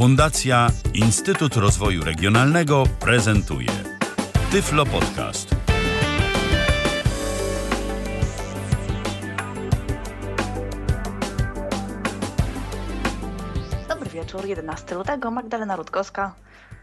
[0.00, 3.68] Fundacja Instytut Rozwoju Regionalnego prezentuje
[4.50, 5.54] Tyflo Podcast.
[13.88, 16.34] Dobry wieczór, 11 lutego, Magdalena Rutkowska.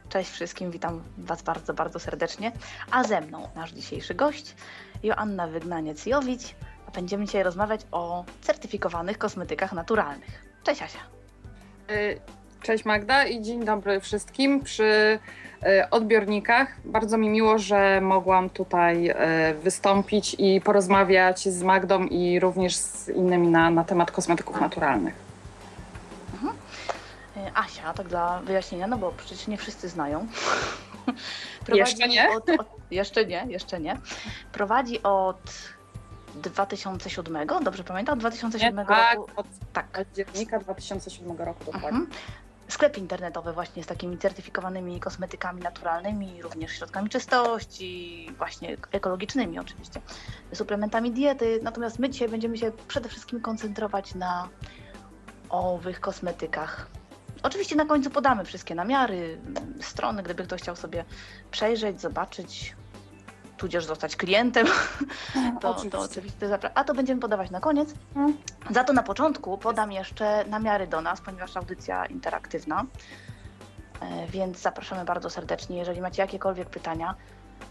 [0.10, 2.52] Cześć wszystkim, witam Was bardzo, bardzo serdecznie.
[2.92, 4.56] A ze mną nasz dzisiejszy gość,
[5.04, 6.54] Joanna Wygnaniec-Jowicz.
[6.88, 10.46] A będziemy dzisiaj rozmawiać o certyfikowanych kosmetykach naturalnych.
[10.64, 11.00] Cześć Asia.
[12.62, 15.20] Cześć Magda i dzień dobry wszystkim przy
[15.64, 16.76] y, odbiornikach.
[16.86, 19.16] Bardzo mi miło, że mogłam tutaj y,
[19.64, 25.16] wystąpić i porozmawiać z Magdą i również z innymi na, na temat kosmetyków naturalnych.
[27.38, 30.28] Y, Asia, tak dla wyjaśnienia, no bo przecież nie wszyscy znają.
[31.74, 32.30] Jeszcze nie?
[32.30, 33.98] Od, od, jeszcze nie, jeszcze nie.
[34.52, 35.42] Prowadzi od
[36.36, 38.14] 2007, dobrze pamiętam?
[38.14, 39.32] Od 2007 tak, roku.
[39.36, 39.88] od Tak.
[39.88, 41.90] października 2007 roku dokładnie.
[41.90, 42.08] Mhm.
[42.68, 50.02] Sklep internetowy właśnie z takimi certyfikowanymi kosmetykami naturalnymi, również środkami czystości, właśnie ekologicznymi oczywiście,
[50.54, 51.60] suplementami diety.
[51.64, 54.50] Natomiast my dzisiaj będziemy się przede wszystkim koncentrować na
[55.50, 56.88] owych kosmetykach.
[57.44, 59.42] Oczywiście na końcu podamy wszystkie namiary,
[59.82, 61.06] strony, gdyby ktoś chciał sobie
[61.52, 62.76] przejrzeć, zobaczyć,
[63.58, 64.68] tudzież zostać klientem,
[65.62, 65.98] to Oczywiście.
[65.98, 67.90] to oczywiście zapra- A to będziemy podawać na koniec.
[68.16, 68.38] Mhm.
[68.70, 72.86] Za to na początku podam jeszcze namiary do nas, ponieważ audycja interaktywna.
[74.02, 77.16] E, Więc zapraszamy bardzo serdecznie, jeżeli macie jakiekolwiek pytania,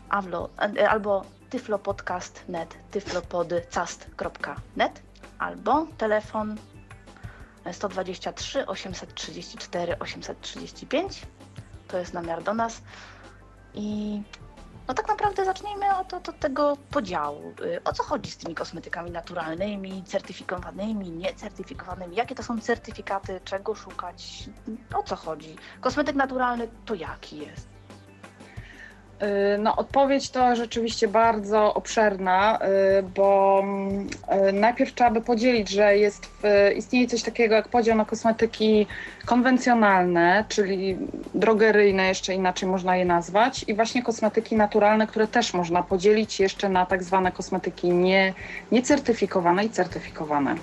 [0.09, 5.03] awlo, e, albo tyflopodcast.net, tyflopodcast.net,
[5.39, 6.57] albo telefon
[7.73, 11.23] 123 834 835.
[11.89, 12.81] To jest namiar do nas.
[13.75, 14.23] I
[14.89, 17.55] no tak naprawdę zacznijmy od, od, tego podziału.
[17.61, 22.17] Y, O co chodzi z tymi kosmetykami naturalnymi, certyfikowanymi, niecertyfikowanymi?
[22.17, 23.41] Jakie to są certyfikaty?
[23.45, 24.49] Czego szukać?
[24.95, 25.57] O co chodzi?
[25.81, 27.76] Kosmetyk naturalny to jaki jest?
[29.23, 32.59] Y, No, odpowiedź to rzeczywiście bardzo obszerna,
[32.99, 34.07] y, bo mm,
[34.49, 38.87] y, najpierw trzeba by podzielić, że jest w, istnieje coś takiego jak podział na kosmetyki
[39.27, 40.99] konwencjonalne, czyli
[41.35, 46.69] drogeryjne, jeszcze inaczej można je nazwać, i właśnie kosmetyki naturalne, które też można podzielić jeszcze
[46.69, 48.35] na tak zwane kosmetyki nie,
[48.73, 50.55] niecertyfikowane i certyfikowane.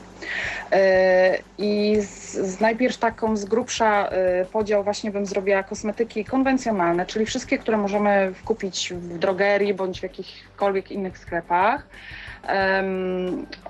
[0.73, 4.09] Y, I z, z najpierw taką z grubsza
[4.41, 10.00] y, podział właśnie bym zrobiła kosmetyki konwencjonalne, czyli wszystkie, które możemy kupić w drogerii bądź
[10.00, 11.88] w jakichkolwiek innych sklepach.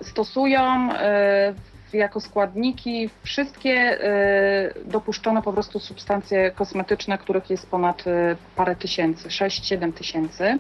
[0.02, 4.00] Stosują y, jako składniki wszystkie
[4.86, 8.04] dopuszczone po prostu substancje kosmetyczne, których jest ponad
[8.56, 10.60] parę tysięcy, 6-7 tysięcy.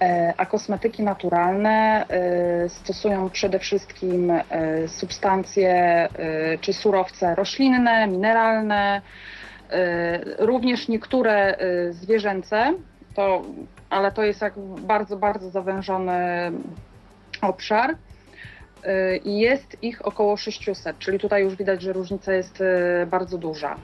[0.00, 4.42] E, A kosmetyki naturalne e, stosują przede wszystkim e,
[4.88, 6.08] substancje
[6.60, 9.02] czy surowce roślinne, mineralne,
[10.38, 11.58] również niektóre
[11.90, 12.72] zwierzęce,
[13.14, 13.42] to,
[13.90, 16.52] ale to jest jak bardzo, bardzo zawężony
[17.42, 17.96] obszar.
[19.24, 22.62] I jest ich około 600, czyli tutaj już widać, że różnica jest
[23.06, 23.76] bardzo duża.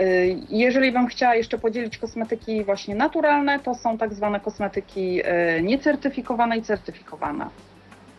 [0.00, 5.62] Y, Jeżeli bym chciała jeszcze podzielić kosmetyki właśnie naturalne, to są tak zwane kosmetyki y,
[5.62, 7.48] niecertyfikowane i certyfikowane.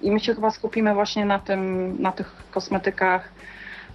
[0.02, 3.30] I my się chyba skupimy właśnie na tym, na tych kosmetykach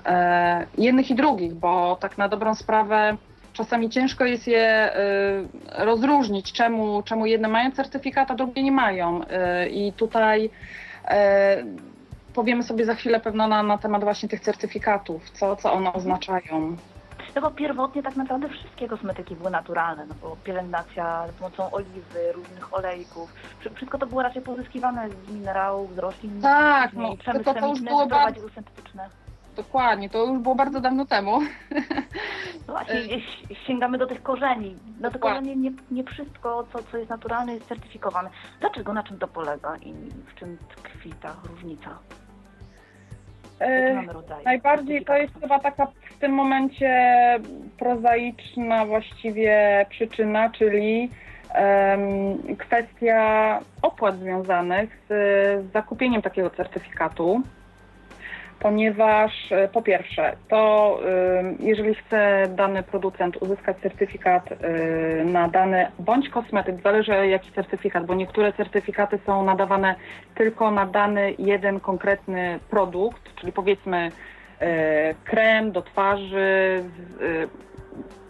[0.06, 3.16] e, jednych i drugich, bo tak na dobrą sprawę
[3.52, 4.92] czasami ciężko jest je
[5.78, 9.20] y, rozróżnić, czemu, czemu jedne mają certyfikat, a drugie nie mają.
[9.22, 10.50] Y, I tutaj
[12.34, 16.76] powiemy sobie za chwilę pewno na, na temat właśnie tych certyfikatów, co, co one oznaczają.
[17.34, 22.32] No bo pierwotnie tak naprawdę wszystkie kosmetyki były naturalne, no bo pielęgnacja za pomocą oliwy,
[22.32, 26.40] różnych olejków, wszy- wszystko to było raczej pozyskiwane z minerałów, z roślin.
[26.42, 29.08] Tak, no, przemysł tylko to już było wprowadził syntetyczne.
[29.56, 31.38] Dokładnie, to już było bardzo dawno temu.
[32.68, 34.76] No właśnie, ś- sięgamy do tych korzeni.
[35.00, 35.38] No to Dokładnie.
[35.40, 38.30] korzenie, nie, nie wszystko, co, co jest naturalne, jest certyfikowane.
[38.60, 39.92] Dlaczego, na czym to polega i
[40.26, 41.98] w czym tkwi ta różnica?
[43.60, 44.02] E,
[44.44, 46.90] najbardziej to jest chyba taka w tym momencie
[47.78, 51.10] prozaiczna właściwie przyczyna, czyli
[51.54, 55.12] em, kwestia opłat związanych z,
[55.64, 57.42] z zakupieniem takiego certyfikatu.
[58.60, 60.98] Ponieważ e, po pierwsze, to
[61.60, 68.14] jeżeli chce dany producent uzyskać certyfikat e, na dany bądź kosmetyk, zależy jaki certyfikat, bo
[68.14, 69.94] niektóre certyfikaty są nadawane
[70.34, 74.10] tylko na dany jeden konkretny produkt, czyli powiedzmy
[74.58, 76.84] e, krem do twarzy
[77.18, 77.50] z,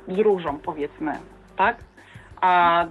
[0.09, 1.13] z różą powiedzmy,
[1.57, 1.77] tak?
[2.41, 2.85] A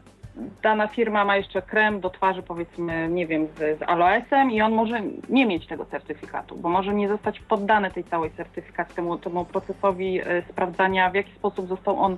[0.61, 4.73] dana firma ma jeszcze krem do twarzy, powiedzmy, nie wiem, z, z aloesem i on
[4.73, 9.45] może nie mieć tego certyfikatu, bo może nie zostać poddany tej całej certyfikacji, temu, temu
[9.45, 12.17] procesowi e, sprawdzania, w jaki sposób został on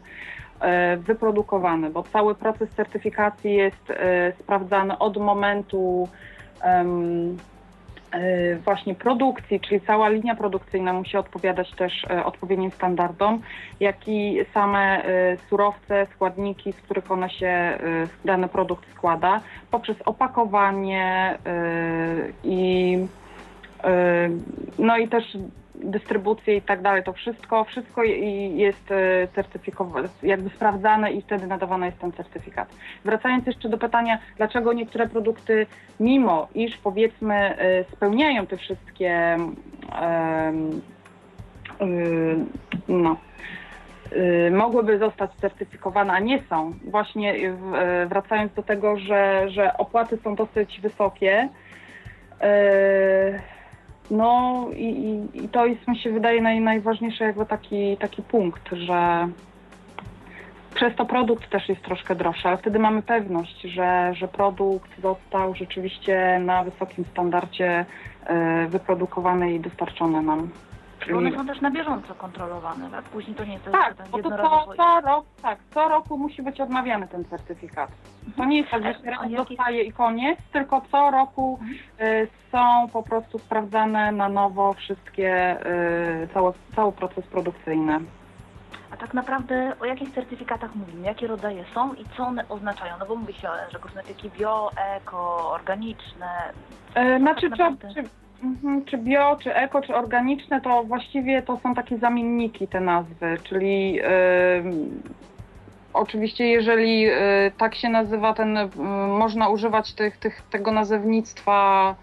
[0.59, 6.09] e, wyprodukowany, bo cały proces certyfikacji jest e, sprawdzany od momentu
[8.65, 13.41] właśnie produkcji, czyli cała linia produkcyjna musi odpowiadać też e, odpowiednim standardom,
[13.79, 17.77] jak i same e, surowce, składniki, z których one się e,
[18.25, 19.41] dany produkt składa,
[19.71, 21.57] poprzez opakowanie e,
[22.43, 22.97] i
[23.83, 24.29] e,
[24.79, 25.37] no i też
[25.83, 31.85] dystrybucję i tak dalej, to wszystko, wszystko jest e, certyfikowane, jakby sprawdzane i wtedy nadawany
[31.85, 32.69] jest ten certyfikat.
[33.05, 35.67] Wracając jeszcze do pytania, dlaczego niektóre produkty,
[35.99, 39.37] mimo iż powiedzmy e, spełniają te wszystkie
[41.81, 42.45] y,
[42.87, 43.17] no,
[44.51, 46.73] mogłyby zostać certyfikowane, a nie są.
[46.83, 51.49] Właśnie e, wracając do tego, że, że opłaty są dosyć wysokie.
[54.11, 58.69] No i, i, i to jest, mi się wydaje, naj, najważniejszy jakby taki, taki punkt,
[58.71, 59.27] że
[60.75, 65.55] przez to produkt też jest troszkę droższy, ale wtedy mamy pewność, że, że produkt został
[65.55, 67.85] rzeczywiście na wysokim standardzie
[68.25, 70.49] e, wyprodukowany i dostarczony nam.
[71.09, 73.03] Bo one są też na bieżąco kontrolowane, tak?
[73.03, 74.73] Później to nie jest Tak, to co, jednorazowo.
[74.77, 77.89] co, rok, tak, co roku musi być odmawiany ten certyfikat.
[78.37, 81.59] To nie jest tak, że się raz jakie- dostaje i koniec, tylko co roku
[82.01, 85.57] y, są po prostu sprawdzane na nowo wszystkie,
[86.23, 87.99] y, cały, cały proces produkcyjny.
[88.91, 91.07] A tak naprawdę o jakich certyfikatach mówimy?
[91.07, 92.93] Jakie rodzaje są i co one oznaczają?
[92.99, 96.27] No bo mówi się, że kosmetyki bio, eko, organiczne.
[96.95, 97.93] E, Znaczy, tak naprawdę.
[97.93, 98.03] czy,
[98.85, 103.99] czy bio, czy eko, czy organiczne, to właściwie to są takie zamienniki te nazwy, czyli
[105.93, 107.17] oczywiście jeżeli e,
[107.57, 108.69] tak się nazywa ten, m,
[109.17, 111.95] można używać tych, tych, tego nazewnictwa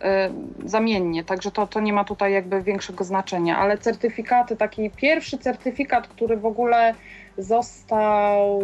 [0.00, 0.30] e,
[0.64, 6.08] zamiennie, także to, to nie ma tutaj jakby większego znaczenia, ale certyfikaty, taki pierwszy certyfikat,
[6.08, 6.94] który w ogóle
[7.38, 8.62] został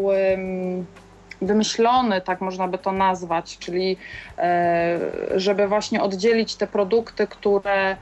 [1.46, 3.96] wymyślony, tak można by to nazwać, czyli
[4.38, 4.98] e,
[5.36, 7.96] żeby właśnie oddzielić te produkty, które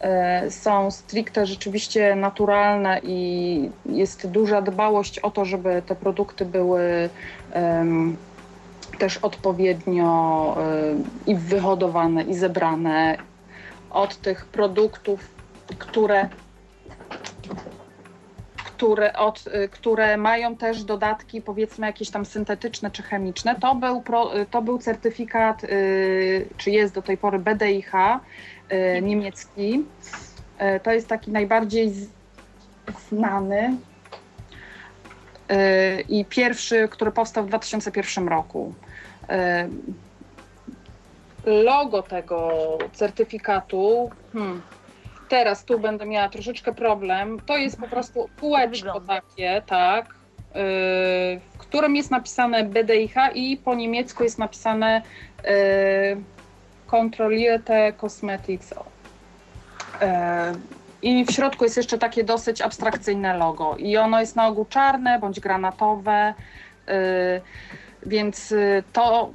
[0.00, 7.10] e, są stricte rzeczywiście naturalne i jest duża dbałość o to, żeby te produkty były
[8.98, 13.16] też odpowiednio e, i wyhodowane, i zebrane
[13.90, 15.20] od tych produktów,
[15.78, 16.28] które
[18.84, 24.02] które, od, y, które mają też dodatki, powiedzmy jakieś tam syntetyczne czy chemiczne, to był,
[24.02, 27.92] pro, y, to był certyfikat, y, czy jest do tej pory BDIH
[29.02, 29.84] niemiecki.
[30.82, 31.92] To jest taki najbardziej
[33.10, 33.76] znany
[36.08, 38.74] i pierwszy, który powstał w 2001 roku.
[41.46, 42.50] Logo tego
[42.92, 44.62] certyfikatu, hmm,
[45.34, 47.40] teraz tu będę miała troszeczkę problem.
[47.46, 49.20] To jest po prostu kółeczko wygląda.
[49.20, 50.60] takie, tak, yy,
[51.52, 55.02] w którym jest napisane BDIH i po niemiecku jest napisane
[55.44, 55.50] yy,
[56.86, 58.70] Kontrollierte Cosmetics.
[58.70, 58.78] Yy,
[61.02, 63.76] I w środku jest jeszcze takie dosyć abstrakcyjne logo.
[63.76, 66.34] I ono jest na ogół czarne bądź granatowe.
[66.86, 66.94] yy,
[68.06, 68.54] więc
[68.92, 69.30] to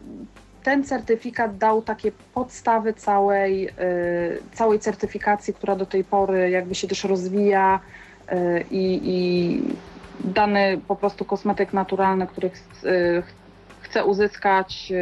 [0.70, 3.72] ten certyfikat dał takie podstawy całej, y,
[4.54, 7.80] całej certyfikacji, która do tej pory jakby się też rozwija
[8.32, 9.62] y, i, i
[10.20, 12.48] dany po prostu kosmetyk naturalny, który
[12.84, 13.24] y,
[13.82, 14.94] chce uzyskać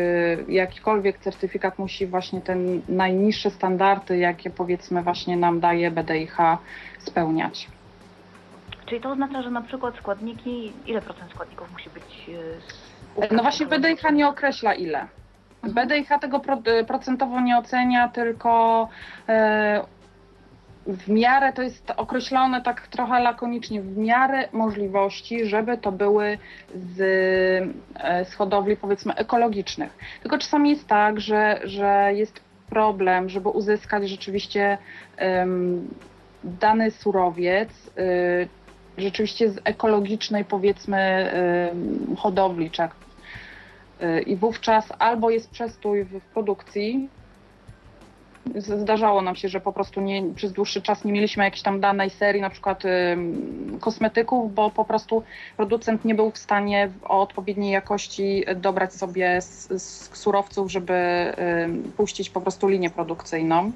[0.47, 2.55] jakikolwiek certyfikat, musi właśnie te
[2.89, 6.37] najniższe standardy, jakie powiedzmy właśnie nam daje BDIH,
[6.99, 7.67] spełniać.
[8.85, 12.29] Czyli to oznacza, że na przykład składniki, ile procent składników musi być
[13.31, 15.07] No właśnie BDIH nie określa ile.
[15.63, 16.41] BDIH tego
[16.81, 18.89] y, procentowo nie ocenia, tylko
[19.29, 19.81] e,
[20.87, 26.37] w miarę to jest określone tak trochę lakonicznie, w miarę możliwości, żeby to były
[26.75, 26.99] z,
[27.95, 29.97] e, z hodowli powiedzmy ekologicznych.
[30.21, 34.77] Tylko czasami jest tak, że, że jest problem, żeby uzyskać rzeczywiście
[35.17, 35.87] em,
[36.43, 38.47] dany surowiec, y,
[38.97, 41.31] rzeczywiście z ekologicznej powiedzmy
[42.17, 42.95] hodowli, czy jak
[44.25, 47.09] i wówczas albo jest przestój w, produkcji.
[48.55, 52.09] Zdarzało nam się, że po prostu nie, przez dłuższy czas nie mieliśmy jakiejś tam danej
[52.09, 55.23] serii, na przykład ym, kosmetyków, bo po prostu
[55.57, 60.93] producent nie był w stanie o odpowiedniej jakości dobrać sobie z, z surowców, żeby
[61.63, 63.71] ym, puścić po prostu linię produkcyjną.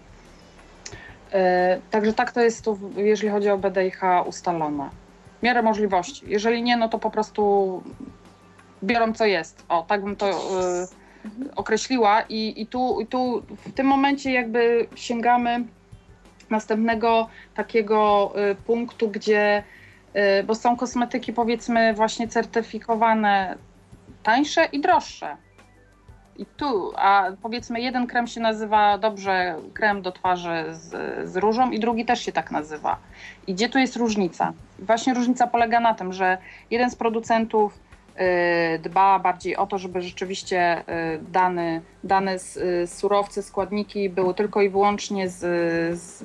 [1.34, 4.90] Y, Także tak to jest tu, jeżeli chodzi o BDIH ustalone.
[5.40, 6.26] W miarę możliwości.
[6.28, 7.84] Jeżeli nie, no to po prostu
[8.84, 9.66] biorą co jest.
[9.70, 10.36] O, tak bym to y,
[11.56, 12.22] określiła.
[12.22, 15.64] I, i, tu, I tu w tym momencie jakby sięgamy
[16.50, 19.64] następnego takiego y, punktu, gdzie,
[20.40, 23.58] y, bo są kosmetyki powiedzmy właśnie certyfikowane
[24.24, 25.38] tańsze i droższe.
[26.38, 30.90] I tu, a powiedzmy jeden krem się nazywa dobrze krem do twarzy z,
[31.30, 32.98] z różą i drugi też się tak nazywa.
[33.48, 34.54] I gdzie tu jest różnica?
[34.80, 36.38] Właśnie różnica polega na tym, że
[36.72, 37.80] jeden z producentów
[38.80, 40.84] dba bardziej o to, żeby rzeczywiście y,
[41.32, 45.40] dane, dane y, surowce, składniki były tylko i wyłącznie z,
[46.00, 46.24] z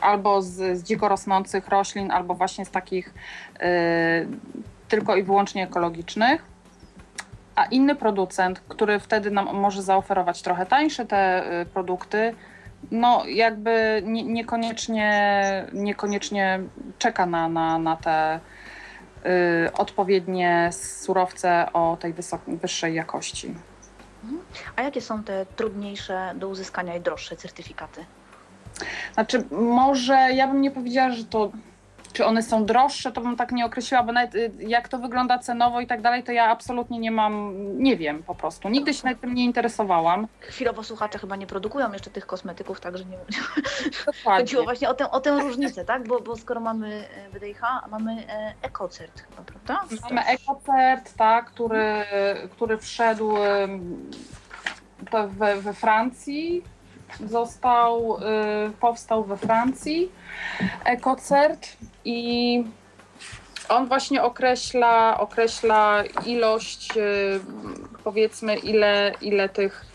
[0.00, 3.14] albo z, z dziko rosnących roślin, albo właśnie z takich
[3.56, 3.60] y,
[4.88, 6.42] tylko i wyłącznie ekologicznych.
[7.56, 12.34] A inny producent, który wtedy nam może zaoferować trochę tańsze te y, produkty,
[12.90, 16.60] no jakby nie, niekoniecznie, niekoniecznie
[16.98, 18.40] czeka na, na, na te y,
[19.74, 22.14] odpowiednie surowce o tej
[22.46, 23.54] wyższej jakości.
[24.76, 28.04] A jakie są te trudniejsze do uzyskania i droższe certyfikaty?
[29.14, 31.50] Znaczy, może ja bym nie powiedziała, że to
[32.12, 35.38] czy one są droższe, to bym tak nie określiła, bo nawet y, jak to wygląda
[35.38, 38.68] cenowo i tak dalej, to ja absolutnie nie mam, nie wiem po prostu.
[38.68, 40.26] Nigdy się nawet tym nie interesowałam.
[40.40, 43.18] Chwilowo słuchacze chyba nie produkują jeszcze tych kosmetyków, także nie
[44.06, 44.44] Dokładnie.
[44.44, 46.08] chodziło właśnie o tę, o tę różnicę, tak?
[46.08, 47.60] Bo, bo skoro mamy e, WDIH,
[47.90, 49.96] mamy e, EcoCert chyba, prawda?
[50.02, 52.04] Mamy EcoCert, tak, który,
[52.50, 53.34] który wszedł
[55.28, 56.62] we, we Francji,
[57.26, 60.12] został, y, powstał we Francji
[60.84, 61.76] EcoCert
[62.08, 62.64] i
[63.68, 67.40] on właśnie określa, określa ilość, y,
[68.04, 69.86] powiedzmy ile, ile tych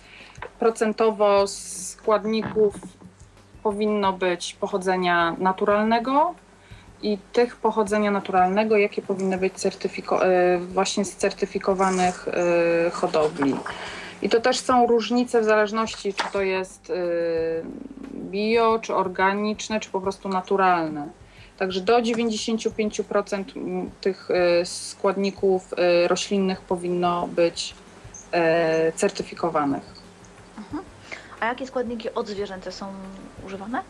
[0.60, 2.76] procentowo składników
[3.64, 6.34] powinno być pochodzenia naturalnego
[7.02, 9.70] i tych pochodzenia naturalnego, jakie powinny być y,
[10.60, 12.28] właśnie z certyfikowanych
[12.88, 13.56] y, hodowli.
[14.22, 16.92] I to też są różnice w zależności, czy to jest
[18.14, 21.23] bio, czy organiczne, czy po prostu naturalne.
[21.58, 27.76] Także do 95% tych y, składników y, roślinnych powinno być
[28.90, 29.84] y, certyfikowanych.
[31.40, 32.94] A jakie składniki odzwierzęce są
[33.46, 33.84] używane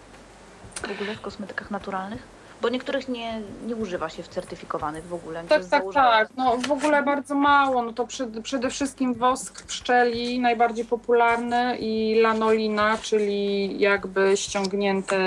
[0.87, 2.32] w ogóle w kosmetykach naturalnych?
[2.63, 5.39] Bo niektórych nie, nie używa się w certyfikowanych w ogóle.
[5.39, 6.07] Tak, tak, założone.
[6.09, 6.29] tak.
[6.37, 7.81] No w ogóle bardzo mało.
[7.81, 15.17] No to przed, przede wszystkim wosk pszczeli, najbardziej popularny i lanolina, czyli jakby ściągnięte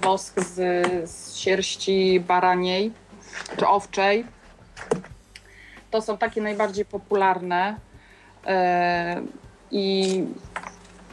[0.00, 0.54] wosk z,
[1.10, 2.92] z sierści baraniej
[3.56, 4.24] czy owczej.
[5.90, 7.76] To są takie najbardziej popularne.
[8.46, 9.22] E,
[9.70, 10.24] I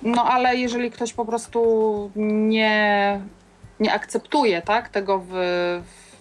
[0.04, 3.22] no ale jeżeli ktoś po prostu nie,
[3.80, 5.32] nie akceptuje tak, tego w,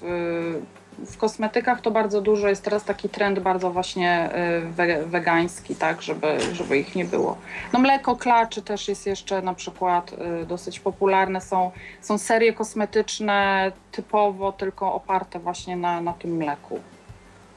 [0.00, 0.60] w,
[1.06, 4.30] w kosmetykach, to bardzo dużo jest teraz taki trend bardzo właśnie
[4.64, 7.38] y, we, wegański, tak, żeby, żeby ich nie było.
[7.72, 10.12] No mleko klaczy też jest jeszcze na przykład
[10.42, 11.40] y, dosyć popularne.
[11.40, 16.80] Są, są serie kosmetyczne typowo tylko oparte właśnie na, na tym mleku.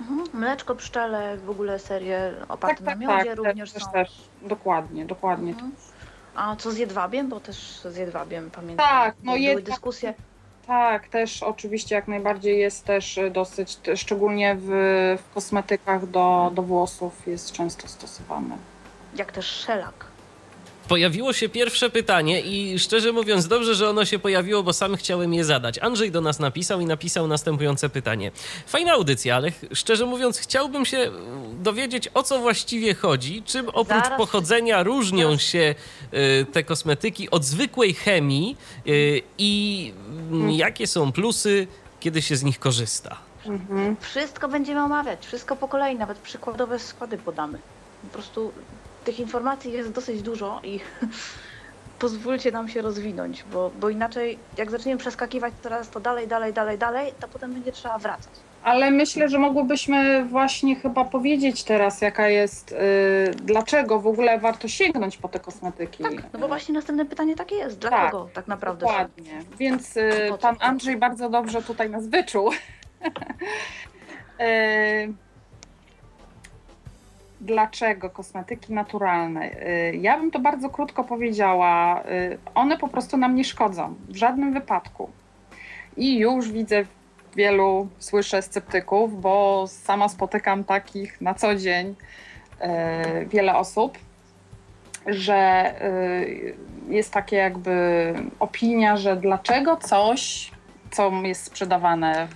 [0.02, 0.24] Mhm.
[0.34, 3.92] Mleczko, pszczele, w ogóle serie oparte na miodzie również też, są.
[3.92, 4.10] też,
[4.42, 5.52] dokładnie, dokładnie.
[5.52, 5.72] Mhm.
[6.36, 7.30] A co z jedwabiem?
[7.30, 8.88] Bo też z jedwabiem pamiętam.
[8.88, 10.14] Tak, no były jedwab- dyskusje.
[10.68, 14.68] Tak, też oczywiście jak najbardziej jest też dosyć, szczególnie w,
[15.30, 18.56] w kosmetykach do, do włosów jest często stosowany.
[19.16, 20.06] Jak też szelak.
[20.88, 25.34] Pojawiło się pierwsze pytanie i szczerze mówiąc dobrze, że ono się pojawiło, bo sam chciałem
[25.34, 25.80] je zadać.
[25.80, 28.32] Andrzej do nas napisał i napisał następujące pytanie.
[28.68, 34.04] Fajna audycja, ale szczerze mówiąc chciałbym się mm, dowiedzieć o co właściwie chodzi, czym oprócz
[34.04, 35.76] Zaraz- pochodzenia różnią się
[36.14, 38.58] y, te kosmetyki od zwykłej chemii
[38.88, 39.94] y, i
[40.32, 41.68] mm, jakie są plusy,
[42.00, 43.18] kiedy się z nich korzysta.
[43.46, 43.96] Mhm.
[44.00, 47.58] Wszystko będziemy omawiać, wszystko po kolei, nawet przykładowe składy podamy.
[48.04, 48.52] Po prostu
[49.04, 50.80] tych informacji jest dosyć dużo i
[52.00, 56.78] pozwólcie nam się rozwinąć, bo, bo inaczej jak zaczniemy przeskakiwać teraz to dalej, dalej, dalej,
[56.78, 58.32] dalej, to potem będzie trzeba wracać.
[58.64, 62.76] Ale myślę, że mogłybyśmy właśnie chyba powiedzieć teraz, jaka jest, y,
[63.44, 66.04] dlaczego w ogóle warto sięgnąć po te kosmetyki.
[66.04, 67.80] Tak, no bo właśnie następne pytanie takie jest.
[67.80, 68.86] Dlaczego tak, naprawdę?
[68.86, 69.32] Dokładnie.
[69.60, 70.38] Więc y, co?
[70.38, 72.50] pan Andrzej bardzo dobrze tutaj nas wyczuł.
[74.42, 75.14] Y,
[77.42, 79.52] Dlaczego kosmetyki naturalne?
[79.52, 82.04] Y, Ja bym to bardzo krótko powiedziała.
[82.04, 85.10] Y, One po prostu nam nie szkodzą w żadnym wypadku.
[85.98, 86.84] I już widzę
[87.36, 93.98] wielu, słyszę sceptyków, bo sama spotykam takich na co dzień y, wiele osób,
[95.08, 95.74] że
[96.90, 100.52] jest takie jakby opinia, że dlaczego coś,
[100.92, 102.36] co jest sprzedawane w,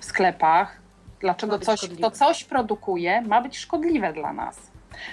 [0.00, 0.79] w sklepach,
[1.20, 4.70] Dlaczego coś, kto coś produkuje, ma być szkodliwe dla nas.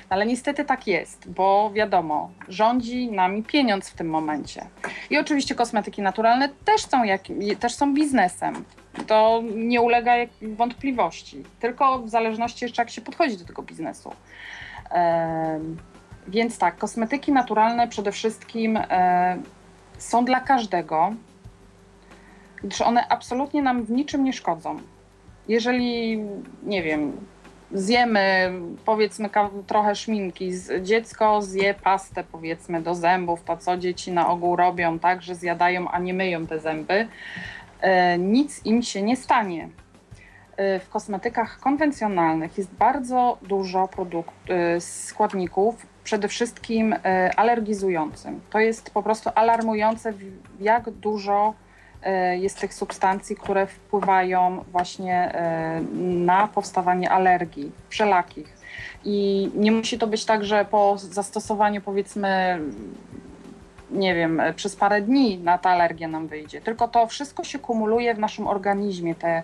[0.10, 4.66] Ale niestety tak jest, bo wiadomo, rządzi nami pieniądz w tym momencie.
[5.10, 7.22] I oczywiście kosmetyki naturalne też są, jak,
[7.60, 8.66] też są biznesem.
[9.08, 14.14] To nie ulega wątpliwości, tylko w zależności jeszcze jak się podchodzi do tego biznesu.
[16.28, 19.38] Więc tak, kosmetyki naturalne przede wszystkim e,
[19.98, 21.14] są dla każdego,
[22.64, 24.80] gdyż one absolutnie nam w niczym nie szkodzą.
[25.48, 26.18] Jeżeli,
[26.63, 27.12] nie wiem,
[27.72, 28.51] zjemy
[28.86, 29.30] powiedzmy
[29.68, 30.51] trochę szminki,
[30.82, 35.88] dziecko zje pastę powiedzmy do zębów, to co dzieci na ogół robią, tak, że zjadają,
[35.88, 37.08] a nie myją te zęby,
[37.82, 39.70] e, nic im się nie stanie.
[40.58, 46.96] E, w kosmetykach konwencjonalnych jest bardzo dużo produkt, e, składników, przede wszystkim
[47.38, 48.42] alergizującym.
[48.50, 50.13] To jest po prostu alarmujące,
[50.60, 51.54] jak dużo
[52.39, 58.58] jest tych substancji, które wpływają właśnie e, na powstawanie alergii wszelakich.
[59.06, 62.60] I nie musi to być tak, że po zastosowaniu powiedzmy
[63.91, 66.62] nie wiem, przez parę dni na ta alergia nam wyjdzie.
[66.62, 69.44] Tylko to wszystko się kumuluje w naszym organizmie, te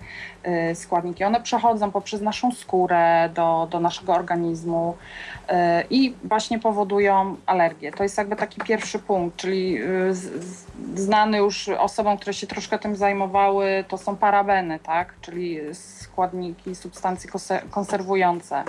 [0.71, 1.23] y, składniki.
[1.23, 4.95] One przechodzą poprzez naszą skórę do, do naszego organizmu
[5.50, 5.53] y,
[5.89, 7.91] i właśnie powodują alergię.
[7.91, 9.79] To jest jakby taki pierwszy punkt, czyli
[10.95, 15.13] znany już osobom, które się troszkę tym zajmowały, to są parabeny, tak?
[15.21, 17.29] czyli składniki, substancje
[17.71, 18.63] konserwujące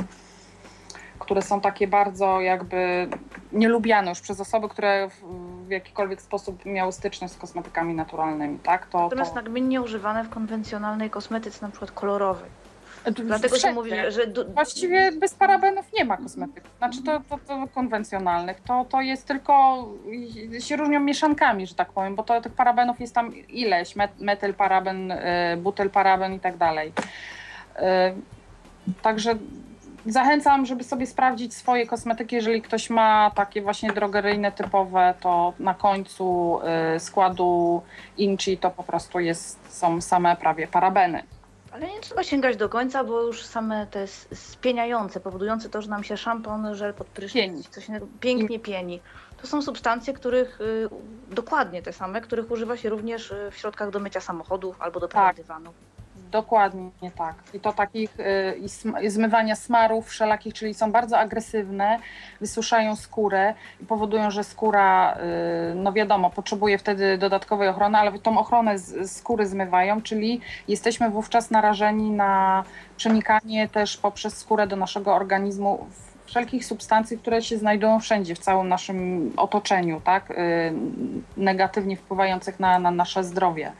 [1.25, 3.09] które są takie bardzo jakby
[3.52, 8.87] nielubiane już przez osoby, które w, jakikolwiek sposób miały styczność z kosmetykami naturalnymi, tak?
[8.87, 9.37] To, Natomiast to...
[9.37, 12.50] nagminnie używane w konwencjonalnej kosmetyce, na przykład kolorowej.
[13.12, 14.26] Dlatego się mówi, że.
[14.54, 16.71] Właściwie bez parabenów nie ma kosmetyków.
[16.78, 18.61] Znaczy to, to, to konwencjonalnych.
[18.61, 19.85] To, to jest tylko.
[20.61, 23.97] się różnią mieszankami, że tak powiem, bo to tych parabenów jest tam ileś.
[23.97, 25.16] Met, metylparaben, y,
[25.57, 26.93] butylparaben i tak dalej.
[27.76, 27.83] Y,
[29.02, 29.35] także
[30.06, 32.37] Zachęcam, żeby sobie sprawdzić swoje kosmetyki.
[32.37, 36.58] Jeżeli ktoś ma takie właśnie drogeryjne typowe, to na końcu
[36.96, 37.82] y, składu
[38.18, 41.23] Inchi to po prostu jest, są same prawie parabeny.
[41.73, 46.04] Ale nie trzeba sięgać do końca, bo już same te spieniające, powodujące to, że nam
[46.04, 47.86] się szampon, żel pod prysznic, coś
[48.21, 49.00] pięknie pieni.
[49.43, 50.88] To są substancje, których y,
[51.30, 55.08] dokładnie te same, których używa się również y, w środkach do mycia samochodów albo do
[55.08, 55.36] tak.
[55.36, 55.73] dywanu.
[56.34, 57.34] Dokładnie tak.
[57.54, 58.20] I to takich
[59.04, 61.99] y, zmywania smarów wszelakich, czyli są bardzo agresywne,
[62.40, 65.16] wysuszają skórę i powodują, że skóra,
[65.73, 71.10] y, no wiadomo, potrzebuje wtedy dodatkowej ochrony, ale tą ochronę z, skóry zmywają, czyli jesteśmy
[71.10, 72.64] wówczas narażeni na
[72.97, 75.86] przenikanie też poprzez skórę do naszego organizmu
[76.26, 80.30] wszelkich substancji, które się znajdują wszędzie, w całym naszym otoczeniu, tak?
[80.30, 80.34] Y,
[81.36, 83.73] negatywnie wpływających na, na nasze zdrowie.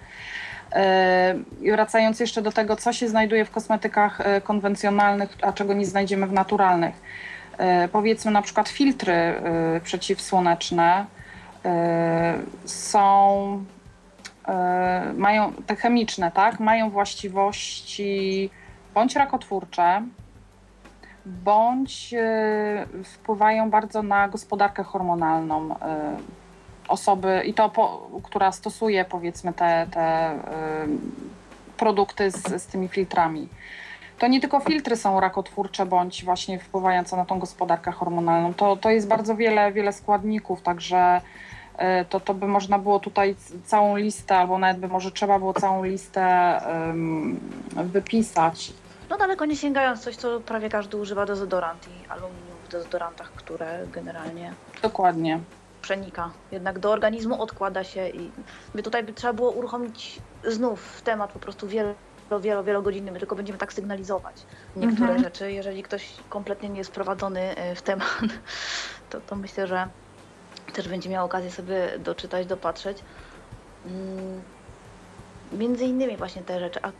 [1.63, 5.87] I wracając jeszcze do tego, co się znajduje w kosmetykach e, konwencjonalnych, a czego nie
[5.87, 6.95] znajdziemy w naturalnych.
[7.59, 11.07] E, powiedzmy na przykład filtry e, przeciwsłoneczne
[12.65, 13.65] są,
[15.17, 18.51] mają te chemiczne, tak, mają właściwości
[18.95, 20.03] bądź rakotwórcze,
[21.27, 22.15] bądź
[23.05, 25.75] wpływają bardzo na gospodarkę hormonalną
[26.89, 30.39] osoby, i to, po, która stosuje powiedzmy te, te y,
[31.77, 33.49] produkty z, z tymi filtrami.
[34.19, 38.55] To nie tylko filtry są rakotwórcze bądź właśnie wpływające na tą gospodarkę hormonalną.
[38.55, 41.21] To, to jest bardzo wiele, wiele składników, także
[41.75, 45.55] y, to, to by można było tutaj całą listę, albo nawet by może trzeba było
[45.55, 46.61] całą listę
[47.75, 48.73] wypisać.
[49.11, 53.87] No daleko nie sięgając, coś co prawie każdy używa dezodorant i aluminium w dezodorantach, które
[53.93, 54.53] generalnie...
[54.83, 55.41] Dokładnie
[55.85, 56.31] przenika.
[56.53, 58.31] Jednak do organizmu odkłada się i
[58.75, 61.95] by tutaj by trzeba było uruchomić znów temat po prostu wielo,
[62.41, 63.13] wielo, wielogodzinny.
[63.13, 64.37] My tylko będziemy tak sygnalizować
[64.77, 65.25] niektóre mhm.
[65.25, 65.53] rzeczy.
[65.53, 68.21] Jeżeli ktoś kompletnie nie jest prowadzony e, w temat,
[69.11, 69.89] to, to myślę, że
[70.73, 72.99] też będzie miał okazję sobie doczytać, dopatrzeć.
[73.87, 74.43] Mm,
[75.53, 76.81] między innymi właśnie te rzeczy.
[76.83, 76.93] A,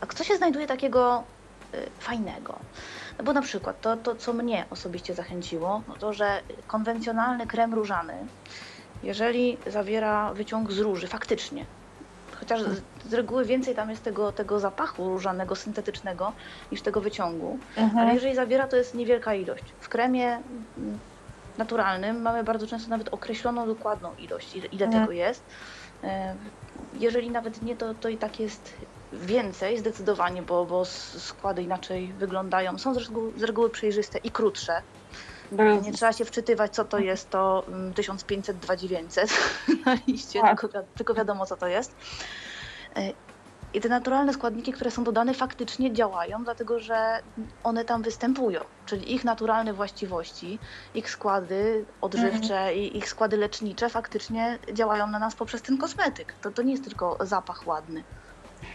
[0.00, 1.22] a co się znajduje takiego
[1.74, 2.58] y, fajnego?
[3.18, 7.74] No bo na przykład to, to, co mnie osobiście zachęciło, no to, że konwencjonalny krem
[7.74, 8.14] różany,
[9.02, 11.64] jeżeli zawiera wyciąg z róży, faktycznie,
[12.40, 16.32] chociaż z, z reguły więcej tam jest tego, tego zapachu różanego, syntetycznego,
[16.72, 17.98] niż tego wyciągu, mhm.
[17.98, 19.64] ale jeżeli zawiera, to jest niewielka ilość.
[19.80, 20.38] W kremie
[21.58, 25.04] naturalnym mamy bardzo często nawet określoną dokładną ilość, ile, ile mhm.
[25.04, 25.42] tego jest.
[26.04, 26.34] E,
[26.98, 28.74] jeżeli nawet nie, to, to i tak jest
[29.20, 32.78] więcej zdecydowanie, bo, bo składy inaczej wyglądają.
[32.78, 34.82] Są z reguły, z reguły przejrzyste i krótsze.
[35.82, 39.30] Nie trzeba się wczytywać, co to jest to 1500, 2900
[39.86, 40.60] na liście, tak.
[40.60, 41.96] tylko, tylko wiadomo, co to jest.
[42.96, 43.12] E,
[43.74, 47.22] I te naturalne składniki, które są dodane, faktycznie działają, dlatego że
[47.64, 48.60] one tam występują.
[48.86, 50.58] Czyli ich naturalne właściwości,
[50.94, 52.76] ich składy odżywcze Mhm.
[52.76, 56.34] i ich składy lecznicze faktycznie działają na nas poprzez ten kosmetyk.
[56.42, 58.04] To, to nie jest tylko zapach ładny,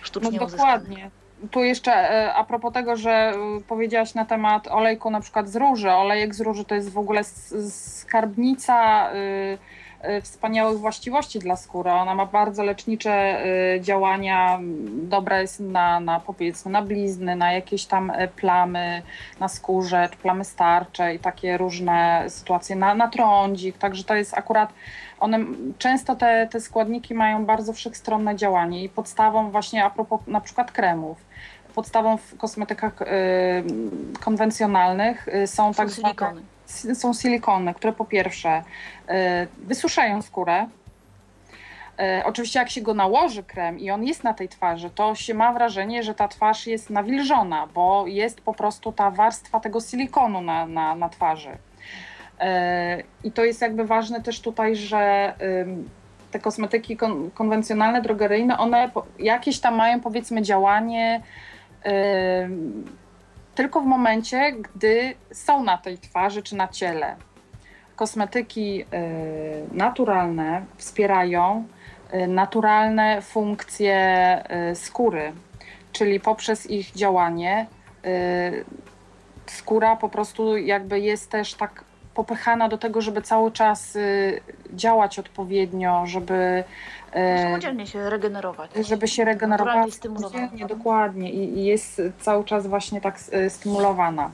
[0.01, 0.57] sztucznie uzyskany.
[0.57, 1.09] dokładnie.
[1.51, 3.35] Tu jeszcze e, a propos tego, że e,
[3.67, 5.91] powiedziałaś na temat olejku na przykład z róży.
[5.91, 7.23] Olejek z róży to jest w ogóle
[7.69, 9.57] skarbnica y,
[10.21, 11.91] wspaniałych właściwości dla skóry.
[11.91, 13.43] Ona ma bardzo lecznicze
[13.81, 14.59] działania,
[14.91, 19.01] dobra jest na, na powiedzmy na blizny, na jakieś tam e, plamy
[19.39, 23.77] na skórze, czy plamy starcze i takie różne sytuacje, na, na trądzik.
[23.77, 24.73] Także to jest akurat
[25.19, 25.39] one
[25.77, 30.71] często te, te składniki mają bardzo wszechstronne działanie i podstawą właśnie a propos na przykład
[30.71, 31.17] kremów,
[31.75, 33.05] podstawą w kosmetykach y,
[34.19, 36.41] konwencjonalnych y, są, Są tak zwane silikony.
[36.69, 38.63] s- są silikony, które po pierwsze
[39.09, 39.13] y,
[39.57, 40.65] wysuszają skórę.
[42.19, 45.33] Y, Oczywiście, jak się go nałoży krem i on jest na tej twarzy, to się
[45.33, 50.41] ma wrażenie, że ta twarz jest nawilżona, bo jest po prostu ta warstwa tego silikonu
[50.41, 51.57] na, na, na twarzy.
[52.41, 55.33] Y, I to jest jakby ważne też tutaj, że
[56.31, 61.21] te kosmetyki kon, konwencjonalne, drogeryjne, one jakieś tam mają powiedzmy działanie
[63.59, 67.15] tylko w momencie, gdy są na tej twarzy czy na ciele.
[67.95, 68.85] Kosmetyki y,
[69.71, 71.67] naturalne wspierają
[72.13, 75.31] y, naturalne funkcje y, skóry,
[75.91, 77.67] czyli poprzez ich działanie
[79.45, 81.83] skóra po prostu jakby jest też tak
[82.23, 84.41] popychana do tego, żeby cały czas y,
[84.73, 86.63] działać odpowiednio, żeby
[87.15, 88.71] y, Samodzielnie się regenerować.
[88.87, 89.25] żeby się
[89.91, 90.37] stymulowana.
[90.47, 94.31] samodzielnie, dokładnie i, i jest cały czas właśnie tak y, stymulowana.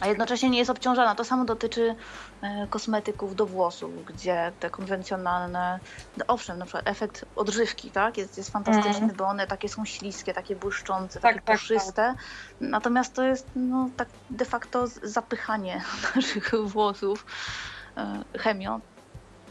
[0.00, 1.14] A jednocześnie nie jest obciążana.
[1.14, 1.94] To samo dotyczy
[2.42, 5.80] e, kosmetyków do włosów, gdzie te konwencjonalne,
[6.16, 9.16] no owszem, na przykład efekt odżywki, tak, jest, jest fantastyczny, Mhm.
[9.16, 12.14] bo one takie są śliskie, takie błyszczące, Tak, takie tak, puszyste.
[12.60, 15.84] Natomiast to jest no, tak de facto zapychanie
[16.16, 17.26] naszych włosów
[17.96, 18.80] e, chemią.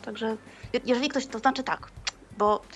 [0.02, 0.38] Także
[0.74, 1.92] je- jeżeli ktoś, to znaczy tak,
[2.32, 2.68] bo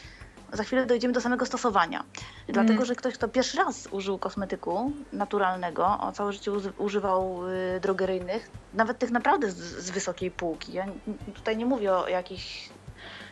[0.54, 2.04] za chwilę dojdziemy do samego stosowania.
[2.48, 2.86] Dlatego, Mhm.
[2.86, 9.00] że ktoś, kto pierwszy raz użył kosmetyku naturalnego, a całe życie używał y, drogeryjnych, nawet
[9.00, 10.74] tych naprawdę z, z wysokiej półki.
[10.74, 10.86] Ja
[11.34, 12.70] tutaj nie mówię o jakichś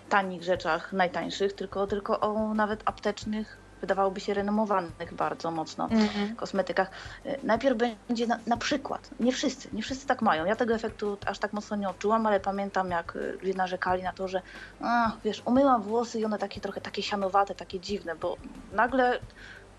[0.10, 5.90] tanich rzeczach, najtańszych, tylko, tylko o nawet aptecznych, wydawałoby się renomowanych bardzo mocno
[6.38, 6.92] kosmetykach.
[7.26, 10.46] Y, Najpierw będzie na, na przykład, nie wszyscy, nie wszyscy tak mają.
[10.46, 14.28] Ja tego efektu aż tak mocno nie odczułam, ale pamiętam jak ludzie narzekali na to,
[14.28, 14.42] że
[14.82, 18.38] a, wiesz, umyłam włosy i one takie trochę takie sianowate, takie dziwne, bo
[18.74, 19.20] nagle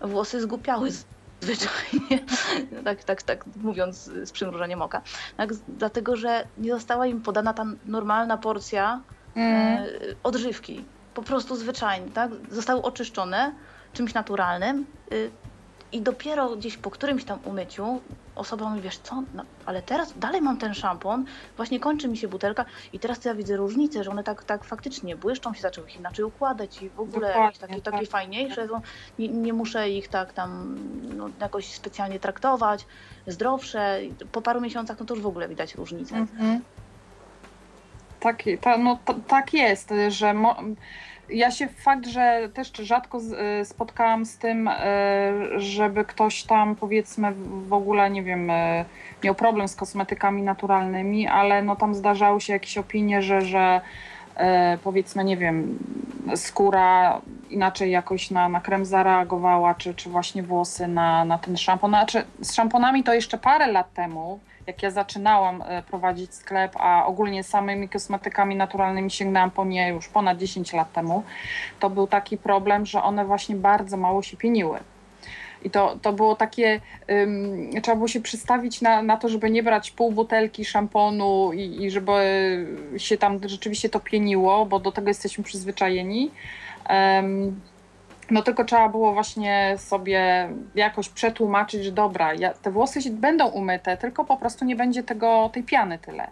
[0.01, 1.05] włosy zgłupiały z-
[1.41, 2.19] zwyczajnie,
[2.85, 5.01] tak, tak, tak mówiąc z przymrużeniem oka.
[5.37, 9.01] Tak, dlatego, że nie została im podana ta normalna porcja
[9.35, 9.77] Mm.
[9.83, 9.85] e,
[10.23, 10.85] odżywki.
[11.13, 12.31] Po prostu zwyczajnie, tak?
[12.51, 13.51] Zostały oczyszczone
[13.93, 15.31] czymś naturalnym y,
[15.91, 18.01] i dopiero gdzieś po którymś tam umyciu
[18.35, 21.25] osoba mówi, wiesz co, no, ale teraz dalej mam ten szampon,
[21.57, 24.63] właśnie kończy mi się butelka i teraz to ja widzę różnicę, że one tak, tak
[24.63, 27.93] faktycznie błyszczą się, zaczęły się inaczej układać i w ogóle Dokładnie, jakieś takie, tak.
[27.93, 28.81] takie fajniejsze, są,
[29.19, 30.77] nie, nie muszę ich tak tam
[31.17, 32.85] no, jakoś specjalnie traktować,
[33.27, 33.99] zdrowsze.
[34.31, 36.15] Po paru miesiącach no to już w ogóle widać różnicę.
[36.15, 36.61] Mhm.
[38.19, 40.55] Tak, ta, no, to, tak jest, że mo,
[41.33, 43.19] ja się fakt, że też rzadko
[43.61, 44.71] y, spotkałam z tym, y,
[45.57, 47.33] żeby ktoś tam powiedzmy
[47.67, 48.85] w ogóle, nie wiem, y,
[49.23, 53.81] miał problem z kosmetykami naturalnymi, ale no tam zdarzały się jakieś opinie, że, że
[54.83, 55.79] powiedzmy, nie wiem,
[56.35, 61.91] skóra inaczej jakoś na, na krem zareagowała, czy, czy właśnie włosy na, na ten szampon.
[61.91, 67.05] Znaczy, z szamponami to jeszcze parę lat temu, jak ja zaczynałam e, prowadzić sklep, a
[67.05, 71.23] ogólnie samymi kosmetykami naturalnymi sięgnęłam po nie już ponad 10 lat temu,
[71.79, 74.79] to był taki problem, że one właśnie bardzo mało się pieniły.
[75.63, 79.63] I to, to było takie, ym, trzeba było się przystawić na, na to, żeby nie
[79.63, 82.13] brać pół butelki szamponu i, i żeby
[82.97, 86.31] się tam rzeczywiście to pieniło, bo do tego jesteśmy przyzwyczajeni.
[86.85, 87.61] Em,
[88.31, 93.97] no tylko trzeba było właśnie sobie jakoś przetłumaczyć, że dobra, ja, te włosy będą umyte,
[93.97, 96.27] tylko po prostu nie będzie tego, tej piany tyle.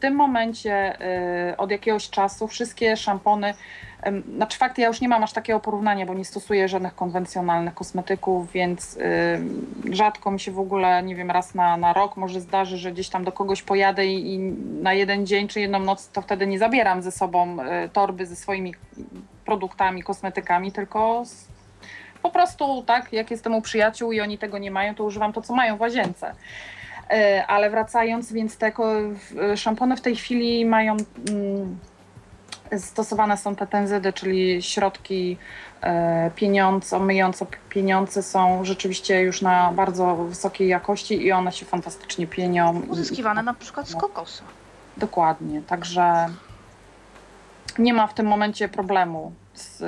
[0.00, 0.98] Tym momencie
[1.50, 3.54] y, od jakiegoś czasu wszystkie szampony,
[4.36, 8.52] znaczy fakt, ja już nie mam aż takiego porównania, bo nie stosuję żadnych konwencjonalnych kosmetyków,
[8.52, 9.00] więc y,
[9.94, 13.08] rzadko mi się w ogóle, nie wiem, raz na, na rok może zdarzy, że gdzieś
[13.08, 14.38] tam do kogoś pojadę i, i
[14.82, 18.36] na jeden dzień czy jedną noc, to wtedy nie zabieram ze sobą y, torby ze
[18.36, 18.74] swoimi
[19.44, 21.48] produktami, kosmetykami, tylko z,
[22.22, 25.42] po prostu tak, jak jestem u przyjaciół i oni tego nie mają, to używam to,
[25.42, 26.34] co mają w łazience.
[27.10, 30.96] E, Ale wracając, więc te w- szampony w tej chwili mają
[31.30, 31.78] mm,
[32.78, 35.36] stosowane są te tenzydy, czyli środki
[35.80, 42.26] e, pieniądze, myjące pieniądze są rzeczywiście już na bardzo wysokiej jakości i one się fantastycznie
[42.26, 42.82] pienią.
[42.88, 44.42] Uzyskiwane na przykład z kokosu.
[44.96, 46.28] Dokładnie, także
[47.78, 49.78] nie ma w tym momencie problemu, z,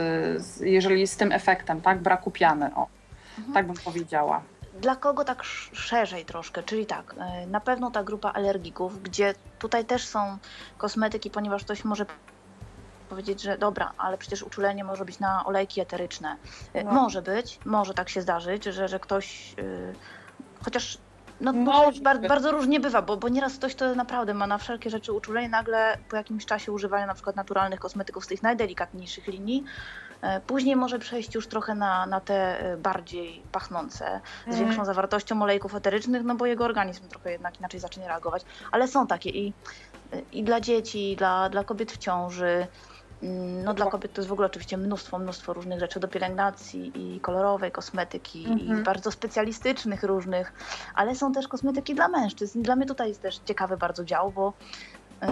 [0.42, 2.86] z, jeżeli z tym efektem, tak, braku piany, o,
[3.38, 3.54] mhm.
[3.54, 4.40] tak bym powiedziała.
[4.80, 9.84] Dla kogo tak szerzej troszkę, czyli tak, e, na pewno ta grupa alergików, gdzie tutaj
[9.84, 10.38] też są
[10.78, 12.06] kosmetyki, ponieważ ktoś może
[13.08, 16.36] powiedzieć, że dobra, ale przecież uczulenie może być na olejki eteryczne.
[16.74, 16.92] E, no.
[16.92, 19.94] Może być, może tak się zdarzyć, że, że ktoś, yy,
[20.64, 20.98] chociaż
[21.40, 25.12] no, bardzo, bardzo różnie bywa, bo, bo nieraz ktoś to naprawdę ma na wszelkie rzeczy
[25.12, 29.64] uczulenie, nagle po jakimś czasie używania na przykład naturalnych kosmetyków z tych najdelikatniejszych linii,
[30.46, 34.64] Później może przejść już trochę na, na te bardziej pachnące, z mhm.
[34.64, 38.44] większą zawartością olejków eterycznych, no bo jego organizm trochę jednak inaczej zacznie reagować.
[38.72, 39.52] Ale są takie i,
[40.32, 42.66] i dla dzieci, i dla, dla kobiet w ciąży,
[43.22, 46.92] Mm, no dla kobiet to jest w ogóle oczywiście mnóstwo, mnóstwo różnych rzeczy do pielęgnacji
[46.94, 48.80] i kolorowej kosmetyki mhm.
[48.80, 50.52] i bardzo specjalistycznych różnych,
[50.94, 52.62] ale są też kosmetyki dla mężczyzn.
[52.62, 54.52] Dla mnie tutaj jest też ciekawy bardzo dział, bo
[55.22, 55.26] y,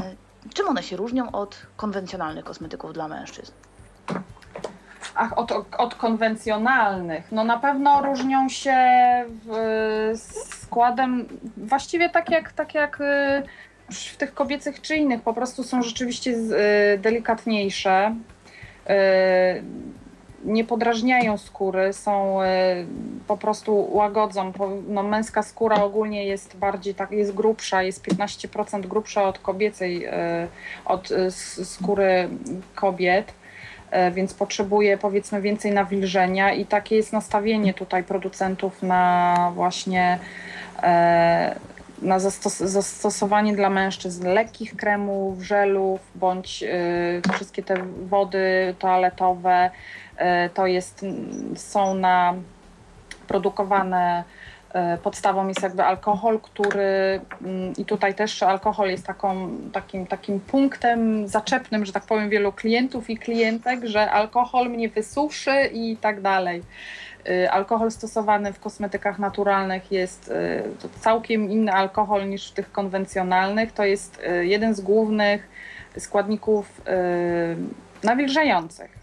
[0.55, 3.53] czym one się różnią od konwencjonalnych kosmetyków dla mężczyzn?
[5.21, 7.33] Ach, od, od konwencjonalnych.
[7.33, 8.77] No na pewno różnią się
[9.45, 10.13] w,
[10.63, 11.27] składem,
[11.57, 16.31] właściwie tak jak, tak jak y, w tych kobiecych czy innych po prostu są rzeczywiście
[16.31, 18.15] y, delikatniejsze.
[18.91, 18.93] Y,
[20.45, 22.39] nie podrażniają skóry, są
[23.27, 24.53] po prostu łagodzą.
[24.89, 30.07] No, męska skóra ogólnie jest bardziej tak, jest grubsza, jest 15% grubsza od kobiecej,
[30.85, 31.09] od
[31.65, 32.29] skóry
[32.75, 33.33] kobiet
[34.13, 40.19] więc potrzebuje powiedzmy więcej nawilżenia i takie jest nastawienie tutaj producentów na właśnie
[42.03, 47.75] na zastos zastosowanie dla mężczyzn lekkich kremów, żelów bądź y, wszystkie te
[48.09, 49.71] wody toaletowe.
[50.55, 51.05] To jest,
[51.57, 52.35] są na
[53.29, 54.25] produkowane
[55.03, 61.29] podstawą jest jakby alkohol, który mm, i tutaj też alkohol jest taką, takim, takim punktem
[61.29, 66.63] zaczepnym, że tak powiem, wielu klientów i klientek, że alkohol mnie wysuszy i tak dalej.
[67.29, 70.33] Y, alkohol stosowany w kosmetykach naturalnych jest
[70.83, 73.73] to całkiem inny alkohol niż w tych konwencjonalnych.
[73.73, 75.49] To jest jeden z głównych
[75.99, 76.81] składników
[78.03, 78.98] nawilżających.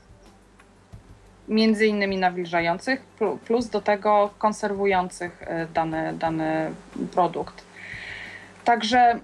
[1.47, 3.01] Między innymi nawilżających,
[3.45, 6.71] plus do tego konserwujących dany, dany
[7.11, 7.65] produkt.
[8.63, 9.19] Także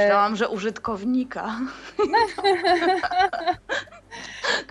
[0.00, 1.56] Myślałam, że użytkownika.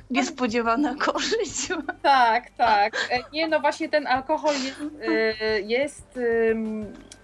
[0.09, 1.69] Niespodziewana korzyść.
[2.01, 2.93] Tak, tak.
[3.09, 6.19] E, nie, no właśnie ten alkohol jest, e, jest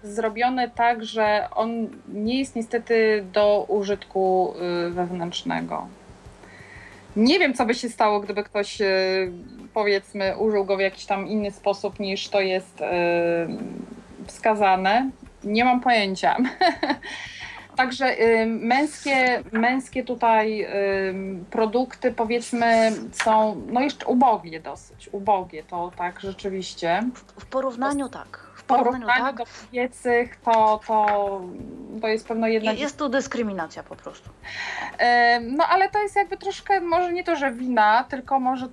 [0.02, 5.88] zrobiony tak, że on nie jest niestety do użytku e, wewnętrznego.
[7.18, 8.78] Nie wiem, co by się stało, gdyby ktoś
[9.74, 12.82] powiedzmy użył go w jakiś tam inny sposób niż to jest
[14.26, 15.10] wskazane.
[15.44, 16.36] Nie mam pojęcia.
[17.78, 20.66] Także y, męskie, męskie tutaj y,
[21.50, 27.02] produkty powiedzmy są no jeszcze ubogie dosyć, ubogie to tak rzeczywiście.
[27.14, 28.47] W, w porównaniu tak.
[28.68, 29.36] Porównaniu, tak.
[29.36, 31.40] do kobiecych to, to,
[32.00, 32.72] to jest pewno jedna...
[32.72, 34.30] Jest tu dyskryminacja po prostu.
[35.42, 38.68] no ale to jest jakby troszkę, może nie to, że wina, tylko może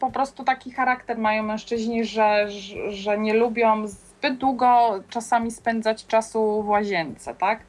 [0.00, 2.50] po prostu taki charakter mają mężczyźni, że,
[2.88, 7.60] że, nie lubią zbyt długo czasami spędzać czasu w łazience, tak?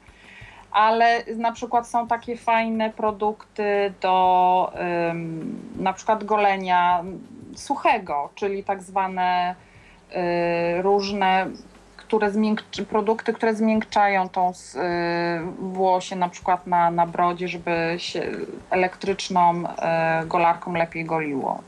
[0.70, 4.72] ale na przykład są takie fajne produkty do
[5.10, 7.04] ym, na przykład golenia
[7.54, 9.54] suchego, czyli tak zwane
[10.82, 11.46] różne
[12.10, 14.54] które zmiękczy, produkty, które zmiękczają tą y,
[15.58, 18.22] włosie na przykład na, na brodzie, żeby się
[18.70, 21.62] elektryczną y, golarką lepiej goliło.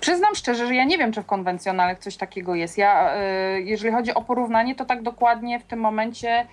[0.00, 2.78] Przyznam szczerze, że ja nie wiem, czy w konwencjonalnych coś takiego jest.
[2.78, 6.46] Ja, y, jeżeli chodzi o porównanie, to tak dokładnie w tym momencie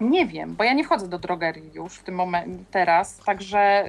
[0.00, 3.84] nie wiem, bo ja nie wchodzę do drogerii już w tym momencie teraz, także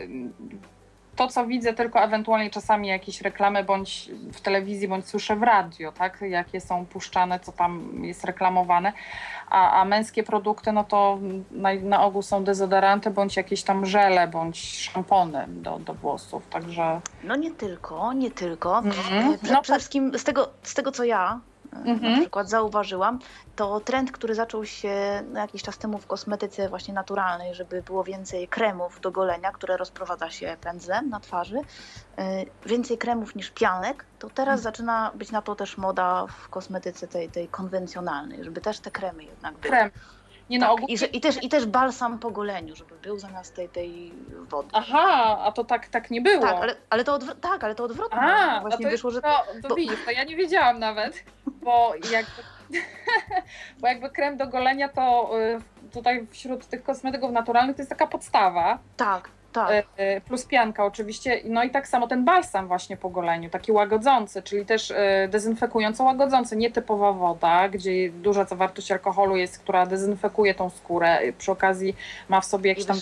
[1.20, 5.92] to, co widzę, tylko ewentualnie czasami jakieś reklamy bądź w telewizji, bądź słyszę w radio,
[5.92, 8.94] tak, jakie są puszczane, co tam jest reklamowane,
[9.50, 11.20] a, a męskie produkty, no to
[11.52, 17.02] na, na ogół są dezodoranty, bądź jakieś tam żele, bądź szampony do, do włosów, także...
[17.24, 18.80] No nie tylko, nie tylko.
[18.80, 19.38] Mm -hmm.
[19.38, 21.40] Przede no, wszystkim z tego, z tego, co ja
[21.74, 22.14] mhm.
[22.14, 23.20] na przykład zauważyłam,
[23.56, 28.48] to trend, który zaczął się jakiś czas temu w kosmetyce właśnie naturalnej, żeby było więcej
[28.48, 32.24] kremów do golenia, które rozprowadza się pędzlem na twarzy, y,
[32.66, 34.64] więcej kremów niż pianek, to teraz mhm.
[34.64, 39.24] zaczyna być na to też moda w kosmetyce tej, tej konwencjonalnej, żeby też te kremy
[39.24, 39.72] jednak były.
[39.72, 39.92] Krem.
[40.50, 40.94] Nie no, Tak, ogólnie...
[40.94, 44.14] i, że, i, też, I też balsam po goleniu, żeby był zamiast tej, tej
[44.50, 44.70] wody.
[44.74, 46.42] Aha, a to tak, tak nie było.
[46.42, 48.20] Tak, ale, ale to odwrotnie, tak, ale to odwrotnie.
[48.20, 51.24] A, no, właśnie to, wyszło, że to, to bo- widzisz, to ja nie wiedziałam nawet,
[51.48, 52.44] bo jakby,
[53.80, 58.08] bo jakby krem do golenia to y, tutaj wśród tych kosmetyków naturalnych to jest taka
[58.08, 59.86] podstawa, tak, tak.
[60.00, 63.72] y, y, plus pianka oczywiście, no i tak samo ten balsam właśnie po goleniu, taki
[63.72, 64.96] łagodzący, czyli też y,
[65.30, 71.52] dezynfekująco łagodzący, nie typowa woda, gdzie duża zawartość alkoholu jest, która dezynfekuje tą skórę, przy
[71.52, 71.96] okazji
[72.30, 72.98] ma w sobie jakieś tam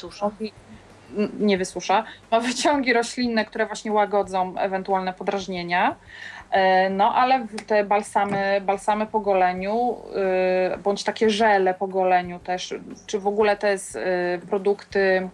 [1.40, 5.96] nie wysusza, ma wyciągi roślinne, które właśnie łagodzą ewentualne podrażnienia.
[6.52, 9.98] E, No ale te balsamy, balsamy po goleniu,
[10.84, 13.76] bądź takie żele po goleniu też, czy w ogóle te
[14.50, 15.30] produkty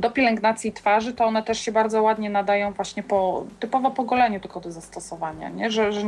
[0.00, 4.40] do pielęgnacji twarzy, to one też się bardzo ładnie nadają właśnie po, typowo po goleniu
[4.40, 5.70] tylko do zastosowania, nie?
[5.70, 6.00] Że, że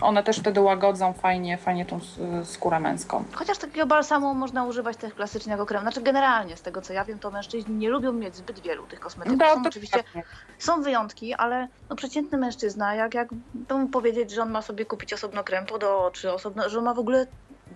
[0.00, 2.00] one też wtedy łagodzą fajnie, fajnie tą
[2.44, 3.24] skórę męską.
[3.32, 5.82] Chociaż takiego balsamu można używać też klasycznego kremu.
[5.82, 9.00] Znaczy generalnie, z tego co ja wiem, to mężczyźni nie lubią mieć zbyt wielu tych
[9.00, 9.38] kosmetyków.
[9.40, 10.04] No, są to oczywiście
[10.58, 13.28] są wyjątki, ale no, przeciętny mężczyzna, jak, jak
[13.92, 16.98] powiedzieć, że on ma sobie kupić osobno krem pod oczy, osobno, że on ma w
[16.98, 17.26] ogóle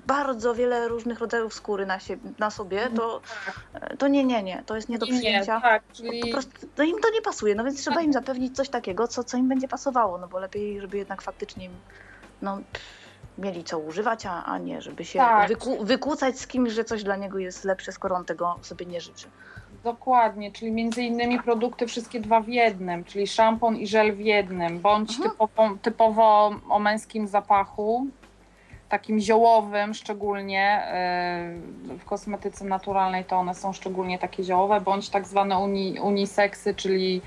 [0.06, 3.20] bardzo wiele różnych rodzajów skóry na, siebie, na sobie, to,
[3.98, 5.60] to nie, nie, nie, to jest nie do Nie, przyjęcia.
[5.60, 8.68] tak, Po czyli prostu no im to nie pasuje, no więc trzeba im zapewnić coś
[8.68, 11.72] takiego, co, co im będzie pasowało, no bo lepiej, żeby jednak faktycznie im,
[12.42, 12.58] no,
[13.38, 15.48] mieli co używać, a, a nie, żeby się Tak.
[15.48, 19.00] wyku, wykłócać z kimś, że coś dla niego jest lepsze, skoro on tego sobie nie
[19.00, 19.26] życzy.
[19.84, 24.80] Dokładnie, czyli między innymi produkty wszystkie dwa w jednym, czyli szampon i żel w jednym,
[24.80, 25.30] bądź Mhm.
[25.30, 28.06] typowo, typowo o męskim zapachu,
[28.90, 30.82] takim ziołowym szczególnie,
[31.88, 36.74] yy, w kosmetyce naturalnej to one są szczególnie takie ziołowe, bądź tak zwane uni, uniseksy,
[36.74, 37.22] czyli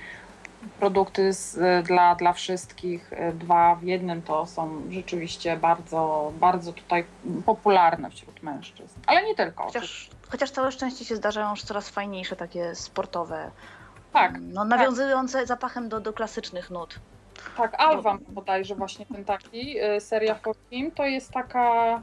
[0.79, 7.05] produkty z, dla, dla wszystkich, yy, dwa w jednym to są rzeczywiście bardzo, bardzo tutaj
[7.45, 9.63] popularne wśród mężczyzn, ale nie tylko.
[9.63, 13.51] Chociaż, chociaż całe szczęście się zdarzają już coraz fajniejsze, takie sportowe,
[14.13, 16.99] Tak, no, nawiązujące zapachem do, do klasycznych nut.
[17.57, 20.55] Tak, Alwa bodajże właśnie ten taki, y, seria For
[20.95, 22.01] to jest taka,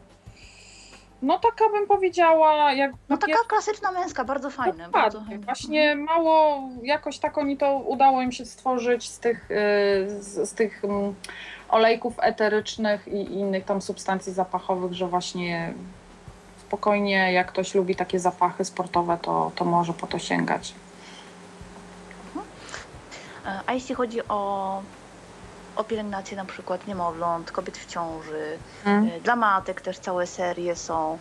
[1.23, 4.89] no taka bym powiedziała, jak No taka klasyczna męska, bardzo fajne.
[4.89, 5.27] Bardzo Dokładnie.
[5.27, 5.45] fajne.
[5.45, 9.55] Właśnie mało, jakoś tak oni to udało im się stworzyć z tych, y,
[10.23, 11.15] z, z tych mm,
[11.69, 15.75] olejków eterycznych i innych tam substancji zapachowych, że właśnie
[16.61, 20.75] spokojnie, jak ktoś lubi takie zapachy sportowe, to, to może po to sięgać.
[23.47, 24.83] E, A jeśli chodzi o,
[25.81, 31.19] o pielęgnację na przykład niemowląt, kobiet w ciąży, e, dla matek też całe serie są,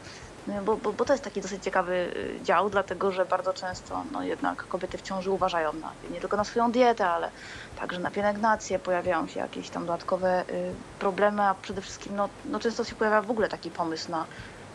[0.47, 4.05] No, bo, bo, bo to jest taki dosyć ciekawy e, dział, dlatego że bardzo często
[4.11, 7.31] no jednak kobiety w ciąży uważają na, nie tylko na swoją dietę, ale
[7.75, 12.59] także na pielęgnację, pojawiają się jakieś tam dodatkowe y, problemy, a przede wszystkim no, no
[12.59, 14.27] często się pojawia w ogóle taki pomysł na,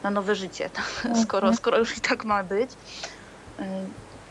[0.03, 0.87] na nowe życie, tak?
[1.23, 2.71] skoro, skoro już i tak ma być.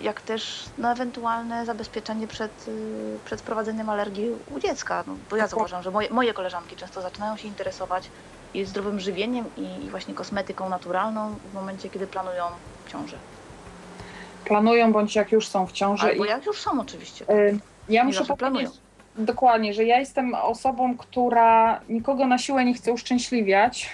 [0.02, 5.04] Jak też no, ewentualne zabezpieczenie przed, y, przed wprowadzeniem alergii u dziecka.
[5.08, 8.10] No, bo ja zauważam, że moje, moje koleżanki często zaczynają się interesować
[8.54, 12.44] i zdrowym żywieniem i, i właśnie kosmetyką naturalną w momencie, kiedy planują
[12.88, 13.18] ciążę.
[14.46, 16.06] Planują, bądź jak już są w ciąży.
[16.08, 17.26] Albo i- jak już są oczywiście.
[17.30, 18.72] Y, Ja Nie muszę powiedzieć
[19.16, 23.90] dokładnie, że ja jestem osobą, która nikogo na siłę nie chce uszczęśliwiać,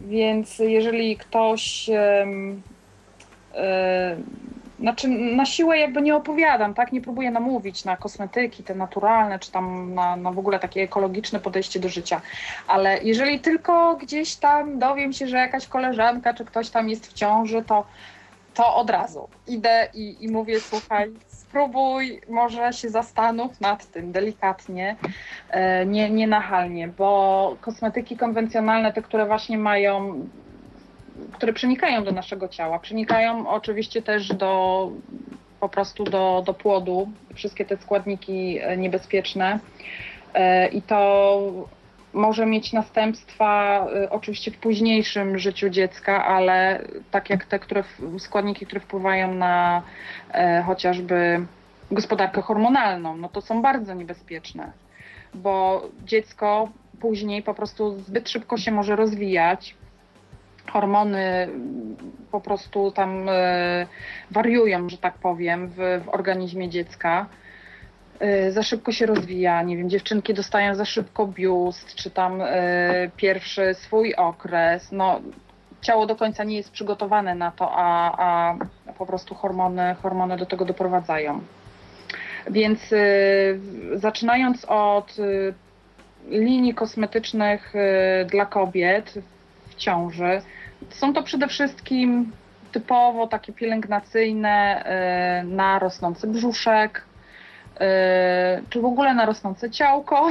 [0.00, 2.62] więc jeżeli ktoś em,
[3.54, 4.16] e,
[4.80, 6.92] znaczy na siłę jakby nie opowiadam, tak?
[6.92, 11.40] Nie próbuję namówić na kosmetyki, te naturalne, czy tam na, na w ogóle takie ekologiczne
[11.40, 12.20] podejście do życia.
[12.68, 17.12] Ale jeżeli tylko gdzieś tam dowiem się, że jakaś koleżanka czy ktoś tam jest w
[17.12, 17.86] ciąży, to,
[18.54, 24.96] to od razu idę i, i mówię, słuchaj, spróbuj, może się zastanów nad tym delikatnie,
[25.50, 30.26] e, nie, nie nachalnie, bo kosmetyki konwencjonalne, te, które właśnie mają,
[31.32, 34.90] które przenikają do naszego ciała, przenikają oczywiście też do
[35.60, 39.58] po prostu do, do płodu, wszystkie te składniki e, niebezpieczne.
[40.34, 41.40] E, i to
[42.12, 47.84] może mieć następstwa e, oczywiście w późniejszym życiu dziecka, ale tak jak te które,
[48.18, 49.82] składniki, które wpływają na
[50.66, 51.46] chociażby
[51.90, 54.72] gospodarkę hormonalną, no to są bardzo niebezpieczne,
[55.34, 56.68] bo dziecko
[57.00, 59.74] później po prostu zbyt szybko się może rozwijać.
[60.70, 61.48] Hormony
[62.30, 63.86] po prostu tam e,
[64.30, 67.26] wariują, że tak powiem, w, w organizmie dziecka.
[68.20, 72.46] E, Za szybko się rozwija, nie wiem, dziewczynki dostają za szybko biust, czy tam e,
[73.16, 74.92] pierwszy swój okres.
[74.92, 75.20] No,
[75.80, 78.56] ciało do końca nie jest przygotowane na to, a, a
[78.98, 81.40] po prostu hormony, hormony do tego doprowadzają.
[82.50, 82.94] Więc
[83.94, 85.16] zaczynając od
[86.28, 87.72] linii kosmetycznych
[88.26, 89.14] dla kobiet
[89.68, 90.42] w ciąży,
[90.90, 92.32] są to przede wszystkim
[92.72, 94.84] typowo takie pielęgnacyjne
[95.42, 97.02] y, na rosnący brzuszek,
[97.74, 97.78] y,
[98.70, 100.28] czy w ogóle na rosnące ciałko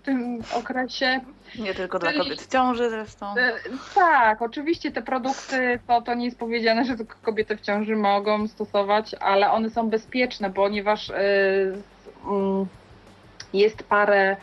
[0.00, 1.20] w tym okresie.
[1.58, 3.34] Nie tylko dla kobiet w ciąży zresztą.
[3.36, 3.52] E,
[3.94, 8.48] Tak, oczywiście te produkty, to, to nie jest powiedziane, że tylko kobiety w ciąży mogą
[8.48, 11.14] stosować, ale one są bezpieczne, ponieważ e,
[12.26, 12.66] mm,
[13.52, 14.36] jest parę,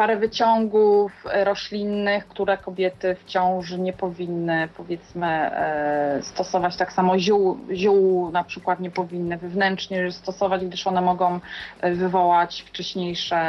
[0.00, 6.76] parę wyciągów e, roślinnych, które kobiety w ciąży nie powinny powiedzmy e, stosować.
[6.76, 11.40] Tak samo ziół, ziół na przykład nie powinny wewnętrznie stosować, gdyż one mogą
[11.80, 13.40] e, wywołać wcześniejsze,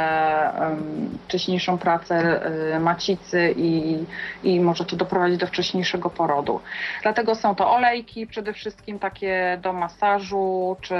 [1.24, 2.40] wcześniejszą pracę
[2.80, 4.04] macicy i,
[4.44, 6.60] i może to doprowadzić do wcześniejszego porodu.
[7.02, 10.94] Dlatego są to olejki przede wszystkim takie do masażu czy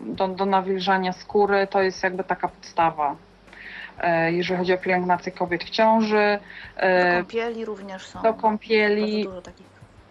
[0.00, 1.66] do, do nawilżania skóry.
[1.70, 3.27] To jest jakby taka podstawa.
[4.00, 6.38] E, Jeżeli chodzi o pielęgnację kobiet w ciąży,
[6.76, 8.18] Do e, kąpieli również są.
[8.18, 9.66] do Bardzo kąpieli, dużo takich.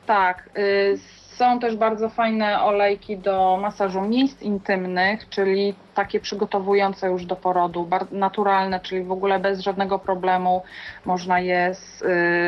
[0.05, 0.49] tak.
[0.57, 0.97] y,
[1.37, 7.89] Są też bardzo fajne olejki do masażu miejsc intymnych, czyli takie przygotowujące już do porodu,
[8.11, 10.63] naturalne, czyli w ogóle bez żadnego problemu
[11.05, 11.71] można je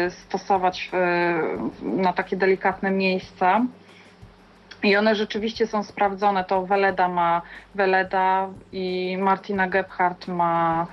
[0.08, 0.98] y, stosować w,
[1.82, 3.62] na takie delikatne miejsca.
[4.84, 6.44] I one rzeczywiście są sprawdzone.
[6.44, 7.42] To Weleda ma
[7.76, 10.88] Weleda i Martina Gebhardt ma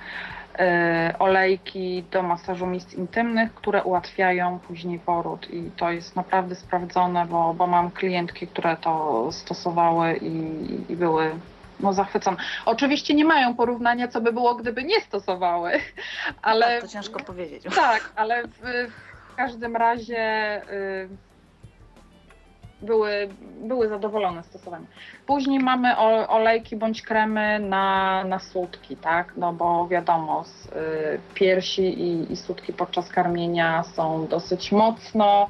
[1.19, 7.53] olejki do masażu miejsc intymnych, które ułatwiają później poród i to jest naprawdę sprawdzone, bo,
[7.53, 10.31] bo mam klientki, które to stosowały i,
[10.91, 11.31] i były
[11.79, 12.37] no, zachwycone.
[12.65, 15.71] Oczywiście nie mają porównania, co by było, gdyby nie stosowały,
[16.41, 17.75] ale Tak, to ciężko powiedzieć.
[17.75, 18.59] tak, ale w,
[19.31, 21.09] w każdym razie y,
[22.81, 23.29] były,
[23.61, 24.85] były zadowolone z stosowania.
[25.25, 25.97] Później mamy
[26.27, 29.33] olejki bądź kremy na, na słodki, tak?
[29.37, 35.49] No bo wiadomo, z, y, piersi i, i słodki podczas karmienia są dosyć mocno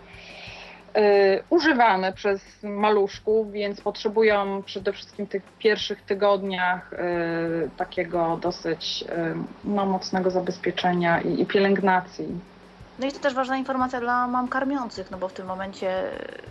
[0.98, 6.98] y, używane przez maluszków, więc potrzebują przede wszystkim w tych pierwszych tygodniach y,
[7.78, 12.28] takiego dosyć y, no, mocnego zabezpieczenia i, i pielęgnacji.
[13.00, 16.04] No i to też ważna informacja dla mam karmiących, no bo w tym momencie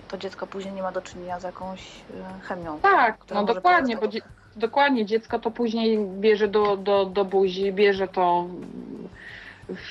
[0.09, 2.81] to dziecko później nie ma do czynienia z jakąś e, chemią.
[2.81, 4.21] Tak, no dokładnie, bo dzie-
[4.57, 8.47] dokładnie dziecko to później bierze do, do, do buzi, bierze to,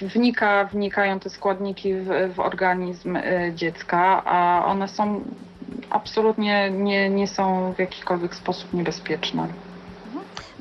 [0.01, 5.21] wnika, wnikają te składniki w, w organizm y, dziecka, a one są
[5.89, 9.47] absolutnie nie, nie są w jakikolwiek sposób niebezpieczne.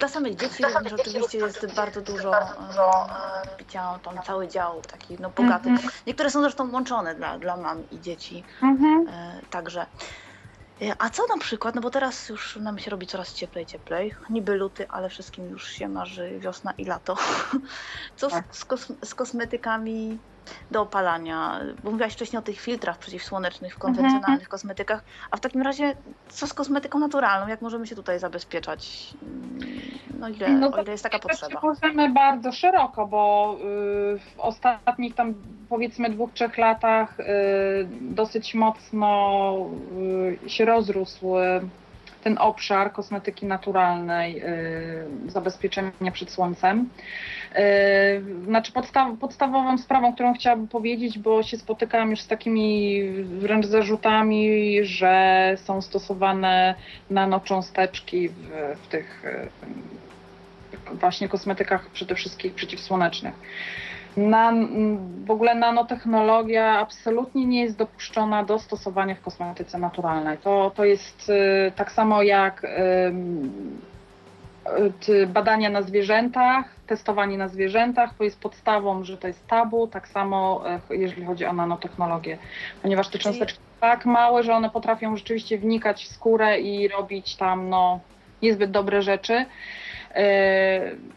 [0.05, 5.31] Dla samych dzieci również oczywiście jest bardzo dużo e, picia, tam cały dział taki no
[5.31, 5.69] bogaty.
[5.69, 5.91] Mhm.
[6.07, 9.09] Niektóre są zresztą łączone dla, dla mam i dzieci Mhm.
[9.09, 9.87] e, także.
[10.83, 14.15] E, A co na przykład, no bo teraz już nam się robi coraz cieplej, cieplej.
[14.31, 17.17] Niby luty, ale wszystkim już się marzy wiosna i lato.
[18.17, 18.45] Co z, Tak.
[18.57, 20.19] z, kos, z kosmetykami
[20.70, 21.61] do opalania?
[21.84, 24.49] Bo mówiłaś wcześniej o tych filtrach przeciwsłonecznych w konwencjonalnych Mhm.
[24.49, 25.05] kosmetykach.
[25.30, 25.95] A w takim razie
[26.28, 27.49] co z kosmetyką naturalną?
[27.49, 29.12] Jak możemy się tutaj zabezpieczać?
[29.22, 29.59] Mm,
[30.18, 31.61] No ile, No o ile jest taka potrzeba?
[31.62, 35.34] Możemy bardzo szeroko, bo y, w ostatnich tam
[35.68, 37.24] powiedzmy dwóch, trzech latach y,
[38.01, 39.55] dosyć mocno
[40.45, 41.26] y, się rozrósł
[42.25, 44.43] ten obszar kosmetyki naturalnej,
[45.27, 46.89] y, zabezpieczenia przed słońcem.
[47.57, 53.66] Y, Znaczy podstaw, podstawową sprawą, którą chciałabym powiedzieć, bo się spotykałam już z takimi wręcz
[53.66, 56.75] zarzutami, że są stosowane
[57.11, 58.35] nanocząsteczki w,
[58.85, 63.35] w tych y, właśnie kosmetykach przede wszystkim przeciwsłonecznych.
[64.17, 64.69] Nan,
[65.25, 70.39] w ogóle nanotechnologia absolutnie nie jest dopuszczona do stosowania w kosmetyce naturalnej.
[70.39, 73.81] To, to jest y, tak samo jak ym,
[75.09, 80.09] y, badania na zwierzętach, testowanie na zwierzętach, to jest podstawą, że to jest tabu, tak
[80.09, 82.39] samo y, jeżeli chodzi o nanotechnologię,
[82.83, 87.37] ponieważ te cząsteczki są tak małe, że one potrafią rzeczywiście wnikać w skórę i robić
[87.37, 88.01] tam no,
[88.43, 89.45] niezbyt dobre rzeczy.
[90.17, 91.15] Y,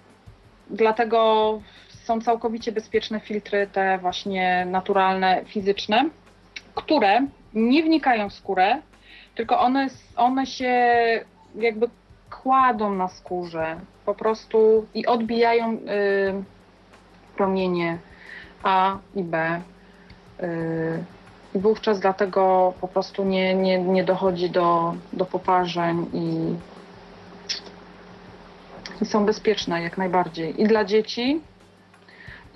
[0.70, 1.62] Dlatego
[2.08, 6.10] są całkowicie bezpieczne filtry, te właśnie naturalne, fizyczne,
[6.76, 8.82] które nie wnikają w skórę,
[9.36, 10.76] tylko one, one się
[11.56, 11.90] jakby
[12.30, 15.78] kładą na skórze po prostu i odbijają y,
[17.38, 17.98] promienie
[18.64, 19.62] A i B.
[20.40, 21.04] Y,
[21.56, 26.56] I wówczas dlatego po prostu nie, nie, nie dochodzi do, do poparzeń i,
[29.02, 30.62] i są bezpieczne jak najbardziej.
[30.62, 31.42] I dla dzieci,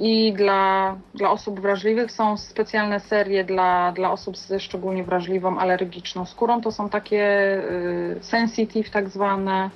[0.01, 6.25] i dla, dla osób wrażliwych są specjalne serie dla, dla osób ze szczególnie wrażliwą, alergiczną
[6.25, 6.61] skórą.
[6.61, 7.23] To są takie
[8.17, 9.69] y, sensitive tak zwane,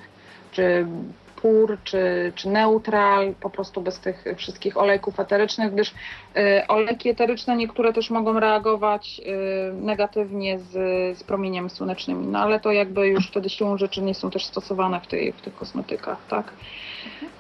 [0.52, 0.88] czy
[1.36, 7.56] pur czy, czy neutral, po prostu bez tych wszystkich olejków eterycznych, gdyż y, olejki eteryczne
[7.56, 10.72] niektóre też mogą reagować y, negatywnie z,
[11.18, 15.02] z promieniami słonecznymi, no ale to jakby już wtedy siłą rzeczy nie są też stosowane
[15.02, 16.54] w, tej, w tych kosmetykach, tak.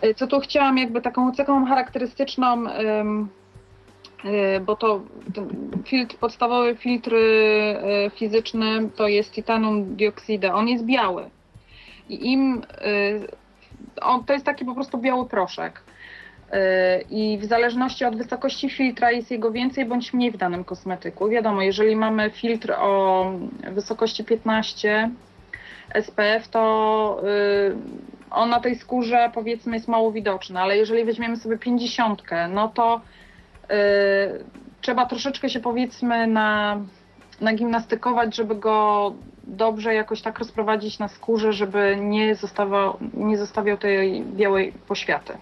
[0.03, 5.01] Y, Co tu chciałam jakby taką cechą charakterystyczną y, bo to
[5.85, 10.53] filtr, podstawowy filtr y, fizyczny to jest titanum dioksida.
[10.53, 11.29] On jest biały.
[12.09, 12.61] I im
[14.01, 15.81] on, to jest taki po prostu biały proszek.
[17.09, 21.29] I w zależności od wysokości filtra jest jego więcej bądź mniej w danym kosmetyku.
[21.29, 23.31] Wiadomo, jeżeli mamy filtr o
[23.71, 25.09] wysokości 15
[25.93, 27.21] SPF, to
[28.35, 33.01] on na tej skórze powiedzmy jest mało widoczny, ale jeżeli weźmiemy sobie 50, no to
[33.63, 33.75] y,
[34.81, 36.79] trzeba troszeczkę się powiedzmy na,
[37.41, 39.13] nagimnastykować, żeby go
[39.43, 45.37] dobrze jakoś tak rozprowadzić na skórze, żeby nie zostawiał, nie zostawiał tej białej poświaty.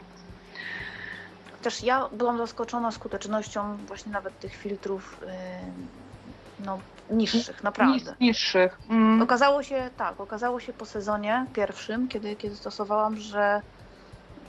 [1.62, 6.80] Też ja byłam zaskoczona skutecznością właśnie nawet tych filtrów yy, no,
[7.10, 8.16] niższych, naprawdę.
[8.20, 8.80] Niższych.
[8.90, 9.22] Mm.
[9.22, 13.62] Okazało się, tak, okazało się po sezonie pierwszym, kiedy, kiedy stosowałam, że,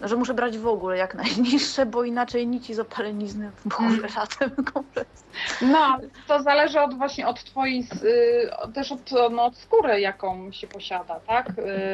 [0.03, 4.65] że muszę brać w ogóle jak najniższe, bo inaczej nici z opalenizny w głowie latem
[4.75, 5.25] kompletnie.
[5.63, 10.67] No, to zależy od właśnie od twojej, y, też od, no, od skóry, jaką się
[10.67, 11.51] posiada, tak?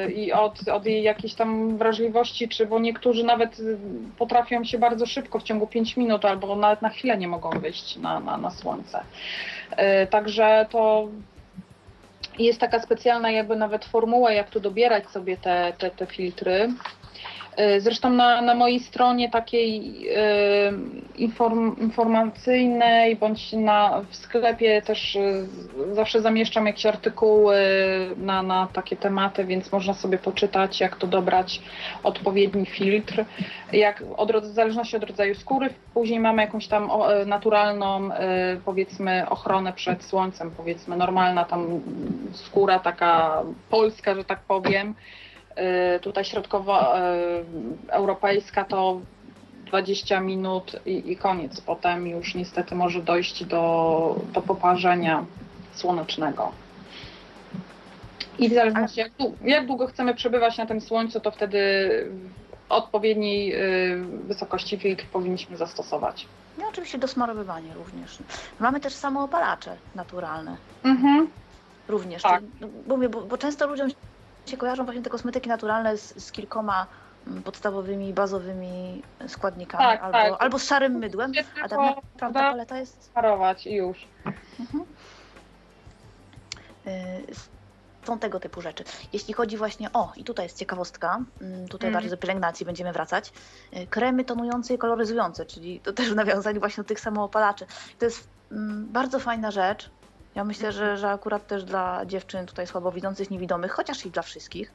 [0.06, 3.78] Y, I od, od jej jakiejś tam wrażliwości, czy bo niektórzy nawet y,
[4.18, 7.96] potrafią się bardzo szybko, w ciągu 5 minut, albo nawet na chwilę nie mogą wyjść
[7.96, 9.02] na, na, na słońce.
[10.10, 11.08] Także to
[12.38, 16.68] jest taka specjalna jakby nawet formuła, jak tu dobierać sobie te, te, te filtry.
[17.58, 20.72] Y, Zresztą na, na mojej stronie takiej y,
[21.16, 25.46] inform, informacyjnej bądź na, w sklepie też y,
[25.92, 27.56] zawsze zamieszczam jakieś artykuły
[28.16, 31.62] na, na takie tematy, więc można sobie poczytać, jak to dobrać
[32.02, 33.24] odpowiedni filtr.
[33.72, 36.90] Jak od, w zależności od rodzaju skóry, później mamy jakąś tam
[37.26, 38.08] naturalną,
[38.64, 41.80] powiedzmy, ochronę przed słońcem, powiedzmy, normalna tam
[42.32, 44.94] skóra taka polska, że tak powiem.
[45.96, 49.00] Y, tutaj środkowoeuropejska to
[49.66, 51.60] 20 minut i, i koniec.
[51.60, 55.24] Potem już niestety może dojść do, do poparzenia
[55.72, 56.52] słonecznego.
[58.38, 61.58] I w zależności jak, dłu- jak długo chcemy przebywać na tym słońcu, to wtedy
[62.68, 66.26] odpowiedniej y, wysokości filtr powinniśmy zastosować.
[66.58, 68.18] No oczywiście dosmarowywanie również.
[68.60, 70.56] Mamy też samoopalacze naturalne.
[70.84, 71.28] Mhm.
[71.88, 72.22] Również.
[72.22, 72.42] Tak.
[72.86, 73.88] Bo, mówię, bo, bo często ludziom
[74.46, 76.86] się kojarzą właśnie te kosmetyki naturalne z, z kilkoma
[77.26, 80.42] mm, podstawowymi, bazowymi składnikami Tak, albo, tak.
[80.42, 81.32] albo z szarym mydłem,
[81.64, 81.78] a tak
[82.14, 84.08] naprawdę paleta jest Parować i już.
[86.86, 86.90] y,
[88.04, 88.84] są tego typu rzeczy.
[89.12, 91.92] Jeśli chodzi właśnie o, i tutaj jest ciekawostka, mm, tutaj Mhm.
[91.92, 93.32] bardziej do pielęgnacji będziemy wracać,
[93.76, 97.66] y, kremy tonujące i koloryzujące, czyli to też w nawiązaniu właśnie do tych samoopalaczy.
[97.98, 99.90] To jest mm, bardzo fajna rzecz.
[100.34, 104.72] Ja myślę, że, że akurat też dla dziewczyn tutaj słabowidzących, niewidomych, chociaż i dla wszystkich.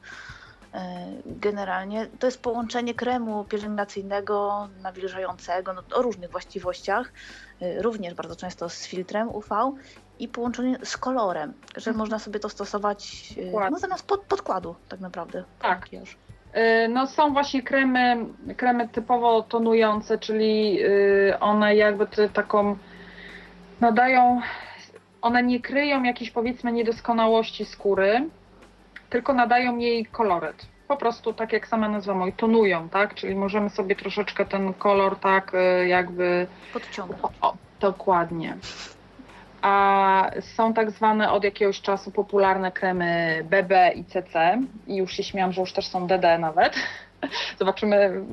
[0.74, 0.78] y,
[1.26, 7.12] Generalnie to jest połączenie kremu pielęgnacyjnego, nawilżającego, no, o różnych właściwościach,
[7.62, 9.72] y, również bardzo często z filtrem UV
[10.18, 11.96] i połączenie z kolorem, że Mhm.
[11.96, 13.70] można sobie to stosować Dokładnie.
[13.70, 15.44] no, zamiast pod, podkładu tak naprawdę.
[15.58, 15.80] Tak.
[15.80, 16.16] Makijaż.
[16.88, 18.16] No są właśnie kremy,
[18.56, 20.78] kremy typowo tonujące, czyli
[21.40, 22.76] one jakby taką
[23.80, 24.40] nadają,
[25.26, 28.28] one nie kryją jakiejś powiedzmy niedoskonałości skóry,
[29.10, 30.66] tylko nadają jej koloryt.
[30.88, 33.14] Po prostu tak jak sama nazwa mówi, tonują, tak?
[33.14, 37.22] Czyli możemy sobie troszeczkę ten kolor tak y, jakby Podciągnąć.
[37.40, 38.56] o, dokładnie.
[39.62, 44.62] A są tak zwane od jakiegoś czasu popularne kremy BB i CC.
[44.86, 46.74] I już się śmiałam, że już też są DD nawet.
[47.58, 48.24] Zobaczymy,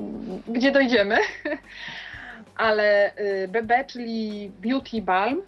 [0.48, 1.16] gdzie dojdziemy.
[2.56, 5.42] Ale y, BB, czyli Beauty Balm,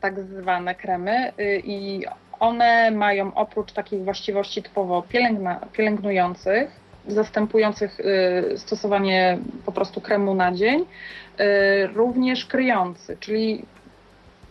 [0.00, 2.04] tak zwane kremy, y, i
[2.40, 6.70] one mają oprócz takich właściwości typowo pielęgna, pielęgnujących,
[7.08, 13.64] zastępujących y, stosowanie po prostu kremu na dzień, y, również kryjący, czyli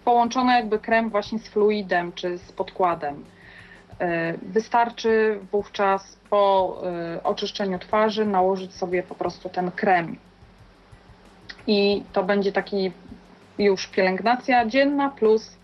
[0.05, 3.25] połączony jakby krem właśnie z fluidem czy z podkładem.
[4.41, 6.77] Wystarczy wówczas po
[7.23, 10.15] oczyszczeniu twarzy nałożyć sobie po prostu ten krem.
[11.67, 12.91] I to będzie taki
[13.59, 15.57] już pielęgnacja dzienna plus,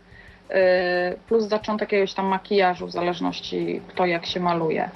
[0.51, 0.55] y,
[1.27, 4.89] plus zaczątek jakiegoś tam makijażu, w zależności kto jak się maluje.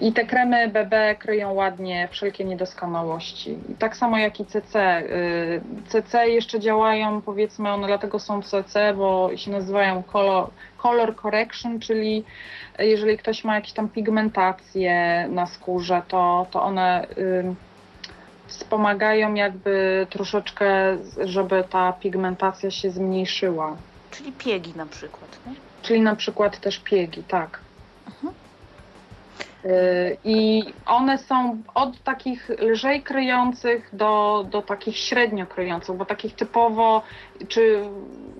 [0.00, 3.58] I te kremy BB kryją ładnie wszelkie niedoskonałości.
[3.78, 5.02] Tak samo jak i CC.
[5.02, 11.80] Y, CC jeszcze działają, powiedzmy, one dlatego są CC, bo się nazywają color, color correction,
[11.80, 12.24] czyli
[12.78, 17.54] jeżeli ktoś ma jakieś tam pigmentacje na skórze, to, to one y,
[18.48, 23.76] wspomagają jakby troszeczkę, żeby ta pigmentacja się zmniejszyła.
[24.10, 25.52] Czyli piegi na przykład, nie?
[25.82, 27.60] Czyli na przykład też piegi, tak.
[29.64, 36.34] Y, I one są od takich lżej kryjących do, do takich średnio kryjących, bo takich
[36.34, 37.02] typowo,
[37.48, 37.82] czy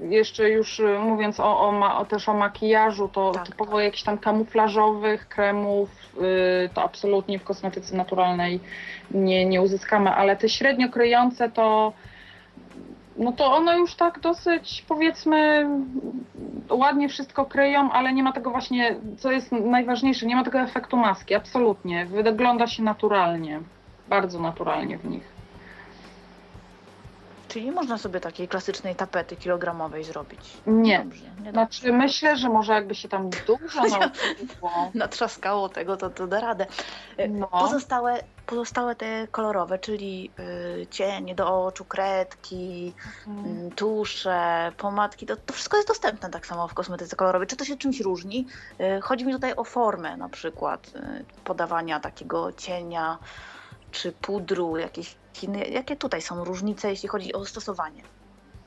[0.09, 3.85] jeszcze już mówiąc o, o, o też o makijażu, to Tak, typowo tak.
[3.85, 5.91] jakichś tam kamuflażowych kremów,
[6.67, 8.61] y, to absolutnie w kosmetyce naturalnej
[9.11, 11.93] nie, nie uzyskamy, ale te średnio kryjące to
[13.19, 15.69] no to one już tak dosyć powiedzmy
[16.71, 20.97] ładnie wszystko kryją, ale nie ma tego właśnie, co jest najważniejsze, nie ma tego efektu
[20.97, 22.07] maski, absolutnie.
[22.07, 23.61] Wygląda się naturalnie,
[24.09, 25.38] bardzo naturalnie w nich.
[27.59, 30.41] Czyli nie można sobie takiej klasycznej tapety kilogramowej zrobić.
[30.67, 30.99] Nie.
[30.99, 34.91] Dobrze, nie Znaczy myślę, że może jakby się tam dużo nauczyło.
[34.95, 36.67] natrzaskało tego, to, to da radę.
[37.17, 37.47] E, No.
[37.47, 40.31] Pozostałe, pozostałe te kolorowe, czyli
[40.83, 42.95] y, cienie do oczu, kredki,
[43.27, 43.67] Mhm.
[43.67, 47.49] y, tusze, pomadki, to, to wszystko jest dostępne tak samo w kosmetyce kolorowej.
[47.49, 48.47] Czy to się czymś różni?
[48.81, 53.19] Y, chodzi mi tutaj o formę na przykład y, podawania takiego cienia,
[53.91, 55.17] czy pudru, jakieś
[55.73, 58.03] Jakie tutaj są różnice, jeśli chodzi o stosowanie?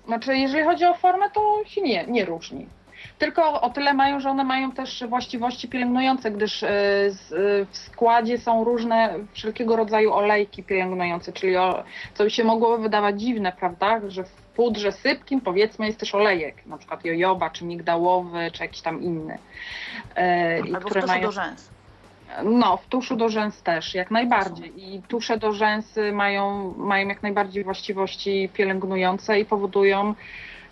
[0.06, 2.68] Znaczy, jeżeli chodzi o formę, to się nie, nie różni.
[3.18, 7.10] Tylko o tyle mają, że one mają też właściwości pielęgnujące, gdyż e, e,
[7.72, 13.54] w składzie są różne wszelkiego rodzaju olejki pielęgnujące, czyli o, co się mogło wydawać dziwne,
[13.60, 18.64] prawda, że w pudrze sypkim powiedzmy jest też olejek, na przykład jojoba, czy migdałowy, czy
[18.64, 19.38] jakiś tam inny.
[20.16, 21.70] E, Albo które mają- do rzęs.
[22.44, 24.94] No, w tuszu do rzęs też, jak najbardziej.
[24.94, 30.16] I tusze do rzęsy mają, mają jak najbardziej właściwości pielęgnujące i powodują,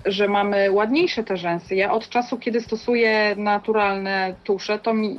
[0.06, 1.76] że mamy ładniejsze te rzęsy.
[1.76, 5.18] Ja od czasu, kiedy stosuję naturalne tusze, to mi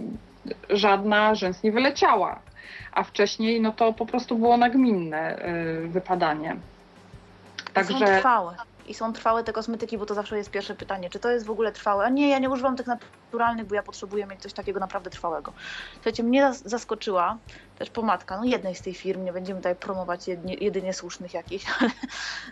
[0.70, 2.38] żadna rzęs nie wyleciała.
[2.92, 5.38] A wcześniej, no to po prostu było nagminne
[5.84, 6.56] y, wypadanie.
[7.58, 8.54] Są Także trwałe.
[8.90, 11.50] I są trwałe te kosmetyki, bo to zawsze jest pierwsze pytanie, czy to jest w
[11.50, 12.10] ogóle trwałe?
[12.10, 15.52] Nie, ja nie używam tych naturalnych, bo ja potrzebuję mieć coś takiego naprawdę trwałego.
[15.94, 17.38] Słuchajcie, mnie zas- zaskoczyła
[17.74, 21.66] też pomadka, no jednej z tej firm, nie będziemy tutaj promować jednie, jedynie słusznych jakichś,
[21.80, 21.90] ale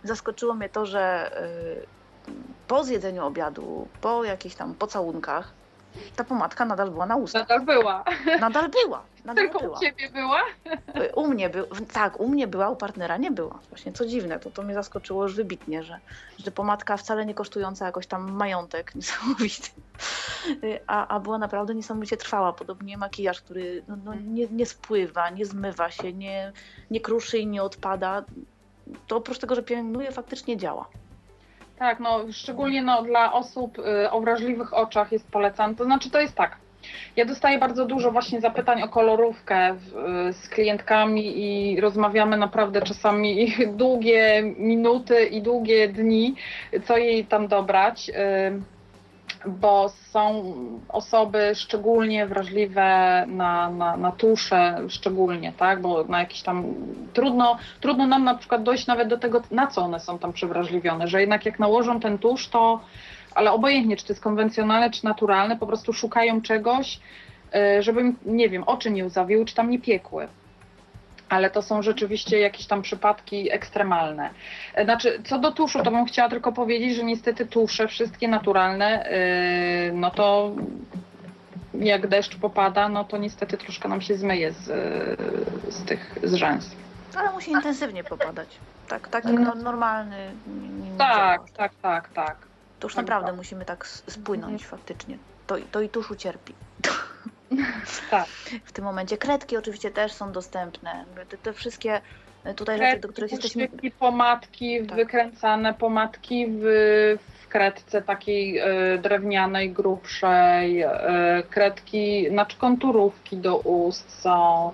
[0.05, 1.31] zaskoczyło mnie to, że
[2.29, 2.33] y,
[2.67, 5.58] po zjedzeniu obiadu, po jakichś tam pocałunkach,
[6.17, 7.49] ta pomadka nadal była na ustach.
[7.49, 8.05] nadal była.
[8.41, 9.03] Nadal była.
[9.25, 9.79] Nadal Tylko była.
[9.79, 10.41] u ciebie była?
[10.97, 13.59] Y, U mnie był, tak, u mnie była, u partnera nie była.
[13.69, 15.99] Właśnie co dziwne, to, to mnie zaskoczyło już wybitnie, że,
[16.45, 19.71] że pomadka wcale nie kosztująca jakoś tam majątek niesamowity,
[20.65, 22.53] Y, a, a była naprawdę niesamowicie trwała.
[22.53, 26.53] Podobnie makijaż, który no, no, nie, nie spływa, nie zmywa się, nie,
[26.91, 28.25] nie kruszy i nie odpada.
[29.07, 30.89] To oprócz tego, że pielęgnuje, faktycznie działa.
[31.79, 35.75] Tak, no szczególnie no, dla osób y, o wrażliwych oczach jest polecane.
[35.75, 36.57] To znaczy to jest tak.
[37.17, 39.97] Ja dostaję bardzo dużo właśnie zapytań o kolorówkę w,
[40.29, 46.35] y, z klientkami i rozmawiamy naprawdę czasami długie minuty i długie dni,
[46.85, 48.09] co jej tam dobrać.
[48.09, 48.78] y,
[49.47, 50.43] Bo są
[50.89, 55.81] osoby szczególnie wrażliwe na, na, na tusze, szczególnie, tak?
[55.83, 56.65] Bo na jakieś tam
[57.13, 61.09] trudno, trudno nam na przykład dojść nawet do tego, na co one są tam przewrażliwione,
[61.09, 62.81] że jednak jak nałożą ten tusz, to,
[63.35, 67.01] ale obojętnie, czy to jest konwencjonalne, czy naturalne, po prostu szukają czegoś,
[67.79, 70.29] y, żeby, nie wiem, oczy nie łzawiły, czy tam nie piekły.
[71.29, 74.31] Ale to są rzeczywiście jakieś tam przypadki ekstremalne.
[74.75, 79.11] E, Znaczy, co do tuszu, to bym chciała tylko powiedzieć, że niestety tusze, wszystkie naturalne,
[79.89, 80.53] y, no to
[81.75, 86.35] jak deszcz popada, no to niestety troszkę nam się zmyje z, y, z tych z
[86.35, 86.71] rzęs.
[87.17, 88.49] Ale musi intensywnie popadać.
[88.89, 89.33] Tak, tak No.
[89.33, 90.33] no, normalny.
[90.47, 92.37] Nie, nie, nie Tak, tak, tak, tak.
[92.81, 93.37] To już tak, naprawdę tak.
[93.37, 95.19] musimy tak spłynąć faktycznie.
[95.47, 96.55] To, to i tusz ucierpi.
[98.11, 98.27] Tak.
[98.65, 101.05] W tym momencie kredki oczywiście też są dostępne.
[101.29, 102.01] Te, te wszystkie
[102.45, 103.69] e, tutaj rzeczy, do których jesteśmy.
[103.99, 104.97] Pomadki, Tak.
[104.97, 106.63] wykręcane pomadki w,
[107.43, 114.73] w kredce takiej e, drewnianej, grubszej, e, kredki, znaczy konturówki do ust są.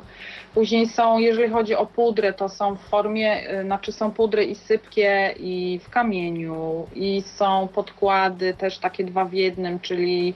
[0.55, 5.35] Później są, jeżeli chodzi o pudrę, to są w formie, znaczy są pudry i sypkie
[5.39, 10.35] i w kamieniu i są podkłady też takie dwa w jednym, czyli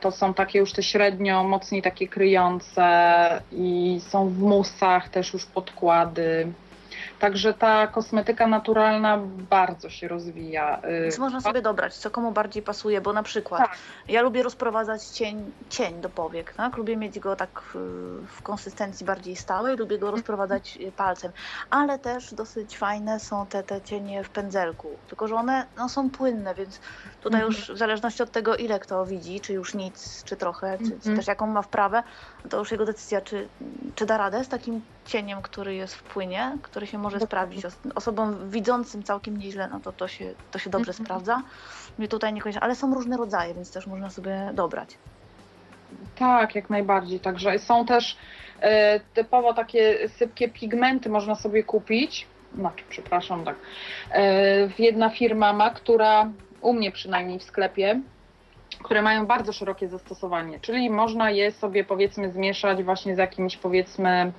[0.00, 2.86] To są takie już te średnio, mocniej takie kryjące
[3.52, 6.52] i są w musach też już podkłady.
[7.18, 9.18] Także ta kosmetyka naturalna
[9.50, 10.78] bardzo się rozwija.
[10.78, 13.78] Y, Więc można sobie dobrać, co komu bardziej pasuje, bo na przykład Tak.
[14.08, 16.76] ja lubię rozprowadzać cień, cień do powiek, tak?
[16.76, 17.76] Lubię mieć go tak w,
[18.36, 21.32] w konsystencji bardziej stałej, lubię go rozprowadzać y, palcem,
[21.70, 26.10] ale też dosyć fajne są te, te cienie w pędzelku, tylko że one no, są
[26.10, 26.80] płynne, więc
[27.26, 27.52] tutaj Mhm.
[27.52, 30.94] już w zależności od tego, ile kto widzi, czy już nic, czy trochę, czy, czy
[30.94, 31.16] Mhm.
[31.16, 32.02] też jaką ma wprawę,
[32.50, 33.48] to już jego decyzja, czy,
[33.94, 37.76] czy da radę z takim cieniem, który jest w płynie, który się może sprawdzić os-
[37.94, 41.04] osobom widzącym całkiem nieźle, no to to się, to się dobrze Mhm.
[41.06, 41.42] sprawdza.
[41.98, 44.98] Mnie tutaj niekoniecznie, ale są różne rodzaje, więc też można sobie dobrać.
[46.18, 47.20] Tak, jak najbardziej.
[47.20, 48.16] Także są też
[48.60, 52.26] e, typowo takie sypkie pigmenty można sobie kupić.
[52.54, 53.56] Znaczy, przepraszam, tak.
[54.12, 54.22] E,
[54.78, 58.00] jedna firma ma, która u mnie przynajmniej w sklepie,
[58.82, 64.32] które mają bardzo szerokie zastosowanie, czyli można je sobie powiedzmy zmieszać właśnie z jakimś powiedzmy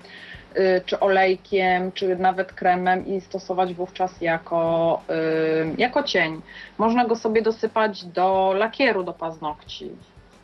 [0.58, 6.42] y, czy olejkiem, czy nawet kremem i stosować wówczas jako, y, jako cień.
[6.78, 9.90] Można go sobie dosypać do lakieru do paznokci.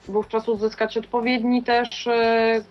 [0.07, 2.11] Wówczas uzyskać odpowiedni też y,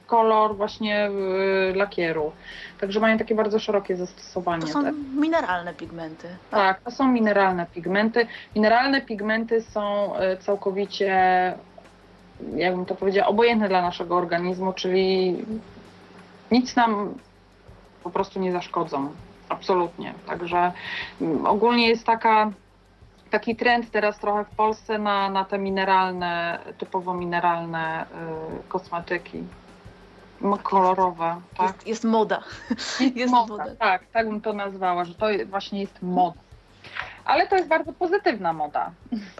[0.06, 2.32] kolor właśnie y, lakieru.
[2.80, 4.62] Także mają takie bardzo szerokie zastosowanie.
[4.62, 4.92] To są te.
[4.92, 6.28] mineralne pigmenty.
[6.50, 8.26] Tak, to są mineralne pigmenty.
[8.56, 11.14] Mineralne pigmenty są y, całkowicie,
[12.56, 15.36] jakbym to powiedziała, obojętne dla naszego organizmu, czyli
[16.50, 17.14] nic nam
[18.02, 19.10] po prostu nie zaszkodzą.
[19.48, 20.14] Absolutnie.
[20.26, 20.72] Także
[21.20, 22.50] mm, ogólnie jest taka,
[23.32, 29.44] taki trend teraz trochę w Polsce na, na te mineralne, typowo mineralne y, kosmetyki.
[30.42, 31.66] M- Kolorowe, tak?
[31.68, 32.42] Jest, jest moda.
[33.14, 33.76] jest moda, moda.
[33.76, 36.40] Tak, tak bym to nazwała, że to właśnie jest moda.
[37.24, 38.90] Ale to jest bardzo pozytywna moda.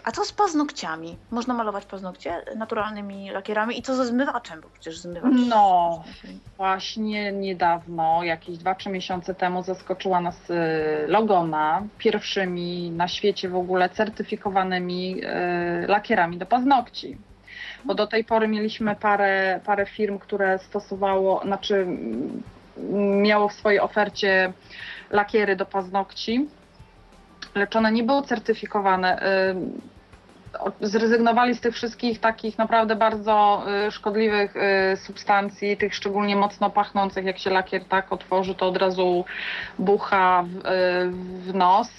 [0.03, 1.17] A co z paznokciami?
[1.31, 5.33] Można malować paznokcie naturalnymi lakierami i co ze zmywaczem, bo przecież zmywacz...
[5.49, 6.03] No.
[6.57, 10.53] Właśnie niedawno, jakieś 2-3 miesiące temu, zaskoczyła nas y,
[11.07, 17.17] Logona pierwszymi na świecie w ogóle certyfikowanymi y, lakierami do paznokci.
[17.85, 22.41] Bo do tej pory mieliśmy parę, parę firm, które stosowało, znaczy mm,
[23.21, 24.53] miało w swojej ofercie
[25.09, 26.47] lakiery do paznokci,
[27.55, 29.23] lecz one nie były certyfikowane.
[29.51, 29.93] Y,
[30.81, 37.25] Zrezygnowali z tych wszystkich takich naprawdę bardzo y, szkodliwych y, substancji, tych szczególnie mocno pachnących,
[37.25, 39.25] jak się lakier tak otworzy, to od razu
[39.79, 40.61] bucha w,
[41.47, 41.89] w nos.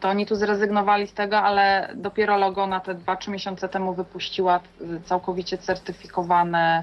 [0.00, 4.60] To oni tu zrezygnowali z tego, ale dopiero Logona te 2-3 miesiące temu wypuściła
[5.04, 6.82] całkowicie certyfikowane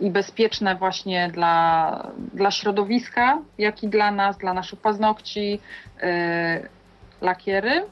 [0.00, 5.60] i bezpieczne właśnie dla, dla środowiska, jak i dla nas, dla naszych paznokci
[6.02, 6.68] y,
[7.20, 7.84] lakiery.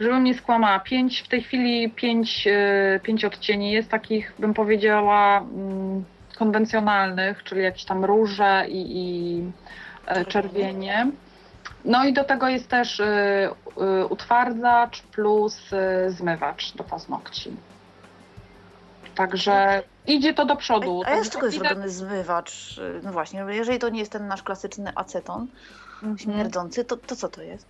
[0.00, 5.38] Żebym nie skłamała, pięć, w tej chwili pięć, y, pięć odcieni jest takich, bym powiedziała,
[5.38, 6.04] mm,
[6.38, 9.42] konwencjonalnych, czyli jakieś tam róże i, i
[10.06, 11.06] e, czerwienie.
[11.84, 13.02] No i do tego jest też
[14.10, 15.70] utwardzacz plus
[16.08, 17.56] zmywacz do paznokci.
[19.14, 21.02] Także idzie to do przodu.
[21.06, 22.80] A, a z jest widać- zrobiony zmywacz?
[23.02, 25.46] No właśnie, jeżeli to nie jest ten nasz klasyczny aceton
[26.02, 26.18] Mhm.
[26.18, 27.66] śmierdzący, to, to co to jest?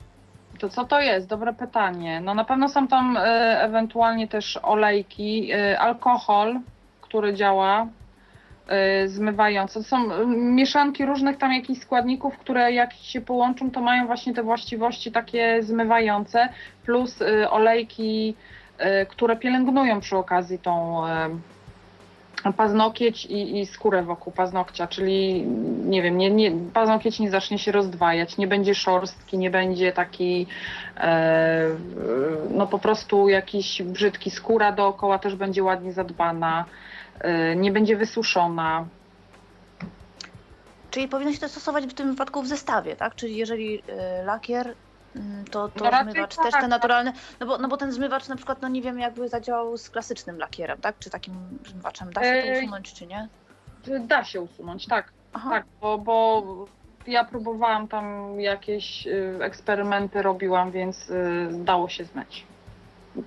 [0.59, 1.27] To co to jest?
[1.27, 2.21] Dobre pytanie.
[2.21, 3.21] No na pewno są tam e,
[3.63, 6.61] ewentualnie też olejki, e, alkohol,
[7.01, 7.87] który działa
[8.69, 9.81] e, zmywająco.
[9.81, 14.43] To są mieszanki różnych tam jakichś składników, które jak się połączą, to mają właśnie te
[14.43, 16.49] właściwości takie zmywające,
[16.85, 17.19] plus
[17.51, 18.35] olejki,
[19.09, 21.03] które pielęgnują przy okazji tą
[22.53, 25.43] paznokieć i, i skórę wokół paznokcia, czyli
[25.85, 30.47] nie wiem, nie, nie, paznokieć nie zacznie się rozdwajać, nie będzie szorstki, nie będzie taki
[30.97, 31.69] e,
[32.51, 36.65] no po prostu jakiś brzydki, skóra dookoła też będzie ładnie zadbana,
[37.21, 38.87] e, nie będzie wysuszona.
[40.91, 43.15] Czyli powinno się to stosować w tym wypadku w zestawie, tak?
[43.15, 43.83] Czyli jeżeli y,
[44.25, 44.75] lakier,
[45.51, 46.71] to, to No raczej zmywacz tak, też ten tak.
[46.71, 49.91] naturalny, no bo, no bo ten zmywacz na przykład, no nie wiem jakby zadziałał z
[49.91, 50.99] klasycznym lakierem, tak?
[50.99, 51.35] Czy takim
[51.67, 53.29] zmywaczem da się to usunąć, czy nie?
[54.01, 55.51] Da się usunąć, tak, Aha.
[55.51, 56.43] tak, bo, bo
[57.07, 62.47] ja próbowałam tam jakieś y, eksperymenty robiłam, więc y, dało się zmyć.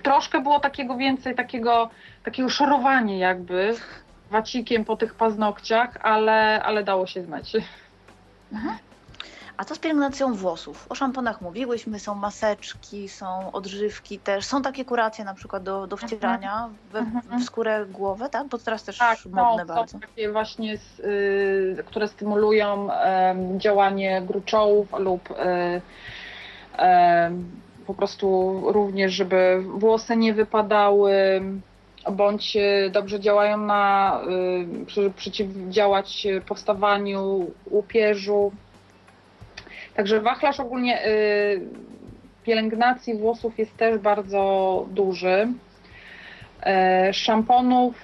[0.02, 1.90] Troszkę było takiego więcej, takiego,
[2.24, 3.74] takiego szorowania jakby
[4.30, 7.52] wacikiem po tych paznokciach, ale, ale dało się zmyć.
[9.58, 10.86] A co z pielęgnacją włosów?
[10.88, 14.44] O szamponach mówiłyśmy, są maseczki, są odżywki też.
[14.44, 17.40] Są takie kuracje na przykład do, do wcierania we, Mhm.
[17.40, 18.48] w skórę głowę, tak?
[18.48, 19.92] Bo teraz też Tak, modne są, bardzo.
[19.92, 25.34] są takie właśnie, s- y, które stymulują em, działanie gruczołów lub y,
[27.86, 31.12] po prostu również, żeby włosy nie wypadały,
[32.12, 34.20] bądź y, dobrze działają na,
[35.06, 38.52] y, przeciwdziałać powstawaniu łupieżu.
[39.98, 41.60] Także wachlarz ogólnie y,
[42.44, 45.48] pielęgnacji włosów jest też bardzo duży.
[46.62, 47.94] E, szamponów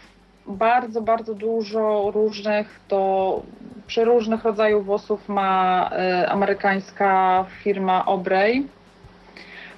[0.47, 3.43] bardzo, bardzo dużo różnych do
[3.87, 8.67] przeróżnych rodzajów włosów ma e, amerykańska firma Obrey.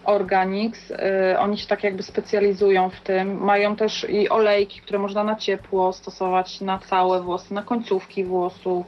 [0.05, 0.91] Organics.
[0.91, 3.45] Y, Oni się tak jakby specjalizują w tym.
[3.45, 8.87] Mają też i olejki, które można na ciepło stosować na całe włosy, na końcówki włosów.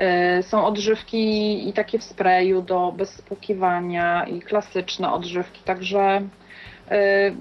[0.00, 3.22] Y, Są odżywki i takie w sprayu do bez
[4.30, 6.22] i klasyczne odżywki, także
[6.92, 7.34] y,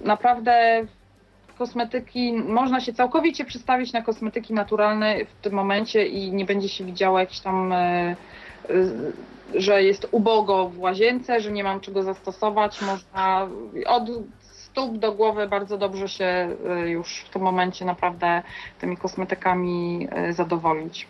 [0.00, 0.84] naprawdę
[1.58, 6.84] kosmetyki, można się całkowicie przestawić na kosmetyki naturalne w tym momencie i nie będzie się
[6.84, 8.16] widziała jakiś tam y,
[9.54, 12.82] że jest ubogo w łazience, że nie mam czego zastosować.
[12.82, 13.48] Można
[13.86, 14.04] od
[14.40, 18.42] stóp do głowy bardzo dobrze się już w tym momencie naprawdę
[18.80, 21.06] tymi kosmetykami zadowolić.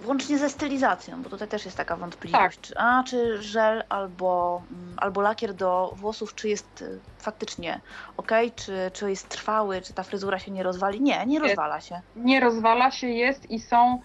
[0.00, 2.60] Włącznie ze stylizacją, bo tutaj też jest taka wątpliwość.
[2.60, 7.80] Czy, a czy żel albo, mm, albo lakier do włosów, czy jest y, faktycznie
[8.16, 11.00] ok, czy, czy jest trwały, czy ta fryzura się nie rozwali?
[11.00, 12.00] Nie, nie rozwala się.
[12.16, 14.00] Nie rozwala się, jest i są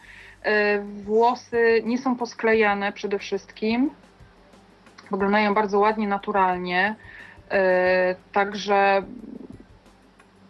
[0.45, 3.89] y, włosy, nie są posklejane przede wszystkim.
[5.11, 6.95] Wyglądają bardzo ładnie, naturalnie.
[7.45, 9.03] Y, Także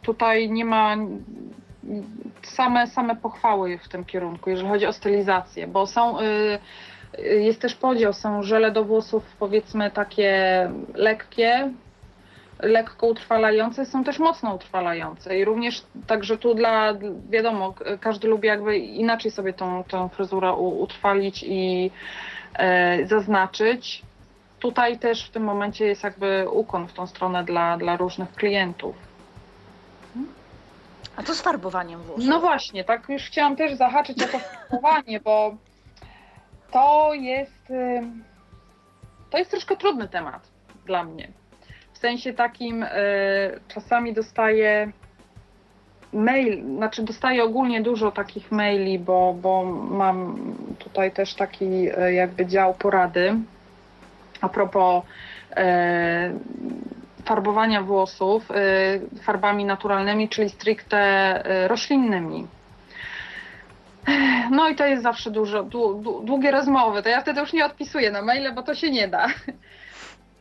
[0.02, 0.96] tutaj nie ma
[2.42, 6.24] same, same pochwały w tym kierunku, jeżeli chodzi o stylizację, bo są, y,
[7.20, 11.72] y, jest też podział, są żele do włosów powiedzmy takie lekkie,
[12.60, 16.94] lekko utrwalające, są też mocno utrwalające i również także tu dla,
[17.30, 21.92] wiadomo, każdy lubi jakby inaczej sobie tą, tą fryzurę utrwalić i
[22.56, 24.02] e, zaznaczyć.
[24.60, 29.13] Tutaj też w tym momencie jest jakby ukłon w tą stronę dla, dla różnych klientów.
[31.16, 32.26] A co z farbowaniem włosów?
[32.28, 35.56] No właśnie, tak już chciałam też zahaczyć o to farbowanie, bo
[36.72, 37.74] to jest,
[39.30, 40.48] to jest troszkę trudny temat
[40.86, 41.28] dla mnie.
[41.94, 42.90] W sensie takim y,
[43.68, 44.92] czasami dostaję
[46.14, 50.38] mail, znaczy dostaję ogólnie dużo takich maili, bo, bo mam
[50.80, 53.36] tutaj też taki y, jakby dział porady
[54.42, 55.04] a propos
[55.56, 56.34] e,
[57.26, 58.56] farbowania włosów e,
[59.24, 60.98] farbami naturalnymi, czyli stricte
[61.46, 62.48] e, roślinnymi.
[64.52, 67.04] No i to jest zawsze dużo, dłu- dłu- długie rozmowy.
[67.04, 69.28] To ja wtedy już nie odpisuję na maile, bo to się nie da.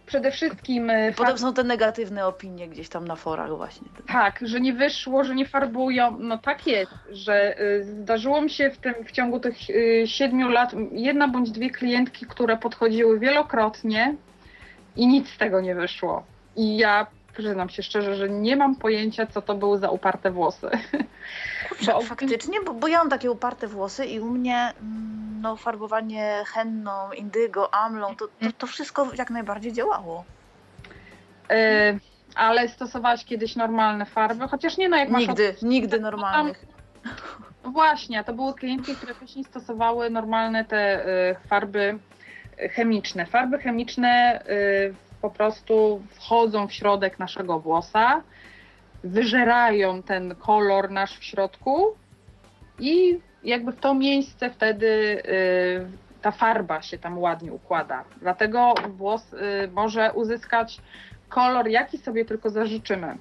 [0.07, 3.89] Przede wszystkim e, Potem są te negatywne opinie gdzieś tam na forach właśnie.
[4.13, 6.17] tak, że nie wyszło, że nie farbują.
[6.19, 10.49] No tak jest, że y, zdarzyło mi się w tym w ciągu tych y, siedmiu
[10.49, 14.15] lat jedna bądź dwie klientki, które podchodziły wielokrotnie
[14.97, 16.25] i nic z tego nie wyszło.
[16.57, 20.71] I ja przyznam się szczerze, że nie mam pojęcia, co to były za uparte włosy.
[21.69, 25.57] Kurczę, Bo- faktycznie, bo, bo ja mam takie uparte włosy i u mnie mm, no,
[25.57, 30.25] farbowanie henną, indygo, amlą, to, to, to wszystko jak najbardziej działało.
[31.53, 31.99] Y,
[32.35, 36.67] ale stosowałaś kiedyś normalne farby, chociaż nie no, jak masz Nigdy, nigdy normalnych.
[37.65, 41.99] No Właśnie, to były klientki, które wcześniej stosowały normalne te y, farby
[42.71, 43.27] chemiczne.
[43.27, 48.23] Farby chemiczne y, po prostu wchodzą w środek naszego włosa,
[49.05, 51.87] wyżerają ten kolor nasz w środku
[52.79, 58.05] i jakby w to miejsce wtedy y, ta farba się tam ładnie układa.
[58.21, 59.39] Dlatego włos y,
[59.73, 60.81] może uzyskać
[61.29, 63.17] kolor, jaki sobie tylko zażyczymy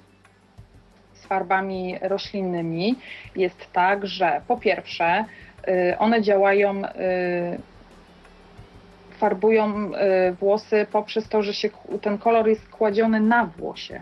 [1.14, 2.96] z farbami roślinnymi
[3.36, 5.24] jest tak, że po pierwsze
[5.68, 6.82] y, one działają,
[9.22, 9.90] farbują
[10.28, 11.68] y, włosy poprzez to, że się
[12.00, 14.00] ten kolor jest kładziony na włosie,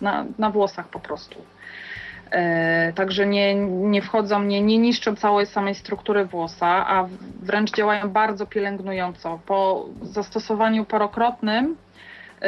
[0.00, 1.38] na, na włosach po prostu.
[1.38, 7.08] Y, Także nie, nie wchodzą, nie, nie niszczą całej samej struktury włosa, a
[7.42, 9.40] wręcz działają bardzo pielęgnująco.
[9.46, 12.46] Po zastosowaniu parokrotnym y,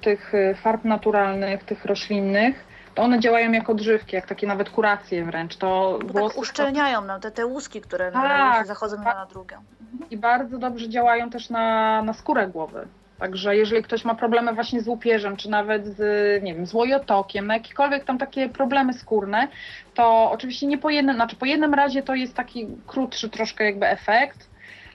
[0.00, 2.65] tych farb naturalnych, tych roślinnych,
[2.96, 5.56] to one działają jako odżywki, jak takie nawet kuracje wręcz.
[5.56, 9.26] To włosy tak uszczelniają nam te, te łuski, które Tak, na włosy zachodzą jedna na
[9.26, 9.56] drugą.
[10.10, 12.86] i bardzo dobrze działają też na, na skórę głowy.
[13.18, 15.98] Także jeżeli ktoś ma problemy właśnie z łupieżem, czy nawet z,
[16.42, 19.48] nie wiem, z łojotokiem, na jakiekolwiek tam takie problemy skórne,
[19.94, 23.86] to oczywiście nie po jednym, znaczy po jednym razie to jest taki krótszy troszkę jakby
[23.86, 24.48] efekt,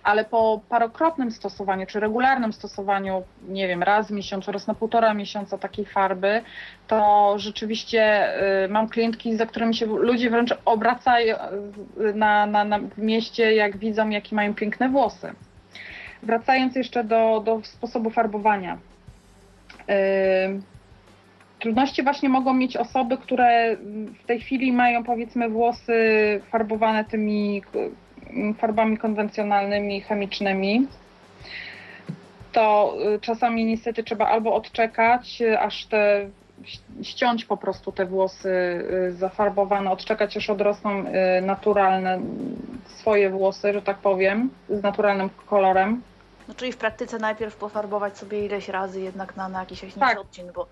[0.04, 5.14] ale po parokrotnym stosowaniu, czy regularnym stosowaniu, nie wiem, raz w miesiącu, raz na półtora
[5.14, 6.42] miesiąca takiej farby,
[6.88, 8.34] to rzeczywiście
[8.66, 13.78] y, mam klientki, za którymi się ludzie wręcz obracają y, na, na, na mieście, jak
[13.78, 15.34] widzą, jakie mają piękne włosy.
[16.24, 18.78] Wracając jeszcze do, do sposobu farbowania.
[19.90, 20.62] Y,
[21.62, 23.78] Trudności właśnie mogą mieć osoby, które
[24.24, 25.94] w tej chwili mają powiedzmy włosy
[26.52, 27.62] farbowane tymi
[28.58, 30.88] farbami konwencjonalnymi, chemicznymi,
[32.52, 36.30] to y, czasami niestety trzeba albo odczekać, y, aż te
[37.02, 38.50] ściąć po prostu te włosy
[39.10, 41.04] y, zafarbowane, odczekać aż odrosną
[41.42, 42.20] naturalne
[42.86, 46.02] swoje włosy, że tak powiem, z naturalnym kolorem.
[46.48, 50.20] No, czyli w praktyce najpierw pofarbować sobie ileś razy jednak na, na jakiś jaśniejszy Tak.
[50.20, 50.68] odcień, bo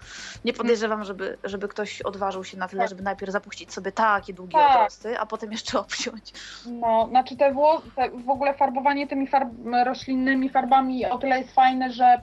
[0.45, 2.89] nie podejrzewam, żeby, żeby ktoś odważył się na tyle, Tak.
[2.89, 4.75] żeby najpierw zapuścić sobie takie długie Tak.
[4.77, 6.33] odrosty, a potem jeszcze obciąć.
[6.65, 9.49] No, znaczy te, wło- te w ogóle farbowanie tymi farb
[9.85, 12.21] roślinnymi farbami o tyle jest fajne, że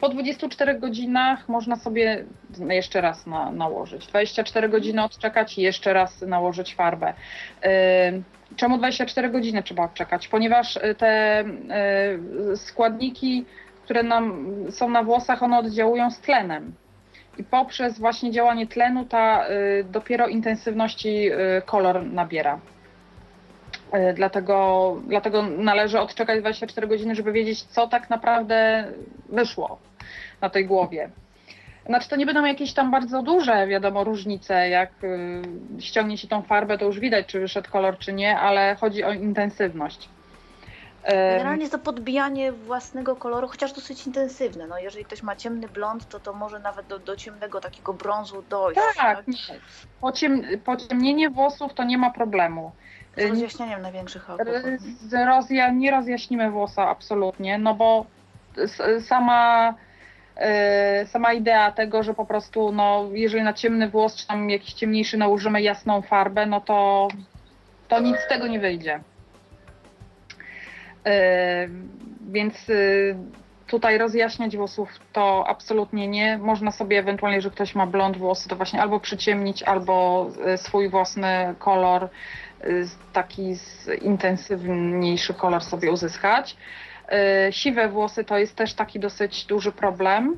[0.00, 2.24] po 24 godzinach można sobie
[2.68, 4.06] jeszcze raz na, nałożyć.
[4.06, 7.14] 24 godziny odczekać i jeszcze raz nałożyć farbę.
[8.58, 10.28] Czemu 24 godziny trzeba odczekać?
[10.28, 11.44] Ponieważ y, te
[12.52, 13.44] y, składniki,
[13.84, 16.72] które nam są na włosach, one oddziałują z tlenem.
[17.38, 21.30] I poprzez właśnie działanie tlenu ta y, dopiero intensywności
[21.66, 22.60] kolor nabiera.
[24.14, 28.88] Dlatego, dlatego należy odczekać 24 godziny, żeby wiedzieć, co tak naprawdę
[29.28, 29.78] wyszło
[30.40, 31.10] na tej głowie.
[31.88, 34.68] Znaczy to nie będą jakieś tam bardzo duże, wiadomo, różnice.
[34.68, 35.42] Jak y,
[35.80, 39.12] ściągnie się tą farbę, to już widać, czy wyszedł kolor, czy nie, ale chodzi o
[39.12, 40.08] intensywność.
[41.08, 44.66] Generalnie jest to podbijanie własnego koloru, chociaż dosyć intensywne.
[44.66, 48.42] No, jeżeli ktoś ma ciemny blond, to to może nawet do, do ciemnego takiego brązu
[48.50, 48.80] dojść.
[48.96, 49.34] Tak, nie.
[50.00, 52.72] Pociem, pociemnienie włosów to nie ma problemu.
[53.16, 54.46] Z rozjaśnianiem największych oków.
[55.00, 58.06] Z rozja, nie rozjaśnimy włosa absolutnie, no bo
[59.00, 59.74] sama,
[61.06, 65.16] sama idea tego, że po prostu, no, jeżeli na ciemny włos, czy tam jakiś ciemniejszy
[65.16, 67.08] nałożymy jasną farbę, no to,
[67.88, 69.00] to nic z tego nie wyjdzie.
[71.06, 71.68] E,
[72.30, 72.74] Więc e,
[73.68, 76.38] tutaj rozjaśniać włosów to absolutnie nie.
[76.38, 80.26] Można sobie ewentualnie, jeżeli ktoś ma blond włosy, to właśnie albo przyciemnić, albo
[80.56, 82.08] swój własny kolor
[82.64, 83.54] y, taki
[84.02, 86.56] intensywniejszy kolor sobie uzyskać.
[87.48, 90.36] Y, Siwe włosy to jest też taki dosyć duży problem,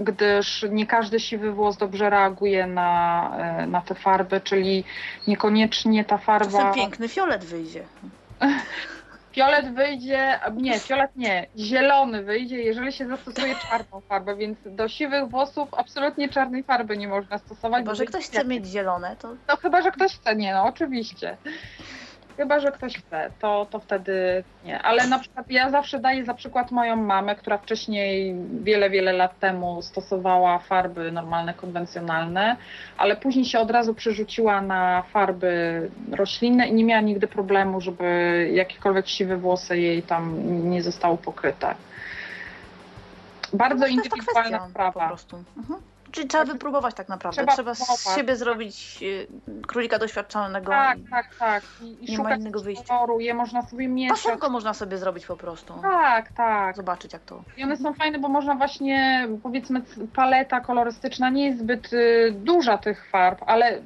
[0.00, 3.30] gdyż nie każdy siwy włos dobrze reaguje na,
[3.62, 4.84] y, na te farby, czyli
[5.26, 6.72] niekoniecznie ta Czasem farba.
[6.72, 7.84] piękny fiolet wyjdzie.
[9.34, 15.28] Fiolet wyjdzie, nie, fiolet nie, zielony wyjdzie, jeżeli się zastosuje czarną farbę, więc do siwych
[15.28, 17.78] włosów absolutnie czarnej farby nie można stosować.
[17.80, 20.64] Chyba, bo że ktoś chce mieć zielone, to No chyba, że ktoś chce, nie, no
[20.64, 21.36] oczywiście.
[22.36, 24.82] Chyba, że ktoś chce, to, to wtedy nie.
[24.82, 29.38] Ale na przykład ja zawsze daję za przykład moją mamę, która wcześniej wiele, wiele lat
[29.38, 32.56] temu stosowała farby normalne, konwencjonalne,
[32.96, 38.04] ale później się od razu przerzuciła na farby roślinne i nie miała nigdy problemu, żeby
[38.52, 40.34] jakiekolwiek siwe włosy jej tam
[40.70, 41.74] nie zostały pokryte.
[43.52, 45.00] Bardzo no, indywidualna sprawa.
[45.00, 45.36] po prostu.
[45.56, 45.93] Mhm.
[46.14, 47.46] Czyli trzeba wypróbować tak naprawdę.
[47.46, 49.26] Trzeba Trzeba, z siebie zrobić y,
[49.66, 50.70] królika doświadczonego.
[50.72, 51.62] Tak, tak, tak.
[51.82, 52.84] I, i nie ma innego wyjścia.
[52.84, 54.22] koloru, je można sobie mieszać.
[54.22, 55.74] Pasemko można sobie zrobić po prostu.
[55.82, 56.76] Tak, tak.
[56.76, 57.42] Zobaczyć jak to.
[57.56, 59.82] I one są fajne, bo można właśnie, powiedzmy,
[60.14, 63.80] paleta kolorystyczna nie jest zbyt y, duża tych farb, ale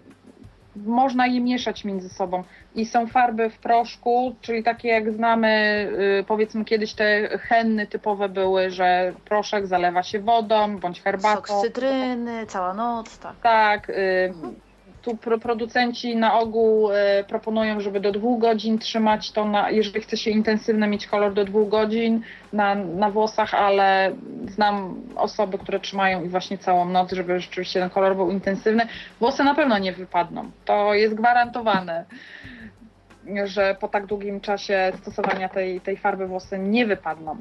[0.77, 2.45] można je mieszać między sobą.
[2.79, 5.49] I są farby w proszku, czyli takie jak znamy,
[6.21, 11.47] y, powiedzmy kiedyś te henny typowe były, że proszek zalewa się wodą bądź herbatą.
[11.47, 13.37] Sok z cytryny, cała noc, tak.
[13.43, 14.33] Tak, y,
[15.03, 16.95] tu pro- producenci na ogół y,
[17.29, 21.45] proponują, żeby do dwóch godzin trzymać to, na, jeżeli chce się intensywny mieć kolor do
[21.45, 22.23] dwóch godzin
[22.53, 24.13] na, na włosach, ale
[24.49, 28.87] znam osoby, które trzymają i właśnie całą noc, żeby rzeczywiście ten kolor był intensywny.
[29.21, 32.05] Włosy na pewno nie wypadną, to jest gwarantowane,
[33.45, 37.37] że po tak długim czasie stosowania tej, tej farby włosy nie wypadną.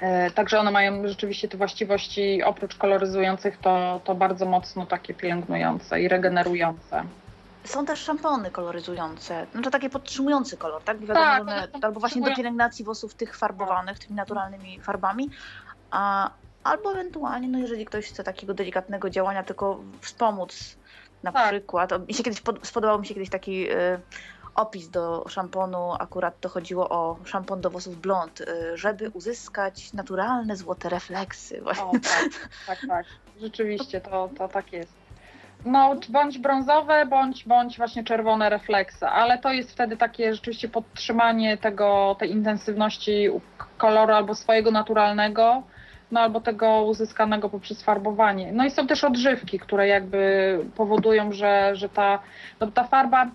[0.00, 6.00] E, Także one mają rzeczywiście te właściwości, oprócz koloryzujących, to, to bardzo mocno takie pielęgnujące
[6.00, 7.02] i regenerujące.
[7.64, 10.98] Są też szampony koloryzujące, znaczy takie podtrzymujące kolor, tak?
[10.98, 15.30] Bo Wiadomo, Tak, one, albo właśnie do pielęgnacji włosów tych farbowanych, tymi naturalnymi farbami,
[15.90, 16.30] a,
[16.64, 20.76] albo ewentualnie, no jeżeli ktoś chce takiego delikatnego działania, tylko wspomóc
[21.22, 21.48] na Tak.
[21.50, 22.08] przykład.
[22.08, 24.00] Mi się kiedyś pod, spodobał mi się kiedyś taki y,
[24.58, 30.56] opis do szamponu, akurat to chodziło o szampon do włosów blond, y, żeby uzyskać naturalne
[30.56, 31.64] złote refleksy.
[31.64, 32.28] O, tak,
[32.66, 33.06] tak, tak.
[33.40, 34.92] Rzeczywiście to, to tak jest.
[35.64, 41.56] No, bądź brązowe, bądź, bądź właśnie czerwone refleksy, ale to jest wtedy takie rzeczywiście podtrzymanie
[41.56, 43.28] tego, tej intensywności
[43.78, 45.62] koloru albo swojego naturalnego,
[46.10, 48.52] no albo tego uzyskanego poprzez farbowanie.
[48.52, 50.20] No i są też odżywki, które jakby
[50.76, 52.18] powodują, że, że ta,
[52.60, 53.30] no ta farba,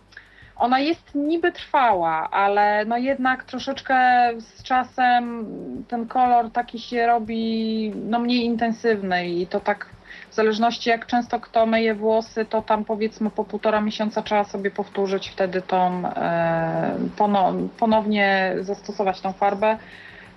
[0.64, 3.96] ona jest niby trwała, ale no jednak troszeczkę
[4.40, 5.46] z czasem
[5.88, 9.90] ten kolor taki się robi no mniej intensywny i to tak
[10.30, 14.72] w zależności jak często kto myje włosy, to tam powiedzmy po półtora miesiąca trzeba sobie
[14.72, 19.78] powtórzyć wtedy tą, e, pono, ponownie zastosować tą farbę.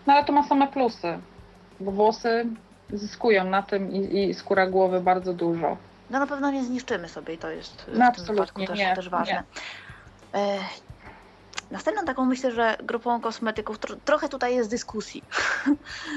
[0.07, 1.19] No ale to ma same plusy,
[1.81, 2.47] bo włosy
[2.91, 5.77] zyskują na tym i, i skóra głowy bardzo dużo.
[6.11, 8.79] No na pewno nie zniszczymy sobie i to jest w No tym absolutnie wypadku też,
[8.79, 9.39] nie, też ważne.
[9.39, 9.86] E,
[11.71, 15.27] następną taką myślę, że grupą kosmetyków, tro, trochę tutaj jest dyskusji.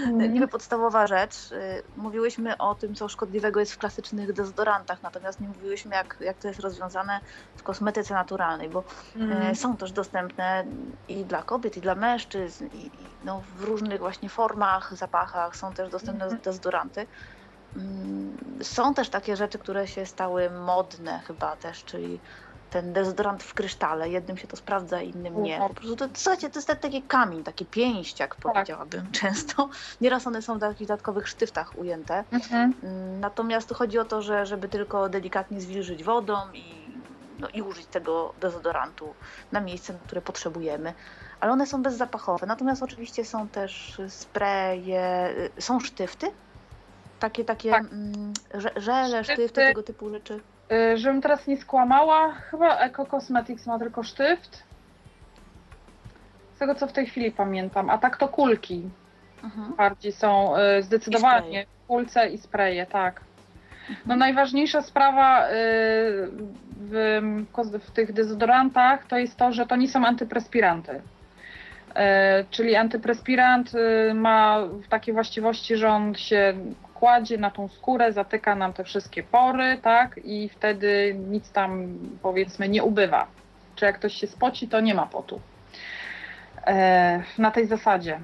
[0.06, 0.34] Mhm.
[0.34, 1.52] Niby podstawowa rzecz.
[1.52, 6.38] y, Mówiłyśmy o tym, co szkodliwego jest w klasycznych dezodorantach, natomiast nie mówiłyśmy, jak, jak
[6.40, 7.22] to jest rozwiązane
[7.56, 8.86] w kosmetyce naturalnej, bo
[9.32, 10.66] e, są też dostępne
[11.08, 15.74] i dla kobiet, i dla mężczyzn, i, i no, w różnych właśnie formach, zapachach są
[15.74, 16.42] też dostępne Mhm.
[16.42, 17.08] dezodoranty.
[17.76, 22.22] Mm, Są też takie rzeczy, które się stały modne chyba też, czyli
[22.70, 24.10] ten dezodorant w krysztale.
[24.10, 25.58] Jednym się to sprawdza, innym nie.
[25.58, 29.70] Po prostu to, słuchajcie, to jest taki kamień, taki pięść, jak powiedziałabym często.
[30.02, 32.24] Nieraz one są w takich dodatkowych sztyftach ujęte.
[32.32, 32.74] Mhm.
[32.84, 36.64] Mm, Natomiast chodzi o to, że żeby tylko delikatnie zwilżyć wodą i,
[37.40, 39.14] no, i użyć tego dezodorantu
[39.52, 40.94] na miejsce, na które potrzebujemy.
[41.40, 42.46] Ale one są bezzapachowe.
[42.48, 46.32] Natomiast oczywiście są też spreje, y, są sztyfty.
[47.20, 47.84] Takie, takie Tak.
[47.84, 49.44] mm, że- żele, Sztyfty.
[49.44, 50.40] sztyfty, tego typu rzeczy.
[50.72, 54.64] Y, Żebym teraz nie skłamała, chyba Eco Cosmetics ma tylko sztyft.
[56.56, 58.90] Z tego co w tej chwili pamiętam, a tak to kulki
[59.44, 59.74] Mhm.
[59.76, 61.66] bardziej są y, zdecydowanie.
[61.88, 63.22] Kulce i spraye, tak.
[64.06, 65.52] No najważniejsza sprawa y,
[66.78, 67.22] w,
[67.80, 70.92] w tych dezodorantach to jest to, że to nie są antyprespiranty.
[70.92, 71.02] Y,
[72.50, 74.58] Czyli antyprespirant y, ma
[74.90, 76.54] takie właściwości, że on się
[77.00, 80.20] kładzie na tą skórę, zatyka nam te wszystkie pory, tak?
[80.24, 83.28] I wtedy nic tam powiedzmy nie ubywa.
[83.76, 85.40] Czy jak ktoś się spoci, to nie ma potu.
[86.68, 88.20] E, Na tej zasadzie.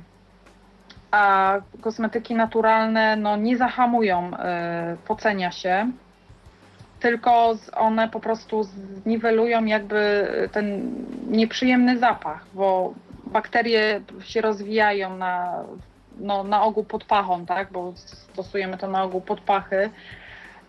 [1.11, 5.91] A kosmetyki naturalne no, nie zahamują e, pocenia się,
[6.99, 8.63] tylko one po prostu
[9.03, 10.95] zniwelują jakby ten
[11.29, 12.93] nieprzyjemny zapach, bo
[13.25, 15.63] bakterie się rozwijają na,
[16.19, 17.71] no, na ogół pod pachą, tak?
[17.71, 19.89] bo stosujemy to na ogół pod pachy.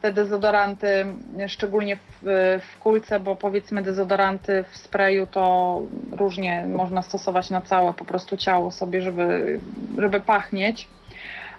[0.03, 1.07] Te dezodoranty,
[1.49, 2.23] szczególnie w,
[2.63, 5.83] w kulce, bo powiedzmy dezodoranty w sprayu to
[6.13, 9.61] różnie można stosować na całe po prostu ciało sobie, żeby,
[9.99, 10.89] żeby pachnieć,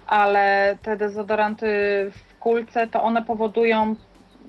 [0.08, 1.68] ale te dezodoranty
[2.12, 3.96] w kulce to one powodują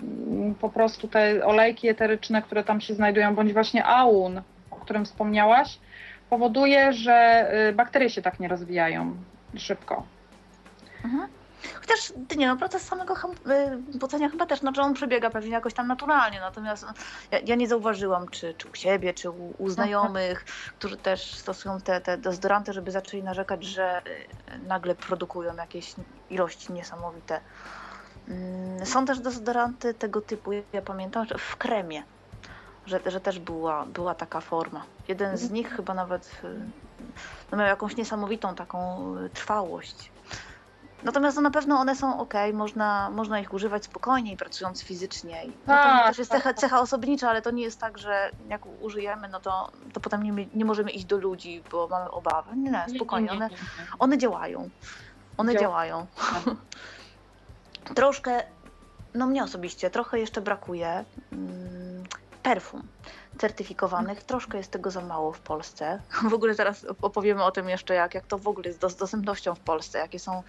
[0.02, 5.04] mm, po prostu te olejki eteryczne, które tam się znajdują, bądź właśnie aun, o którym
[5.04, 5.78] wspomniałaś,
[6.30, 9.16] powoduje, że y, bakterie się tak nie rozwijają
[9.56, 10.06] szybko.
[11.04, 11.28] Mhm.
[11.80, 13.14] Chociaż nie, no proces samego
[13.94, 16.92] y, pocenia chyba też, znaczy on przebiega pewnie jakoś tam naturalnie, natomiast no,
[17.30, 20.44] ja, ja nie zauważyłam, czy, czy u siebie, czy u, u znajomych,
[20.78, 25.94] którzy też stosują te, te dezodoranty, żeby zaczęli narzekać, że y, nagle produkują jakieś
[26.30, 27.40] ilości niesamowite.
[28.28, 32.02] Mm, Są też dezodoranty tego typu, ja pamiętam, że w kremie,
[32.88, 34.82] że, że też była, była taka forma.
[35.08, 36.60] Jeden z nich chyba nawet y,
[37.52, 40.10] no, miał jakąś niesamowitą taką y, trwałość.
[41.02, 45.42] Natomiast no, na pewno one są ok, można, można ich używać spokojniej, pracując fizycznie.
[45.46, 46.60] No, to Tak, też jest tak, cecha, tak.
[46.60, 50.46] cecha osobnicza, ale to nie jest tak, że jak użyjemy, no to, to potem nie,
[50.54, 52.56] nie możemy iść do ludzi, bo mamy obawy.
[52.56, 53.50] Nie, nie, spokojnie, one,
[53.98, 54.70] one działają.
[55.36, 56.06] One Działa- działają.
[57.94, 58.42] Troszkę,
[59.14, 62.04] no mnie osobiście, trochę jeszcze brakuje mm,
[62.42, 62.82] perfum
[63.38, 64.22] certyfikowanych.
[64.22, 66.00] Troszkę jest tego za mało w Polsce.
[66.30, 69.54] W ogóle zaraz opowiemy o tym jeszcze, jak, jak to w ogóle jest z dostępnością
[69.54, 70.42] w Polsce, jakie są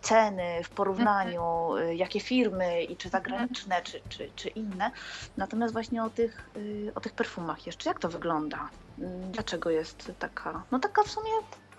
[0.00, 4.90] ceny w porównaniu, y, jakie firmy i czy zagraniczne, czy, czy, czy inne.
[5.36, 8.68] Natomiast właśnie o tych, y, o tych perfumach jeszcze, jak to wygląda?
[8.98, 11.30] Mm, Dlaczego jest taka, no taka w sumie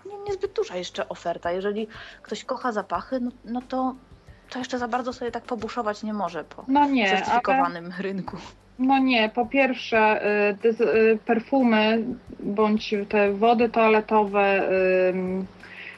[0.06, 1.52] nie, niezbyt duża jeszcze oferta.
[1.52, 1.88] Jeżeli
[2.22, 3.94] ktoś kocha zapachy, no, no to,
[4.50, 8.36] to jeszcze za bardzo sobie tak pobuszować nie może po No nie, ale, certyfikowanym rynku.
[8.78, 10.20] No nie, po pierwsze
[10.64, 12.04] y, y, perfumy
[12.40, 14.68] bądź te wody toaletowe
[15.08, 15.46] ym,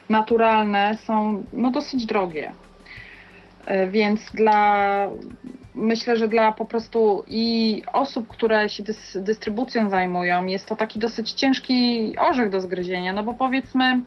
[0.09, 2.51] naturalne są no, dosyć drogie.
[3.71, 5.07] Y, Więc dla
[5.75, 10.99] myślę, że dla po prostu i osób, które się dys, dystrybucją zajmują, jest to taki
[10.99, 14.01] dosyć ciężki orzech do zgryzienia, no bo powiedzmy,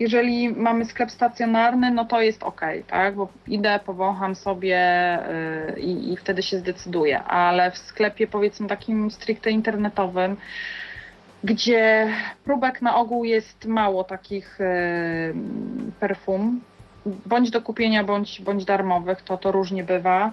[0.00, 4.78] jeżeli mamy sklep stacjonarny, no to jest ok, tak, bo idę, powącham sobie
[5.76, 10.36] y, i, wtedy się zdecyduję, ale w sklepie powiedzmy takim stricte internetowym,
[11.44, 12.08] gdzie
[12.44, 15.34] próbek na ogół jest mało takich y,
[16.00, 16.60] perfum,
[17.26, 20.32] bądź do kupienia, bądź, bądź darmowych, to to różnie bywa.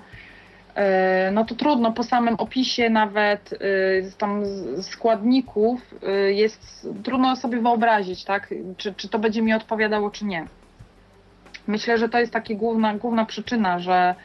[0.75, 4.43] E, No to trudno, po samym opisie nawet y, tam
[4.81, 10.45] składników y, jest trudno sobie wyobrazić, tak, czy, czy to będzie mi odpowiadało, czy nie.
[11.67, 14.15] Myślę, że to jest taka główna, główna przyczyna, że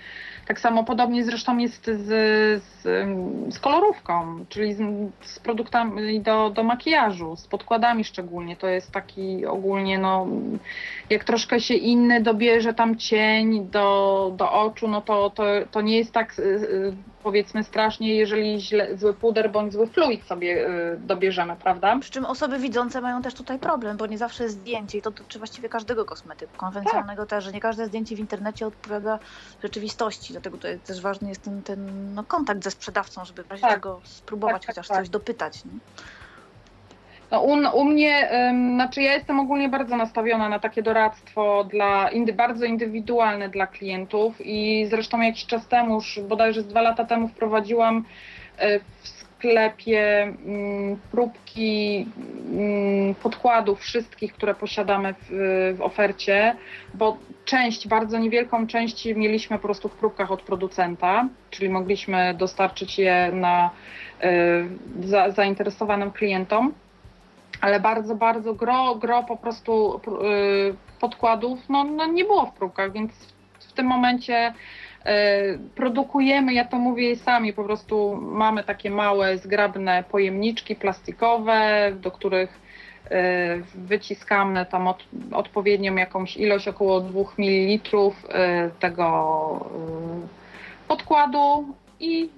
[0.51, 2.07] Tak samo podobnie zresztą jest z,
[2.63, 2.83] z,
[3.55, 4.81] z kolorówką, czyli z,
[5.21, 8.57] z produktami do, do makijażu, z podkładami szczególnie.
[8.57, 10.27] To jest taki ogólnie, no,
[11.11, 15.99] jak troszkę się inny dobierze tam cień do, do oczu, no to, to, to nie
[15.99, 20.99] jest tak y, y, powiedzmy strasznie, jeżeli źle, zły puder bądź zły fluid sobie y,
[20.99, 21.99] dobierzemy, prawda?
[22.01, 25.11] Przy czym osoby widzące mają też tutaj problem, bo nie zawsze jest zdjęcie i to
[25.11, 29.19] dotyczy właściwie każdego kosmetyku, konwencjonalnego też, że nie każde zdjęcie w internecie odpowiada
[29.63, 33.63] rzeczywistości, dlatego tutaj też ważny jest ten, ten no, kontakt ze sprzedawcą, żeby w razie
[33.63, 33.75] Tak.
[33.75, 34.97] czego spróbować Tak, tak, chociaż tak.
[34.99, 35.65] coś dopytać.
[35.65, 35.71] Nie?
[37.31, 42.09] No, u, u mnie, ym, znaczy ja jestem ogólnie bardzo nastawiona na takie doradztwo dla,
[42.09, 47.05] indy, bardzo indywidualne dla klientów i zresztą jakiś czas temu, już bodajże z dwa lata
[47.05, 52.07] temu wprowadziłam y, w sklepie mm, próbki
[52.52, 55.28] mm, podkładów wszystkich, które posiadamy w,
[55.77, 56.57] w ofercie,
[56.94, 62.98] bo część, bardzo niewielką część mieliśmy po prostu w próbkach od producenta, czyli mogliśmy dostarczyć
[62.98, 63.70] je na
[64.24, 66.73] y, za, zainteresowanym klientom
[67.61, 70.01] ale bardzo, bardzo gro, gro po prostu
[70.70, 73.12] y, podkładów no, no nie było w próbkach, więc
[73.59, 80.05] w tym momencie y, produkujemy, ja to mówię sami, po prostu mamy takie małe, zgrabne
[80.11, 82.61] pojemniczki plastikowe, do których
[83.07, 83.11] y,
[83.74, 87.81] wyciskamy tam od, odpowiednią jakąś ilość, około 2 ml
[88.78, 89.66] tego
[90.89, 92.28] podkładu i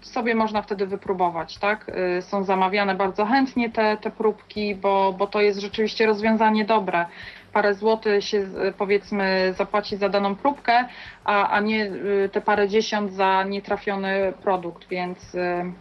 [0.00, 1.88] sobie można wtedy wypróbować, tak?
[2.18, 7.06] Y, Są zamawiane bardzo chętnie te, te próbki, bo, bo to jest rzeczywiście rozwiązanie dobre.
[7.52, 8.46] Parę złotych się
[8.78, 10.84] powiedzmy zapłaci za daną próbkę,
[11.24, 15.72] a, a nie y, te parę dziesiąt za nietrafiony produkt, więc y,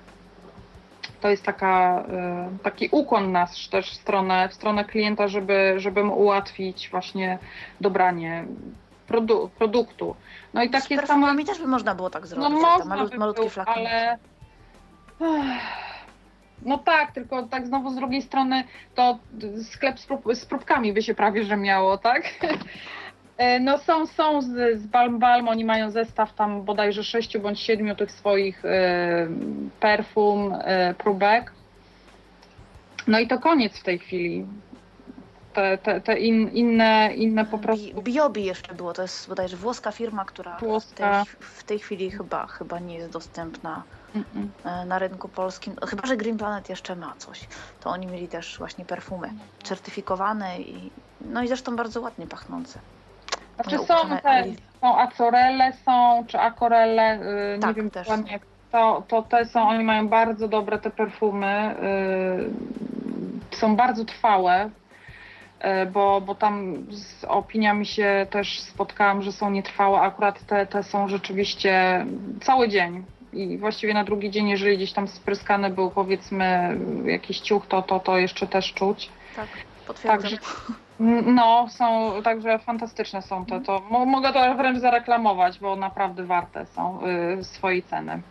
[1.22, 2.04] to jest taka,
[2.64, 7.38] taki ukłon nas też w stronę, w stronę klienta, żeby, żeby mu ułatwić właśnie
[7.82, 8.46] dobranie
[9.10, 10.16] produ- produktu.
[10.54, 12.86] No i Z takie same perfumami też by można było tak no zrobić, można te
[12.86, 13.90] malut, by malutkie było, flakony.
[13.90, 14.18] ale...
[16.62, 18.64] No tak, tylko tak znowu z drugiej strony
[18.96, 19.20] to
[19.72, 22.24] sklep z, prób, z próbkami by się prawie że miało, tak?
[23.38, 27.60] E, No są, są z, z Balm Balm, oni mają zestaw tam bodajże sześciu bądź
[27.60, 29.28] siedmiu tych swoich e,
[29.80, 31.52] perfum, e, próbek.
[33.08, 34.46] No i to koniec w tej chwili.
[35.58, 38.02] Te, te, te in, inne, inne po prostu...
[38.02, 41.24] Bi- Biobi jeszcze było, to jest bodajże włoska firma, która w tej, Włoska.
[41.40, 43.84] w tej chwili chyba, chyba nie jest dostępna
[44.16, 44.88] Mm, mm.
[44.88, 45.76] na rynku polskim.
[45.88, 47.48] Chyba, że Green Planet jeszcze ma coś.
[47.80, 49.30] To oni mieli też właśnie perfumy
[49.64, 52.80] certyfikowane i no i zresztą bardzo ładnie pachnące.
[53.56, 54.44] Znaczy Moja są te,
[54.82, 58.40] są acorelle są, czy akorelle, y, nie Tak, wiem też dokładnie
[58.72, 61.76] to, to te są, oni mają bardzo dobre te perfumy,
[63.52, 64.70] y, są bardzo trwałe,
[65.92, 71.08] bo, bo tam z opiniami się też spotkałam, że są nietrwałe, akurat te, te są
[71.08, 72.06] rzeczywiście
[72.42, 73.06] cały dzień.
[73.34, 78.00] I właściwie na drugi dzień, jeżeli gdzieś tam spryskany był powiedzmy jakiś ciuch, to, to,
[78.00, 79.10] to jeszcze też czuć.
[79.36, 79.48] Tak,
[79.88, 80.22] potwierdzam.
[80.22, 80.38] Także
[81.26, 83.62] no, są, także fantastyczne są te.
[83.62, 87.00] To, mo- mogę to wręcz zareklamować, bo naprawdę warte są
[87.40, 88.22] y, swojej ceny.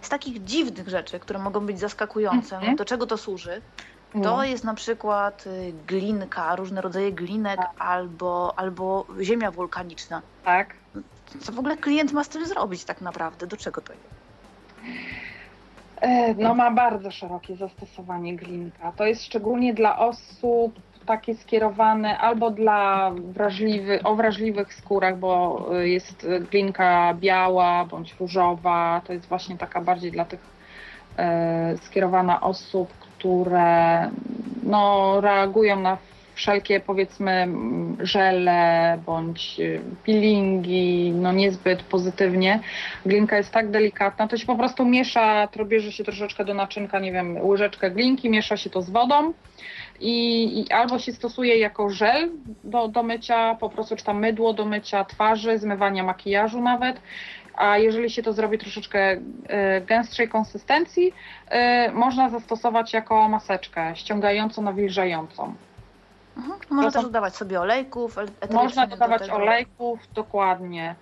[0.00, 2.76] Z takich dziwnych rzeczy, które mogą być zaskakujące, Mhm.
[2.76, 3.62] do czego to służy,
[4.12, 4.44] to No.
[4.44, 7.70] jest na przykład y, glinka, różne rodzaje glinek Tak.
[7.78, 10.22] albo, albo ziemia wulkaniczna.
[10.44, 10.74] Tak.
[11.40, 13.46] Co w ogóle klient ma z tym zrobić tak naprawdę?
[13.46, 14.04] Do czego to jest?
[16.00, 18.92] E, No ma bardzo szerokie zastosowanie glinka.
[18.92, 20.74] To jest szczególnie dla osób
[21.06, 29.00] takie skierowane albo dla wrażliwy, o wrażliwych skórach, bo y, jest glinka biała bądź różowa.
[29.06, 30.40] To jest właśnie taka bardziej dla tych
[31.18, 34.10] e, skierowana osób, które
[34.62, 35.98] no, reagują na
[36.34, 37.48] wszelkie powiedzmy
[38.00, 42.60] żele bądź y, peelingi no niezbyt pozytywnie.
[43.06, 47.00] Glinka jest tak delikatna, to się po prostu miesza, to bierze się troszeczkę do naczynka,
[47.00, 49.32] nie wiem, łyżeczkę glinki, miesza się to z wodą
[50.00, 52.30] i, i albo się stosuje jako żel
[52.64, 57.00] do, do mycia, po prostu czy tam mydło do mycia twarzy, zmywania makijażu nawet,
[57.60, 58.98] a jeżeli się to zrobi troszeczkę
[59.48, 61.12] e, gęstszej konsystencji,
[61.48, 65.54] e, można zastosować jako maseczkę ściągającą, nawilżającą.
[66.36, 66.58] Mhm.
[66.70, 69.34] Można To są- też dodawać sobie olejków el- Można do dodawać tego.
[69.34, 70.94] olejków, dokładnie.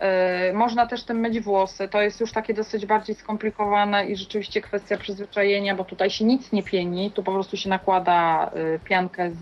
[0.00, 1.88] Yy, Można też tym myć włosy.
[1.88, 6.52] To jest już takie dosyć bardziej skomplikowane i rzeczywiście kwestia przyzwyczajenia, bo tutaj się nic
[6.52, 7.10] nie pieni.
[7.10, 9.36] Tu po prostu się nakłada y, piankę, z,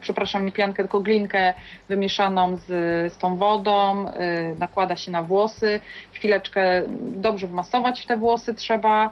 [0.00, 1.54] przepraszam, nie piankę, tylko glinkę
[1.88, 2.64] wymieszaną z,
[3.12, 4.06] z tą wodą.
[4.08, 4.12] y,
[4.58, 5.80] Nakłada się na włosy.
[6.12, 9.10] Chwileczkę dobrze wmasować w te włosy trzeba.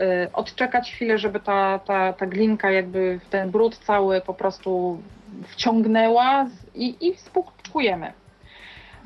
[0.00, 5.02] y, Odczekać chwilę, żeby ta, ta, ta glinka jakby w ten brud cały po prostu
[5.48, 8.12] wciągnęła i, i spłuczkujemy.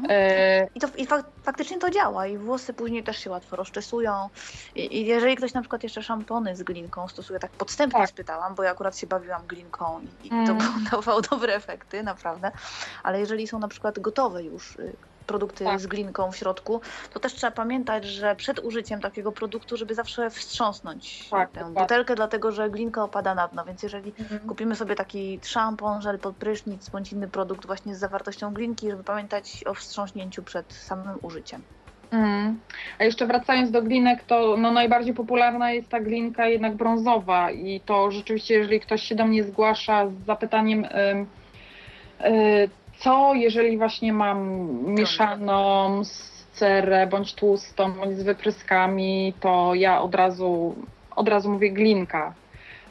[0.08, 4.28] E, I, to, i fak, faktycznie to działa i włosy później też się łatwo rozczesują.
[4.74, 8.08] I, I jeżeli ktoś na przykład jeszcze szampony z glinką stosuje, tak podstępnie Tak.
[8.10, 10.46] spytałam, bo ja akurat się bawiłam glinką i, i Mm.
[10.90, 12.50] to dawało dobre efekty, naprawdę.
[13.02, 14.96] Ale jeżeli są na przykład gotowe już y,
[15.26, 15.80] produkty Tak.
[15.80, 16.80] z glinką w środku,
[17.12, 21.80] to też trzeba pamiętać, że przed użyciem takiego produktu, żeby zawsze wstrząsnąć Tak, tę dokładnie.
[21.82, 24.40] butelkę, dlatego że glinka opada na dno, więc jeżeli Mhm.
[24.40, 29.04] kupimy sobie taki szampon, żel pod prysznic bądź inny produkt właśnie z zawartością glinki, żeby
[29.04, 31.62] pamiętać o wstrząśnięciu przed samym użyciem.
[32.10, 32.60] Mm.
[32.98, 37.80] A jeszcze wracając do glinek, to no najbardziej popularna jest ta glinka jednak brązowa i
[37.80, 41.26] to rzeczywiście, jeżeli ktoś się do mnie zgłasza z zapytaniem, y,
[42.98, 46.02] co jeżeli właśnie mam mieszaną
[46.52, 50.74] cerę bądź tłustą, bądź z wypryskami, to ja od razu,
[51.16, 52.34] od razu mówię glinka.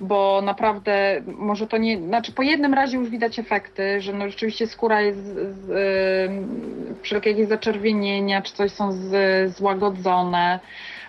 [0.02, 4.68] Bo naprawdę może to nie, znaczy po jednym razie już widać efekty, że no rzeczywiście
[4.68, 5.70] skóra jest z, z,
[6.30, 10.60] ym, wszelkie jakieś zaczerwienienia czy coś są z, złagodzone,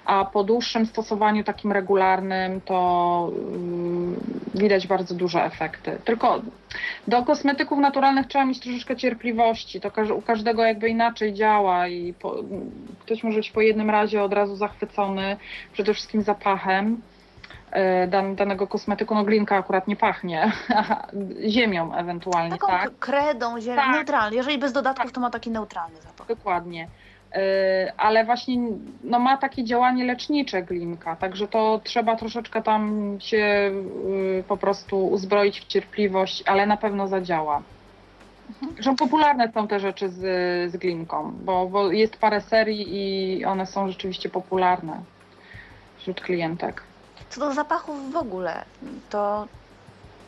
[0.07, 4.17] a po dłuższym stosowaniu takim regularnym to ym,
[4.55, 5.99] widać bardzo duże efekty.
[6.05, 6.41] Tylko
[7.09, 9.81] do kosmetyków naturalnych trzeba mieć troszeczkę cierpliwości.
[9.81, 12.35] To każ- u każdego jakby inaczej działa i po,
[13.01, 15.37] ktoś może być po jednym razie od razu zachwycony
[15.73, 17.01] przede wszystkim zapachem
[18.09, 19.15] dan, danego kosmetyku.
[19.15, 20.53] No glinka akurat nie pachnie,
[21.49, 22.99] ziemią ewentualnie, Taką tak?
[22.99, 23.95] kredą, zieleń, Tak.
[23.95, 24.37] neutralny.
[24.37, 26.27] Jeżeli bez dodatków, to ma taki neutralny zapach.
[26.27, 26.89] Dokładnie.
[27.37, 28.59] E, Ale właśnie
[29.05, 33.73] no, ma takie działanie lecznicze glinka, także to trzeba troszeczkę tam się
[34.41, 37.63] y, po prostu uzbroić w cierpliwość, ale na pewno zadziała.
[38.49, 38.83] Mhm.
[38.83, 40.21] Że popularne są te rzeczy z,
[40.73, 45.01] z glinką, bo, bo jest parę serii i one są rzeczywiście popularne
[45.99, 46.83] wśród klientek.
[47.31, 48.65] Co do zapachów w ogóle,
[49.11, 49.47] to,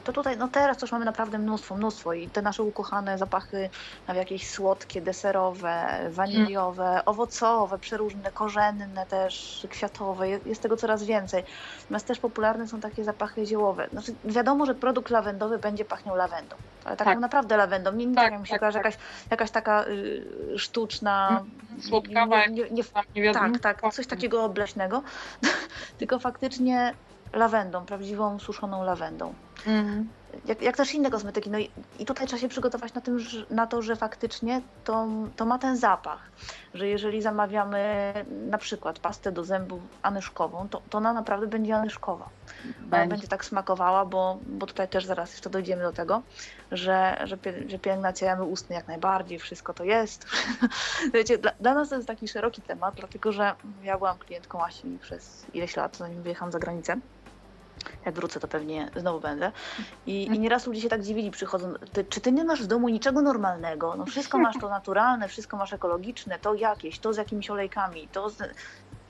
[0.08, 3.70] to tutaj, no teraz to już mamy naprawdę mnóstwo, mnóstwo i te nasze ukochane zapachy,
[4.14, 11.44] jakieś słodkie, deserowe, waniliowe, owocowe, przeróżne, korzenne też, kwiatowe, jest, tego coraz więcej.
[11.80, 13.88] Natomiast też popularne są takie zapachy ziołowe.
[13.92, 17.20] Znaczy wiadomo, że produkt lawendowy będzie pachniał lawendą, ale taką Tak.
[17.20, 18.84] naprawdę lawendą, nie, nie Tak, tak, jak mi się tak, kojarzy, tak.
[18.84, 21.44] jakaś, jakaś taka y, sztuczna,
[21.80, 22.82] Słodkawa, nie, nie, nie,
[23.16, 25.02] nie wiadomo, tak, tak, coś takiego obleśnego,
[25.98, 26.94] tylko faktycznie
[27.32, 29.34] lawendą, prawdziwą suszoną lawendą.
[29.66, 30.08] Mhm.
[30.46, 31.50] Jak, jak też inne kosmetyki.
[31.50, 35.06] No i, i tutaj trzeba się przygotować na, tym, że, na to, że faktycznie to,
[35.36, 36.20] to ma ten zapach.
[36.74, 38.12] Że jeżeli zamawiamy
[38.50, 42.24] na przykład pastę do zębów anyszkową, to, to ona naprawdę będzie anyszkowa.
[42.24, 43.08] Ona Będzie.
[43.08, 46.22] będzie tak smakowała, bo, bo tutaj też zaraz jeszcze dojdziemy do tego,
[46.72, 50.26] że, że, pie- że ustnej jak najbardziej, wszystko to jest.
[51.14, 54.98] Wiecie, dla, dla nas to jest taki szeroki temat, dlatego że ja byłam klientką Asi
[55.00, 56.96] przez ileś lat, zanim wyjechałam za granicę.
[58.06, 59.52] Jak wrócę, to pewnie znowu będę.
[60.06, 62.88] I, i nieraz ludzie się tak dziwili, przychodzą, ty, czy ty nie masz w domu
[62.88, 63.94] niczego normalnego?
[63.96, 68.30] No wszystko masz to naturalne, wszystko masz ekologiczne, to jakieś, to z jakimiś olejkami, to
[68.30, 68.42] z...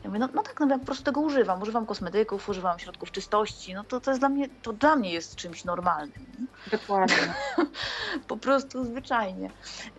[0.04, 1.62] Ja mówię, no, no tak, no ja po prostu tego używam.
[1.62, 3.74] Używam kosmetyków, używam środków czystości.
[3.74, 6.26] No to, to jest dla mnie, to dla mnie jest czymś normalnym.
[6.70, 7.34] Dokładnie.
[8.28, 9.50] Po prostu zwyczajnie.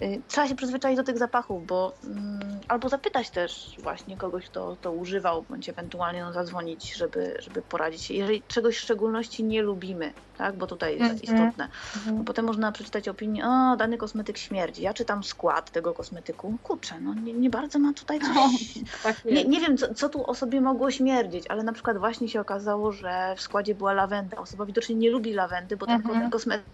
[0.01, 4.75] Y, Trzeba się przyzwyczaić do tych zapachów, bo mm, albo zapytać też właśnie kogoś, kto
[4.75, 8.13] to używał, bądź ewentualnie no, zadzwonić, żeby, żeby poradzić się.
[8.13, 11.23] Jeżeli czegoś w szczególności nie lubimy, tak, bo tutaj jest Mhm.
[11.23, 12.25] istotne, Mhm.
[12.25, 14.81] Potem można przeczytać opinię, o, dany kosmetyk śmierdzi.
[14.81, 16.57] Ja czytam skład tego kosmetyku.
[16.63, 18.29] Kurczę, no nie, nie bardzo ma tutaj coś...
[19.03, 22.41] Tak Nie, nie wiem, co, co tu osobie mogło śmierdzieć, ale na przykład właśnie się
[22.41, 24.37] okazało, że w składzie była lawenda.
[24.37, 26.29] Osoba widocznie nie lubi lawendy, bo ten Mhm.
[26.29, 26.65] kosmetyk,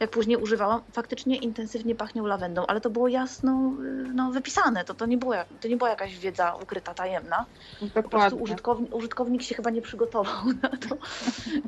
[0.00, 4.84] jak później używałam, faktycznie intensywnie pachniał lawendą, ale to było jasno y, no, wypisane.
[4.84, 7.46] To, to, nie było, to nie była jakaś wiedza ukryta, tajemna.
[7.80, 8.38] Po prostu Dokładnie.
[8.38, 10.96] użytkownik, użytkownik się chyba nie przygotował na to,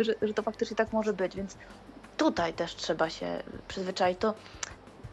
[0.05, 1.57] że, że to faktycznie tak może być, więc
[2.17, 4.19] tutaj też trzeba się przyzwyczaić.
[4.19, 4.35] To,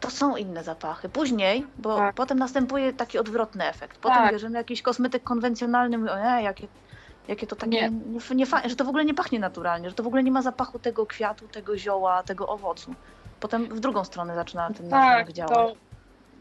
[0.00, 1.08] to są inne zapachy.
[1.08, 2.14] Później, bo Tak.
[2.14, 3.98] potem następuje taki odwrotny efekt.
[3.98, 4.32] Potem Tak.
[4.32, 6.68] bierzemy jakiś kosmetyk konwencjonalny, mówię, o nie, jakie,
[7.28, 7.90] jakie to takie, nie.
[7.90, 8.36] Nie.
[8.36, 10.42] Nie, fa- że to w ogóle nie pachnie naturalnie, że to w ogóle nie ma
[10.42, 12.94] zapachu tego kwiatu, tego zioła, tego owocu.
[13.40, 15.54] Potem w drugą stronę zaczyna ten Tak, działać.
[15.54, 15.74] to,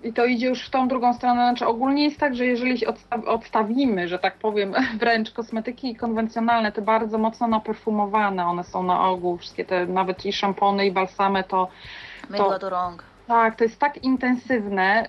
[0.07, 1.41] i to idzie już w tą drugą stronę.
[1.49, 6.71] Znaczy ogólnie jest tak, że jeżeli się odsta- odstawimy, że tak powiem, wręcz kosmetyki konwencjonalne,
[6.71, 11.43] te bardzo mocno naperfumowane, one są na ogół, wszystkie te, nawet i szampony, i balsamy,
[11.43, 11.67] to
[12.29, 13.03] Mydła do rąk.
[13.27, 15.05] Tak, to jest tak intensywne,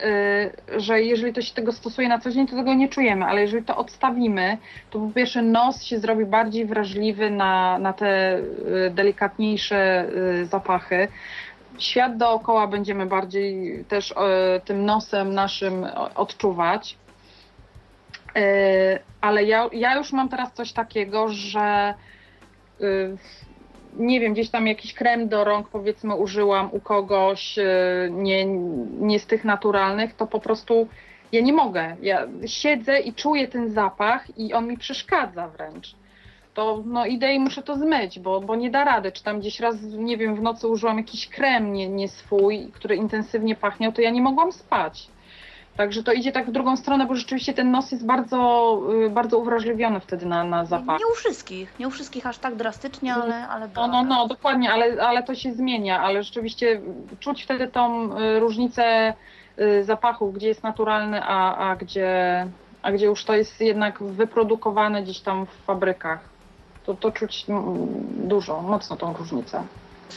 [0.77, 3.41] y, że jeżeli to się tego stosuje na co dzień, to tego nie czujemy, ale
[3.41, 4.59] jeżeli to odstawimy,
[4.91, 10.07] to po pierwsze nos się zrobi bardziej wrażliwy na, na te y, delikatniejsze
[10.43, 11.09] y, zapachy.
[11.78, 14.15] Świat dookoła będziemy bardziej też
[14.65, 16.97] tym nosem naszym odczuwać.
[19.20, 21.95] Ale ja, ja już mam teraz coś takiego, że
[23.99, 27.65] nie wiem, gdzieś tam jakiś krem do rąk powiedzmy użyłam u kogoś e,
[28.11, 28.45] nie,
[29.01, 30.89] nie z tych naturalnych, to po prostu
[31.33, 31.97] ja nie mogę.
[32.03, 35.95] Ja siedzę i czuję ten zapach i on mi przeszkadza wręcz.
[36.55, 39.12] To no idę i muszę to zmyć, bo, bo nie da rady.
[39.12, 42.97] Czy tam gdzieś raz, nie wiem, w nocy użyłam jakiś krem nie, nie swój, który
[42.97, 45.09] intensywnie pachniał, to ja nie mogłam spać.
[45.77, 49.39] Także to idzie tak w drugą stronę, bo rzeczywiście ten nos jest bardzo, y, bardzo
[49.39, 51.01] uwrażliwiony wtedy na, na zapach.
[51.01, 54.73] Nie u wszystkich, nie u wszystkich aż tak drastycznie, ale, ale No, no, no, dokładnie,
[54.73, 56.81] ale, ale to się zmienia, ale rzeczywiście
[57.21, 59.15] czuć wtedy tą y, różnicę
[59.59, 62.47] y, zapachów, gdzie jest naturalny, a, a, gdzie,
[62.83, 66.21] a gdzie już to jest jednak wyprodukowane gdzieś tam w fabrykach.
[66.87, 67.65] To, to czuć mm,
[68.29, 69.63] dużo, mocno tą różnicę.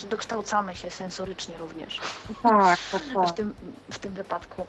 [0.10, 2.00] Dokształcamy się sensorycznie również
[2.44, 3.54] Tak, tak, w tym,
[3.92, 4.66] w tym wypadku.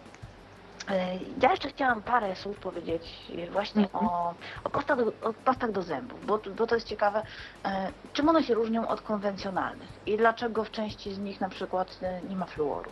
[0.90, 3.02] E, Ja jeszcze chciałam parę słów powiedzieć
[3.38, 4.06] e, właśnie Mhm.
[4.06, 4.34] o,
[4.64, 7.22] o, pastach, do- o pastach do zębów, bo, bo to jest ciekawe,
[7.64, 11.98] e, czym one się różnią od konwencjonalnych i dlaczego w części z nich na przykład
[12.30, 12.90] nie ma fluoru.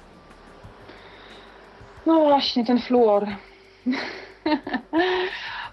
[2.06, 3.26] No właśnie, ten fluor.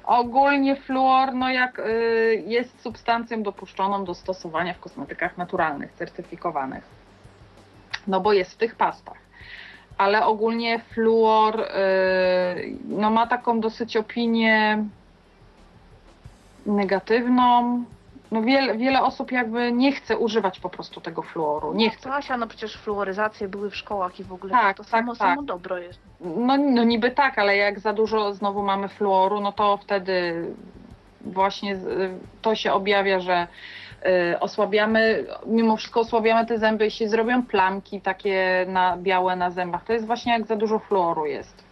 [0.04, 6.84] Ogólnie fluor, no jak y, jest substancją dopuszczoną do stosowania w kosmetykach naturalnych, certyfikowanych.
[8.08, 9.23] No bo jest w tych pastach.
[10.04, 11.66] Ale ogólnie fluor y,
[12.90, 14.84] no ma taką dosyć opinię
[16.66, 17.84] negatywną.
[18.32, 21.74] No wiele, wiele osób jakby nie chce używać po prostu tego fluoru.
[21.74, 22.14] Nie chce.
[22.14, 25.20] Asia, no przecież fluoryzacje były w szkołach i w ogóle Tak, to tak, samo, tak.
[25.20, 26.00] samo dobro jest.
[26.22, 30.46] No, no niby tak, ale jak za dużo znowu mamy fluoru, no to wtedy
[31.22, 31.78] właśnie
[32.42, 33.48] to się objawia, że
[34.40, 39.84] osłabiamy, mimo wszystko osłabiamy te zęby, jeśli zrobią plamki takie na, białe na zębach.
[39.84, 41.64] To jest właśnie jak za dużo fluoru jest.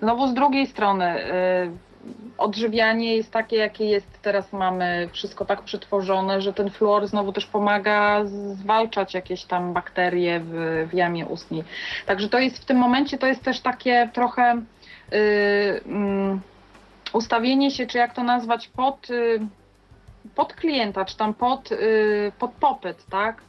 [0.00, 1.90] Znowu z drugiej strony y,
[2.38, 4.22] odżywianie jest takie, jakie jest.
[4.22, 10.40] Teraz mamy wszystko tak przetworzone, że ten fluor znowu też pomaga zwalczać jakieś tam bakterie
[10.40, 11.64] w, w jamie ustnej.
[12.06, 14.62] Także to jest w tym momencie to jest też takie trochę
[15.12, 16.40] y, mm,
[17.12, 19.40] ustawienie się, czy jak to nazwać, pod, y,
[20.34, 23.42] pod klienta, czy tam pod, y, pod popyt, tak?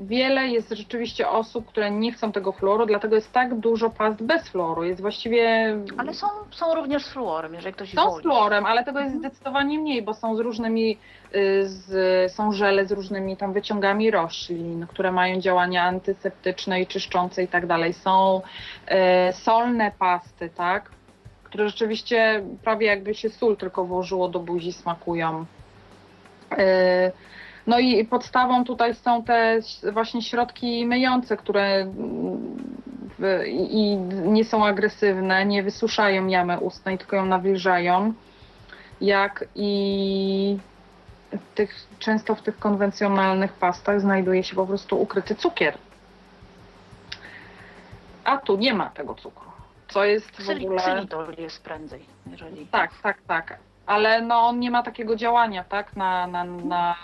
[0.00, 4.48] Wiele jest rzeczywiście osób, które nie chcą tego fluoru, dlatego jest tak dużo past bez
[4.48, 4.84] fluoru.
[4.84, 5.76] Jest właściwie.
[5.98, 8.22] Ale są, są również z fluorem, jeżeli ktoś Są z woli.
[8.22, 9.32] fluorem, ale tego jest Mhm.
[9.32, 10.98] zdecydowanie mniej, bo są z różnymi,
[11.34, 17.42] y, z, są żele z różnymi tam wyciągami roślin, które mają działania antyseptyczne i czyszczące
[17.42, 17.92] i tak dalej.
[17.92, 20.90] Są y, solne pasty, tak,
[21.44, 25.44] które rzeczywiście prawie jakby się sól tylko włożyło do buzi, smakują.
[26.52, 27.12] Y,
[27.66, 29.60] No i podstawą tutaj są te
[29.92, 31.86] właśnie środki myjące, które
[33.46, 38.12] i nie są agresywne, nie wysuszają jamy ustnej, tylko ją nawilżają.
[39.00, 40.58] Jak i
[41.54, 45.78] tych, często w tych konwencjonalnych pastach znajduje się po prostu ukryty cukier.
[48.24, 49.50] A tu nie ma tego cukru.
[49.88, 50.80] Co jest w ogóle.
[50.80, 52.66] ksylitol jest prędzej, jeżeli...
[52.66, 53.58] Tak, tak, tak.
[53.86, 56.94] Ale no on nie ma takiego działania, tak, na, na, na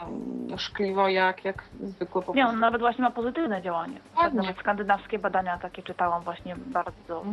[0.56, 4.00] szkliwo jak, jak zwykły po Nie, on nawet właśnie ma pozytywne działanie.
[4.32, 7.24] Nawet skandynawskie badania takie czytałam właśnie bardzo.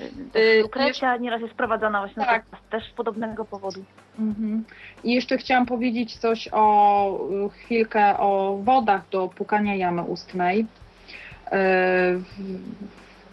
[0.00, 2.44] Y, Y, Lukrecja nieraz jest prowadzona właśnie Tak.
[2.70, 3.84] też z podobnego powodu.
[4.18, 4.64] Mhm.
[5.04, 7.18] I jeszcze chciałam powiedzieć coś o
[7.52, 10.60] chwilkę o wodach do płukania jamy ustnej.
[10.60, 10.66] Y,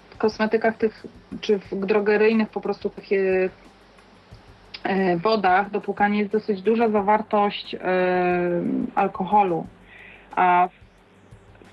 [0.09, 1.05] W kosmetykach tych,
[1.41, 3.49] czy w drogeryjnych po prostu tych y,
[5.24, 7.80] wodach do płukania jest dosyć duża zawartość y,
[8.95, 9.68] alkoholu.
[10.36, 10.88] A w,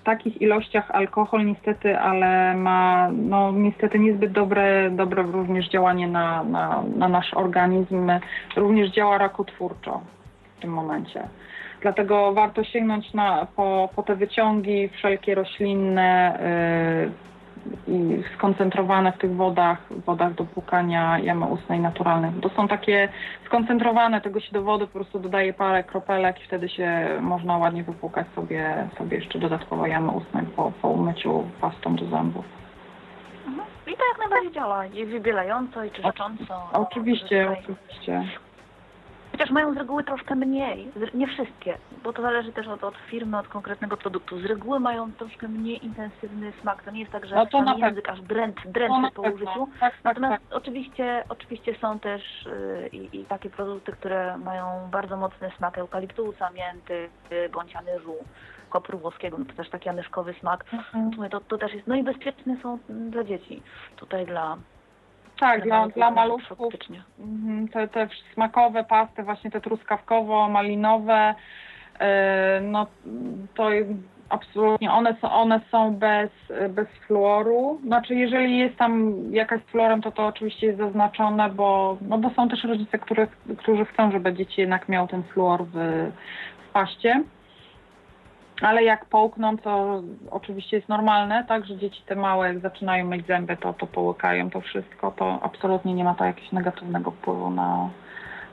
[0.04, 6.84] takich ilościach alkohol niestety, ale ma no niestety niezbyt dobre, dobre również działanie na, na,
[6.96, 8.10] na nasz organizm.
[8.56, 10.00] Również działa rakotwórczo
[10.56, 11.28] w tym momencie.
[11.80, 16.38] Dlatego warto sięgnąć na, po, po te wyciągi wszelkie roślinne
[17.06, 17.33] yy,
[18.36, 22.40] skoncentrowane w tych wodach, wodach do płukania jamy ustnej naturalnych.
[22.40, 23.08] To są takie
[23.46, 27.84] skoncentrowane, tego się do wody po prostu dodaje parę kropelek i wtedy się można ładnie
[27.84, 32.44] wypłukać sobie, sobie jeszcze dodatkowo jamy ustnej po, po umyciu pastą do zębów.
[33.46, 33.66] Mhm.
[33.86, 34.86] I to jak najbardziej działa.
[34.86, 36.68] I wybielająco, i czyszcząco.
[36.72, 38.24] Oczywiście, oczywiście.
[39.34, 40.92] Chociaż mają z reguły troszkę mniej.
[41.14, 44.40] Nie wszystkie, bo to zależy też od, od firmy, od konkretnego produktu.
[44.40, 46.82] Z reguły mają troszkę mniej intensywny smak.
[46.82, 49.68] To nie jest tak, że No sam język aż dręczy, dręczy po użyciu.
[49.80, 50.58] Tak, tak, Natomiast tak.
[50.58, 57.08] oczywiście, oczywiście są też y, i, takie produkty, które mają bardzo mocny smak eukaliptusa, mięty,
[57.32, 58.14] y, bądź anyżu,
[58.70, 60.64] kopru włoskiego, no to też taki anyszkowy smak.
[60.72, 61.30] Mhm.
[61.30, 63.62] To, to też jest, no i bezpieczne są dla dzieci.
[63.96, 64.56] Tutaj dla,
[65.40, 66.74] Tak, dla, dla maluszków.
[67.18, 71.34] Mhm, Te, te smakowe pasty, właśnie te truskawkowo-malinowe,
[72.00, 72.86] e, no
[73.54, 73.68] to
[74.28, 76.30] absolutnie one są, one są bez,
[76.70, 77.80] bez fluoru.
[77.86, 82.30] Znaczy jeżeli jest tam jakaś z fluorem, to to oczywiście jest zaznaczone, bo, no bo
[82.30, 83.28] są też rodzice, których,
[83.58, 85.72] którzy chcą, żeby dzieci jednak miał ten fluor w,
[86.68, 87.22] w paście.
[88.62, 93.26] Ale jak połkną, to oczywiście jest normalne, tak, że dzieci te małe, jak zaczynają mieć
[93.26, 97.90] zęby, to, to połykają to wszystko, to absolutnie nie ma to jakiegoś negatywnego wpływu na,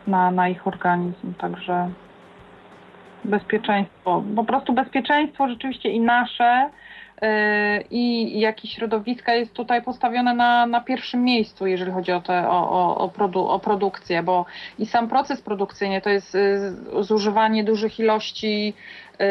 [0.07, 1.89] na, na ich organizm, także
[3.23, 6.69] bezpieczeństwo, po prostu bezpieczeństwo rzeczywiście i nasze,
[7.91, 12.49] i jak i środowiska jest tutaj postawione na, na pierwszym miejscu, jeżeli chodzi o, te,
[12.49, 14.45] o, o, o, produ, o produkcję, bo
[14.79, 18.73] i sam proces produkcyjny to jest yy, zużywanie dużych ilości
[19.19, 19.25] yy,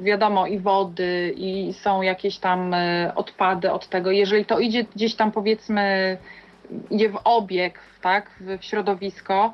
[0.00, 2.74] wiadomo i wody i są jakieś tam
[3.14, 4.10] odpady od tego.
[4.10, 6.16] Jeżeli to idzie gdzieś tam powiedzmy
[6.90, 9.52] idzie w obieg, tak, w środowisko,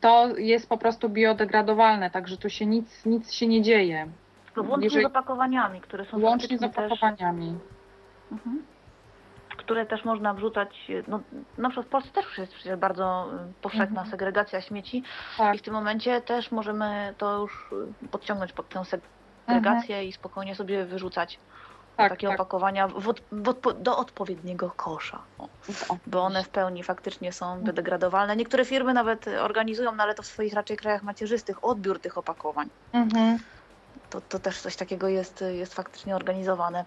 [0.00, 4.06] to jest po prostu biodegradowalne, także tu się nic, nic się nie dzieje.
[4.62, 5.04] Łącznie Jeżeli...
[5.04, 7.58] z opakowaniami, które są Łącznie z opakowaniami.
[7.58, 8.62] Też, mhm.
[9.48, 11.20] które też można wrzucać, no,
[11.58, 14.10] na przykład w Polsce też jest przecież bardzo y, powszechna mhm.
[14.10, 15.02] segregacja śmieci
[15.38, 15.54] tak.
[15.54, 17.70] i w tym momencie też możemy to już
[18.10, 20.08] podciągnąć pod tę segregację mhm.
[20.08, 21.38] i spokojnie sobie wyrzucać
[21.96, 22.36] tak, takie tak.
[22.36, 25.22] opakowania w, w, do odpowiedniego kosza.
[25.38, 25.48] O,
[26.06, 28.36] bo one w pełni faktycznie są biodegradowalne.
[28.36, 32.68] Niektóre firmy nawet organizują, no ale to w swoich raczej krajach macierzystych, odbiór tych opakowań.
[32.92, 33.38] Mhm
[34.10, 36.84] to, to też coś takiego jest, jest faktycznie organizowane.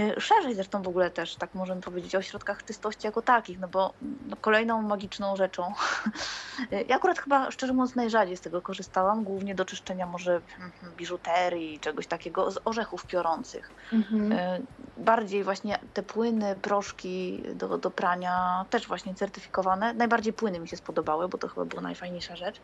[0.00, 3.68] Y, szerzej zresztą w ogóle też, tak możemy powiedzieć, o środkach czystości jako takich, no
[3.68, 3.92] bo
[4.28, 5.72] no, kolejną magiczną rzeczą,
[6.72, 10.72] y, ja akurat chyba szczerze mówiąc najrzadziej z tego korzystałam, głównie do czyszczenia może hmm,
[10.96, 13.70] biżuterii, czegoś takiego z orzechów piorących.
[13.92, 14.32] Mhm.
[14.32, 14.62] Y,
[14.96, 19.94] bardziej właśnie te płyny, proszki do, do prania, też właśnie certyfikowane.
[19.94, 22.60] Najbardziej płyny mi się spodobały, bo to chyba była najfajniejsza rzecz.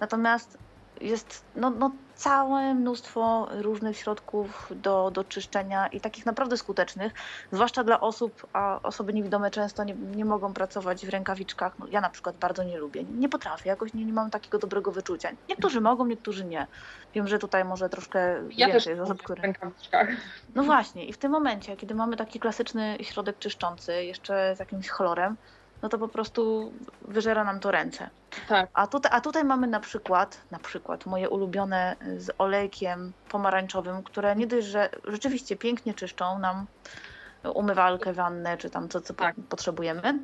[0.00, 0.58] Natomiast
[1.02, 7.12] jest no, no, całe mnóstwo różnych środków do, do czyszczenia i takich naprawdę skutecznych,
[7.52, 11.78] zwłaszcza dla osób, a osoby niewidome często nie, nie mogą pracować w rękawiczkach.
[11.78, 14.92] No, ja na przykład bardzo nie lubię, nie potrafię, jakoś nie, nie mam takiego dobrego
[14.92, 15.28] wyczucia.
[15.48, 16.66] Niektórzy mogą, niektórzy nie.
[17.14, 19.40] Wiem, że tutaj może troszkę ja więcej też osób, które...
[19.40, 20.08] w rękawiczkach.
[20.54, 24.88] No właśnie i w tym momencie, kiedy mamy taki klasyczny środek czyszczący, jeszcze z jakimś
[24.88, 25.36] chlorem,
[25.82, 26.72] no to po prostu
[27.02, 28.10] wyżera nam to ręce.
[28.48, 28.70] Tak.
[28.74, 34.36] A, tutaj, a tutaj mamy na przykład, na przykład moje ulubione z olejkiem pomarańczowym, które
[34.36, 36.66] nie dość, że rzeczywiście pięknie czyszczą nam
[37.54, 39.36] umywalkę, wannę, czy tam co, co tak.
[39.48, 40.18] potrzebujemy.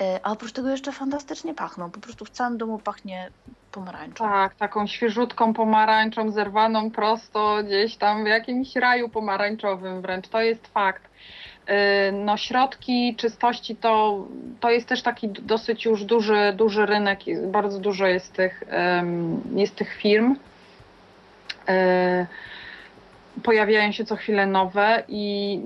[0.00, 1.90] E, a oprócz tego jeszcze fantastycznie pachną.
[1.90, 3.30] Po prostu w całym domu pachnie
[3.72, 4.24] pomarańczą.
[4.24, 10.28] Tak, taką świeżutką pomarańczą, zerwaną prosto gdzieś tam w jakimś raju pomarańczowym wręcz.
[10.28, 11.02] To jest fakt.
[11.68, 14.24] Y, no, środki czystości to,
[14.60, 18.64] to jest też taki dosyć już duży, duży rynek, bardzo dużo jest tych,
[19.54, 20.36] jest tych firm.
[21.68, 22.26] Y,
[23.42, 25.60] pojawiają się co chwilę nowe i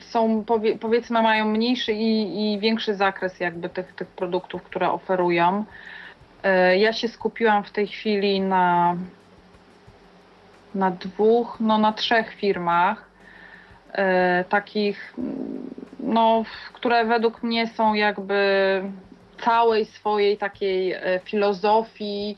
[0.00, 0.44] są
[0.80, 5.64] powiedzmy mają mniejszy i, i większy zakres jakby tych, tych produktów, które oferują.
[6.72, 8.96] Y, ja się skupiłam w tej chwili na,
[10.74, 13.15] na dwóch, no na trzech firmach
[14.48, 15.14] takich,
[16.00, 18.82] no, które według mnie są jakby
[19.44, 22.36] całej swojej takiej e, filozofii,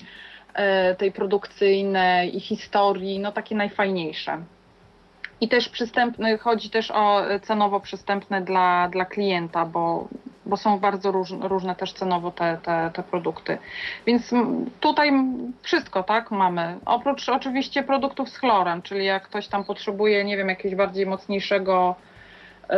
[0.55, 4.39] e, tej produkcyjnej i historii, no takie najfajniejsze.
[5.41, 10.09] I też przystępny, chodzi też o cenowo przystępne dla, dla klienta, bo
[10.49, 13.59] bo są bardzo róż, różne też cenowo te, te, te produkty.
[14.07, 14.35] Więc
[14.81, 15.13] tutaj
[15.63, 16.79] wszystko, tak, mamy.
[16.87, 21.95] Oprócz oczywiście produktów z chlorem, czyli jak ktoś tam potrzebuje, nie wiem, jakiegoś bardziej mocniejszego
[22.71, 22.75] y,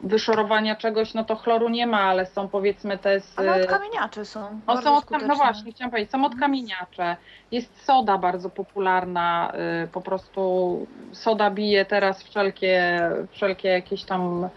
[0.00, 3.38] wyszorowania czegoś, no to chloru nie ma, ale są powiedzmy te z...
[3.38, 4.60] Ale odkamieniacze są.
[4.66, 7.16] O, są od, no właśnie, chciałam powiedzieć, są odkamieniacze.
[7.52, 9.52] Jest soda bardzo popularna,
[9.84, 13.00] y, po prostu soda bije teraz wszelkie,
[13.30, 14.48] wszelkie jakieś tam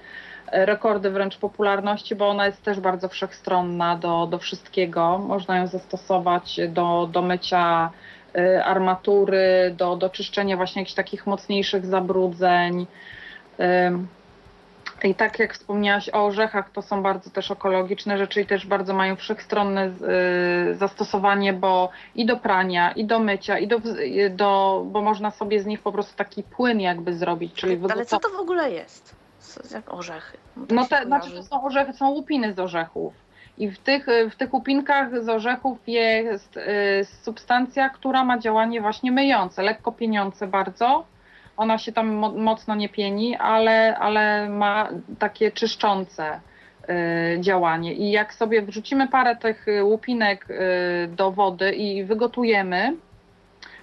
[0.51, 5.17] rekordy wręcz popularności, bo ona jest też bardzo wszechstronna do, do wszystkiego.
[5.17, 7.89] Można ją zastosować do, do mycia
[8.35, 12.87] y, armatury, do, do czyszczenia właśnie jakichś takich mocniejszych zabrudzeń.
[15.03, 18.93] I tak jak wspomniałaś o orzechach, to są bardzo też ekologiczne rzeczy i też bardzo
[18.93, 19.87] mają wszechstronne
[20.71, 23.77] y, zastosowanie, bo i do prania, i do mycia, i do,
[24.29, 27.53] do bo można sobie z nich po prostu taki płyn jakby zrobić.
[27.53, 29.20] Czyli Ale co to w ogóle jest?
[29.71, 30.37] Jak orzechy.
[30.69, 33.13] No te, znaczy to są orzechy, są łupiny z orzechów.
[33.57, 36.61] I w tych, w tych łupinkach z orzechów jest y,
[37.21, 41.05] substancja, która ma działanie właśnie myjące, lekko pieniące bardzo.
[41.57, 46.39] Ona się tam mo mocno nie pieni, ale, ale ma takie czyszczące
[46.89, 47.93] y, działanie.
[47.93, 50.55] I jak sobie wrzucimy parę tych łupinek y,
[51.07, 52.93] do wody i wygotujemy,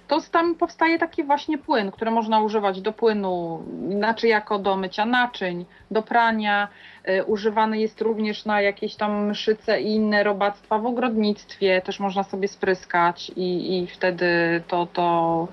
[0.09, 5.05] to tam powstaje taki właśnie płyn, który można używać do płynu, znaczy jako do mycia
[5.05, 6.67] naczyń, do prania.
[7.09, 12.23] Y, używany jest również na jakieś tam mszyce i inne robactwa w ogrodnictwie, też można
[12.23, 14.27] sobie spryskać i, i wtedy
[14.67, 15.47] to, to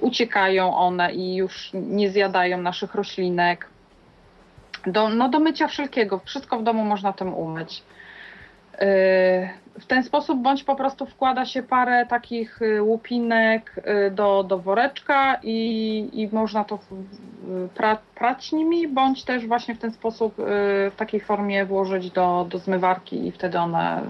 [0.00, 3.68] uciekają one i już nie zjadają naszych roślinek.
[4.86, 7.82] Do, no do mycia wszelkiego, wszystko w domu można tym umyć.
[8.82, 9.48] Y,
[9.80, 14.58] w ten sposób bądź po prostu wkłada się parę takich y, łupinek y, do, do
[14.58, 16.78] woreczka i, i można to
[17.74, 22.58] pra, prać nimi, bądź też właśnie w ten sposób w takiej formie włożyć do, do
[22.58, 24.02] zmywarki i wtedy one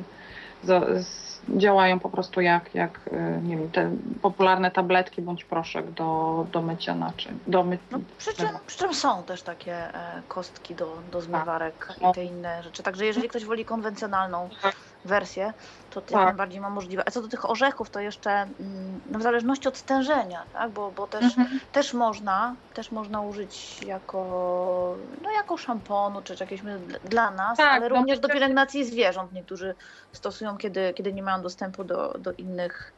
[0.62, 3.00] z, z, działają po prostu jak, jak
[3.42, 3.90] nie wiem, te
[4.22, 7.38] popularne tabletki bądź proszek do, do mycia naczyń.
[7.46, 7.78] Do my...
[7.90, 12.10] no, przy, czym, przy czym są też takie e, kostki do, do zmywarek tak.
[12.10, 12.82] i te inne rzeczy.
[12.82, 15.52] Także jeżeli ktoś woli konwencjonalną tak wersję,
[15.90, 16.24] to jak tak.
[16.24, 17.02] najbardziej ma możliwe.
[17.06, 20.70] A co do tych orzechów, to jeszcze mm, no w zależności od stężenia, tak?
[20.70, 21.60] bo, bo też, mhm.
[21.72, 26.62] też, można, też można użyć jako, no jako szamponu, czy, czy jakieś
[27.04, 29.32] dla nas, tak, ale również do pielęgnacji zwierząt.
[29.32, 29.74] Niektórzy
[30.12, 32.92] stosują, kiedy, kiedy nie mają dostępu do, do innych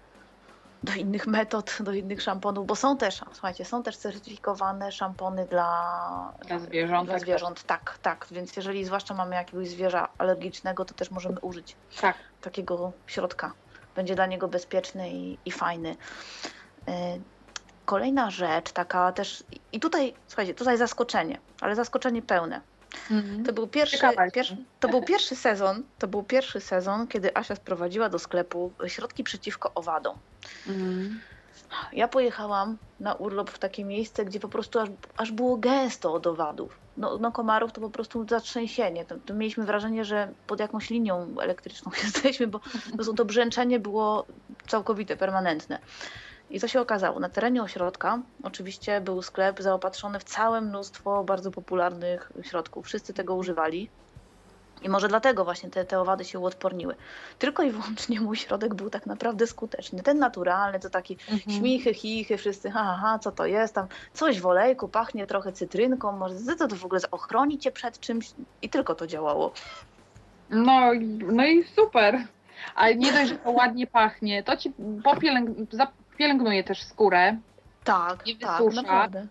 [0.84, 6.32] do innych metod, do innych szamponów, bo są też, słuchajcie, są też certyfikowane szampony dla,
[6.46, 7.06] dla zwierząt.
[7.06, 8.26] Dla tak, zwierząt, tak, tak.
[8.30, 12.16] Więc jeżeli zwłaszcza mamy jakiegoś zwierza alergicznego, to też możemy użyć tak.
[12.40, 13.52] takiego środka.
[13.96, 15.90] Będzie dla niego bezpieczny i, i fajny.
[15.90, 16.92] Y,
[17.84, 22.60] kolejna rzecz, taka też, i tutaj, słuchajcie, tutaj zaskoczenie, ale zaskoczenie pełne.
[23.10, 23.44] Mhm.
[23.44, 23.98] To był pierwszy,
[24.32, 29.24] pierwszy, to był pierwszy sezon, to był pierwszy sezon, kiedy Asia sprowadziła do sklepu środki
[29.24, 30.18] przeciwko owadom.
[30.66, 31.20] Mhm.
[31.92, 36.26] Ja pojechałam na urlop w takie miejsce, gdzie po prostu aż, aż było gęsto od
[36.26, 36.78] owadów.
[36.96, 39.04] No, no komarów to po prostu zatrzęsienie.
[39.04, 42.60] To, to mieliśmy wrażenie, że pod jakąś linią elektryczną jesteśmy, bo
[43.16, 44.26] to brzęczenie było
[44.66, 45.78] całkowite, permanentne.
[46.50, 47.20] I co się okazało?
[47.20, 52.86] Na terenie ośrodka oczywiście był sklep zaopatrzony w całe mnóstwo bardzo popularnych środków.
[52.86, 53.90] Wszyscy tego używali.
[54.82, 56.94] I może dlatego właśnie te, te owady się uodporniły.
[57.38, 60.02] Tylko i wyłącznie mój środek był tak naprawdę skuteczny.
[60.02, 61.58] Ten naturalny, to taki mhm.
[61.58, 66.12] śmichy, chichy, wszyscy, ha, ha, co to jest tam, coś w olejku, pachnie trochę cytrynką,
[66.12, 68.30] może to, to w ogóle ochroni cię przed czymś
[68.62, 69.52] i tylko to działało.
[70.50, 70.90] No,
[71.26, 72.26] no i super.
[72.74, 74.72] A nie dość, że to ładnie pachnie, to ci
[75.04, 75.50] popielęg
[76.16, 77.36] pielęgnuje też skórę.
[77.84, 78.76] Tak, nie tak, wysusza.
[78.76, 79.26] tak, naprawdę.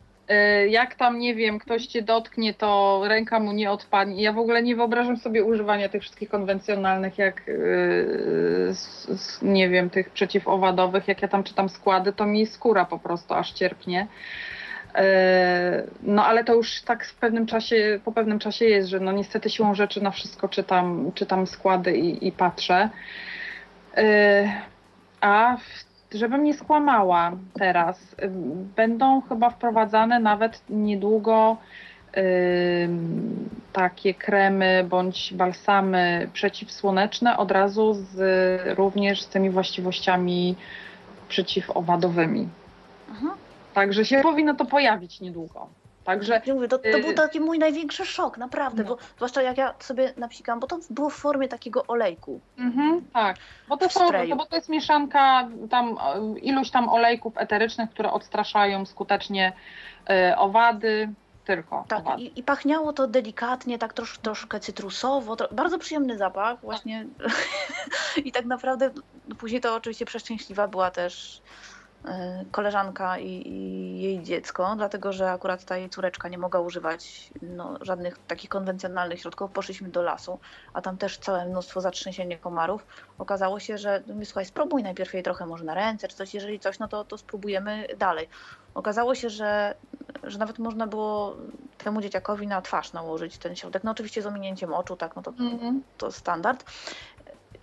[0.70, 4.24] Jak tam, nie wiem, ktoś cię dotknie, to ręka mu nie odpadnie.
[4.24, 8.74] Ja w ogóle nie wyobrażam sobie używania tych wszystkich konwencjonalnych, jak yy,
[9.42, 11.08] nie wiem, tych przeciwowadowych.
[11.08, 14.08] Jak ja tam czytam składy, to mi skóra po prostu aż cierpnie.
[14.96, 15.02] Yy,
[16.04, 19.50] no ale to już tak w pewnym czasie, po pewnym czasie jest, że no niestety
[19.50, 22.90] siłą rzeczy na wszystko czytam, czytam składy i, i patrzę.
[25.22, 28.16] A w żebym nie skłamała teraz,
[28.76, 31.58] będą chyba wprowadzane nawet niedługo
[33.74, 40.56] takie kremy bądź balsamy przeciwsłoneczne od razu z, również z tymi właściwościami
[41.30, 42.50] przeciwowadowymi.
[43.10, 43.32] Mhm.
[43.74, 45.68] Także się powinno to pojawić niedługo.
[46.04, 48.90] Także, ja mówię, to, to był y, taki mój największy szok, naprawdę, no.
[48.90, 52.40] bo zwłaszcza jak ja sobie napsikam, bo to było w formie takiego olejku.
[52.58, 54.08] Mhm, tak, bo to, są,
[54.38, 55.98] bo to jest mieszanka tam
[56.42, 59.54] iluś tam olejków eterycznych, które odstraszają skutecznie
[60.10, 61.10] y, owady,
[61.46, 61.86] tylko.
[61.88, 67.06] Tak, i, i, pachniało to delikatnie, tak trosz, troszkę cytrusowo, to, bardzo przyjemny zapach właśnie.
[68.26, 68.92] I tak naprawdę
[69.28, 71.42] no, później to oczywiście przeszczęśliwa była też
[72.52, 77.78] koleżanka i, i, jej dziecko, dlatego że akurat ta jej córeczka nie mogła używać no,
[77.82, 79.52] żadnych takich konwencjonalnych środków.
[79.52, 80.40] Poszliśmy do lasu,
[80.74, 82.86] a tam też całe mnóstwo zatrzęsienia komarów.
[83.20, 86.60] Okazało się, że no, słuchaj, spróbuj najpierw jej trochę może na ręce czy coś, jeżeli
[86.60, 88.30] coś, no to, to spróbujemy dalej.
[88.76, 89.76] Okazało się, że,
[90.24, 91.36] że nawet można było
[91.78, 93.84] temu dzieciakowi na twarz nałożyć ten środek.
[93.84, 95.80] No oczywiście z ominięciem oczu, tak, no to, mm -hmm.
[95.98, 96.66] to standard.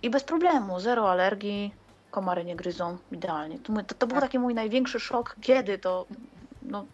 [0.03, 1.73] I bez problemu, zero alergii,
[2.11, 3.59] komary nie gryzą idealnie.
[3.59, 4.21] To, to, był tak.
[4.21, 6.05] taki mój największy szok, kiedy to
[6.61, 6.85] no,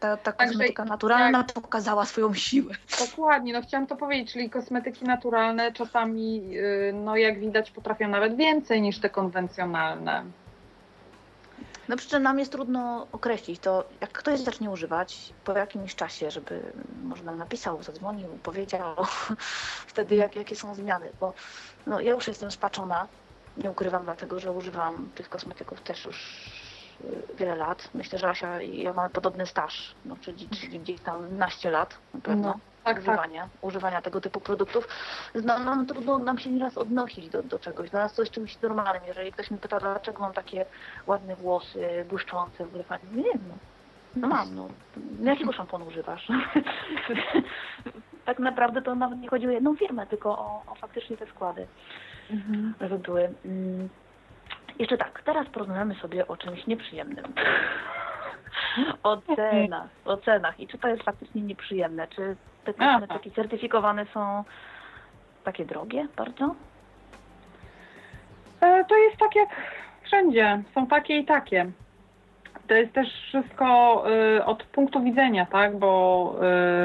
[0.00, 1.52] ta, ta kosmetyka naturalna jak...
[1.52, 2.74] pokazała swoją siłę.
[3.10, 8.36] Dokładnie, no chciałam to powiedzieć, czyli kosmetyki naturalne czasami, y, no jak widać, potrafią nawet
[8.36, 10.24] więcej niż te konwencjonalne.
[11.88, 16.30] No przy czym nam jest trudno określić to, jak ktoś zacznie używać, po jakimś czasie,
[16.30, 16.72] żeby
[17.04, 18.96] może nam napisał, zadzwonił, powiedział
[19.92, 21.32] wtedy, jak, jakie są zmiany, bo
[21.86, 23.08] no, ja już jestem spaczona
[23.56, 26.46] nie ukrywam, dlatego że używam tych kosmetyków też już
[27.04, 27.88] y, wiele lat.
[27.94, 31.98] Myślę, że Asia i ja mamy podobny staż, no, czyli, czyli gdzieś tam naście lat
[32.14, 32.48] na pewno.
[32.48, 32.52] No,
[32.84, 32.98] tak, tak.
[32.98, 34.88] używania, używania tego typu produktów,
[35.44, 37.90] no, no trudno nam się nieraz odnosić do, do czegoś.
[37.90, 39.02] Dla nas to jest czymś normalnym.
[39.06, 40.66] Jeżeli ktoś mnie pyta, dlaczego mam takie
[41.06, 43.54] ładne włosy, błyszczące, w ogóle fajne, nie wiem, no.
[44.16, 44.68] No mam, no.
[45.22, 46.28] Jakiego szamponu używasz?
[48.24, 51.66] tak naprawdę to nawet nie chodzi o jedną firmę, tylko o, o faktycznie te składy,
[52.32, 52.74] Mhm.
[52.98, 53.30] były.
[53.44, 53.88] Mm.
[54.78, 57.24] Jeszcze tak, teraz porozmawiamy sobie o czymś nieprzyjemnym.
[59.02, 60.60] O cenach, o cenach.
[60.60, 62.08] I czy to jest faktycznie nieprzyjemne?
[62.08, 64.44] Czy te kosmetyki certyfikowane są
[65.44, 66.54] takie drogie bardzo?
[68.60, 69.48] E, To jest tak jak
[70.02, 71.70] wszędzie, są takie i takie.
[72.68, 74.04] To jest też wszystko
[74.38, 75.78] y, od punktu widzenia, tak?
[75.78, 76.34] Bo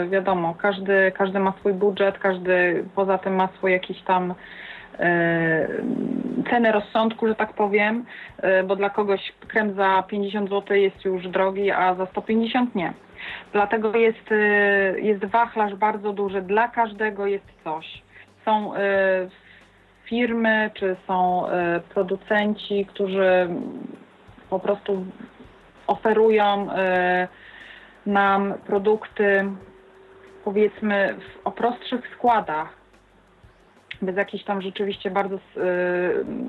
[0.06, 4.34] y, wiadomo, każdy, każdy ma swój budżet, każdy poza tym ma swój jakiś tam
[6.50, 8.06] cenę rozsądku, że tak powiem,
[8.44, 12.94] y, bo dla kogoś krem za 50 zł jest już drogi, a za 150 nie.
[13.54, 18.02] Dlatego jest, y, jest wachlarz bardzo duży, dla każdego jest coś.
[18.46, 18.72] Są
[20.06, 21.46] firmy, czy są
[21.90, 23.50] producenci, którzy
[24.50, 25.06] po prostu
[25.88, 26.68] oferują
[28.06, 29.46] nam produkty
[30.44, 32.78] powiedzmy o prostszych składach,
[34.02, 35.40] bez jakichś tam rzeczywiście bardzo y,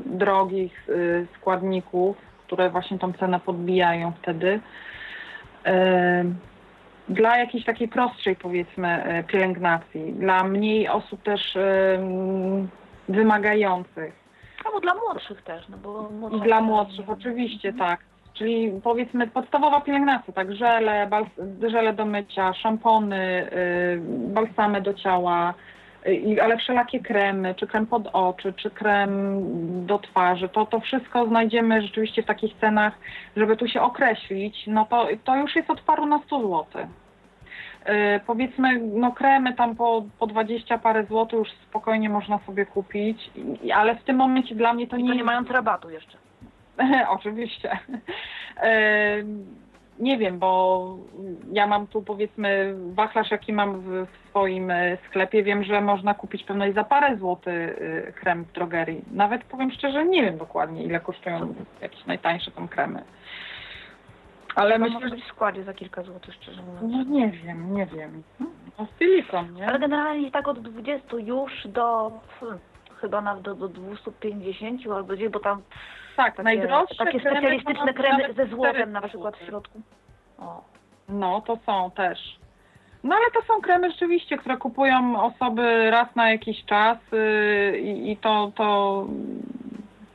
[0.06, 2.16] drogich y, składników,
[2.46, 4.60] które właśnie tą cenę podbijają wtedy.
[5.66, 5.70] Y,
[7.08, 11.98] dla jakiejś takiej prostszej powiedzmy y, pielęgnacji, dla mniej osób też y,
[13.08, 14.12] wymagających.
[14.64, 18.00] Albo dla młodszych też, no bo młodsze Dla osoby- młodszych oczywiście, tak.
[18.34, 21.08] Czyli powiedzmy podstawowa pielęgnacja, tak, żele,
[21.68, 24.00] żele do mycia, szampony, y,
[24.34, 25.77] balsamy do ciała, i-
[26.42, 29.40] ale wszelakie kremy, czy krem pod oczy, czy krem
[29.86, 32.92] do twarzy, to, to wszystko znajdziemy rzeczywiście w takich cenach,
[33.36, 36.86] żeby tu się określić, no to, to już jest od paru na 100 złotych.
[37.88, 43.30] Y, powiedzmy, no kremy tam po, po 20 parę złotych już spokojnie można sobie kupić,
[43.74, 46.18] ale w tym momencie dla mnie to I nie to nie mając rabatu jeszcze.
[47.16, 47.78] Oczywiście.
[48.56, 49.16] E,
[50.00, 50.96] Nie wiem, bo
[51.52, 55.42] ja mam tu powiedzmy wachlarz, jaki mam w, swoim e, sklepie.
[55.42, 59.04] Wiem, że można kupić pewno i za parę złotych e, krem w drogerii.
[59.12, 63.02] Nawet powiem szczerze, nie wiem dokładnie, ile kosztują jakieś najtańsze tam kremy.
[64.54, 65.14] Ale To myślę, może że...
[65.14, 66.94] być w składzie za kilka złotych, szczerze mówiąc.
[66.96, 68.22] No nie wiem, nie wiem.
[68.78, 69.66] No silikon, nie?
[69.66, 72.58] Ale generalnie tak od 20 już do hmm,
[73.00, 75.62] chyba nawet do, do 250 albo gdzieś, bo tam
[76.18, 79.80] Tak, takie, najdroższe takie kremy specjalistyczne kremy ze złotem 400 na przykład w środku.
[80.38, 80.64] O.
[81.08, 82.38] No, to są też.
[83.04, 88.12] No ale to są kremy rzeczywiście, które kupują osoby raz na jakiś czas yy, i,
[88.12, 89.06] i to, to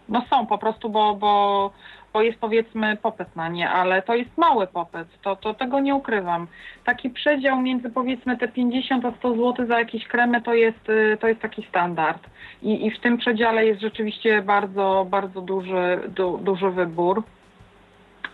[0.09, 1.71] no są po prostu, bo, bo,
[2.13, 5.95] bo jest powiedzmy popyt na nie, ale to jest mały popyt, to, to tego nie
[5.95, 6.47] ukrywam.
[6.85, 11.17] Taki przedział między powiedzmy te 50 a 100 zł za jakieś kremy to jest, yy,
[11.17, 12.23] to jest taki standard.
[12.61, 17.23] I, I w tym przedziale jest rzeczywiście bardzo, bardzo duży, du, duży wybór.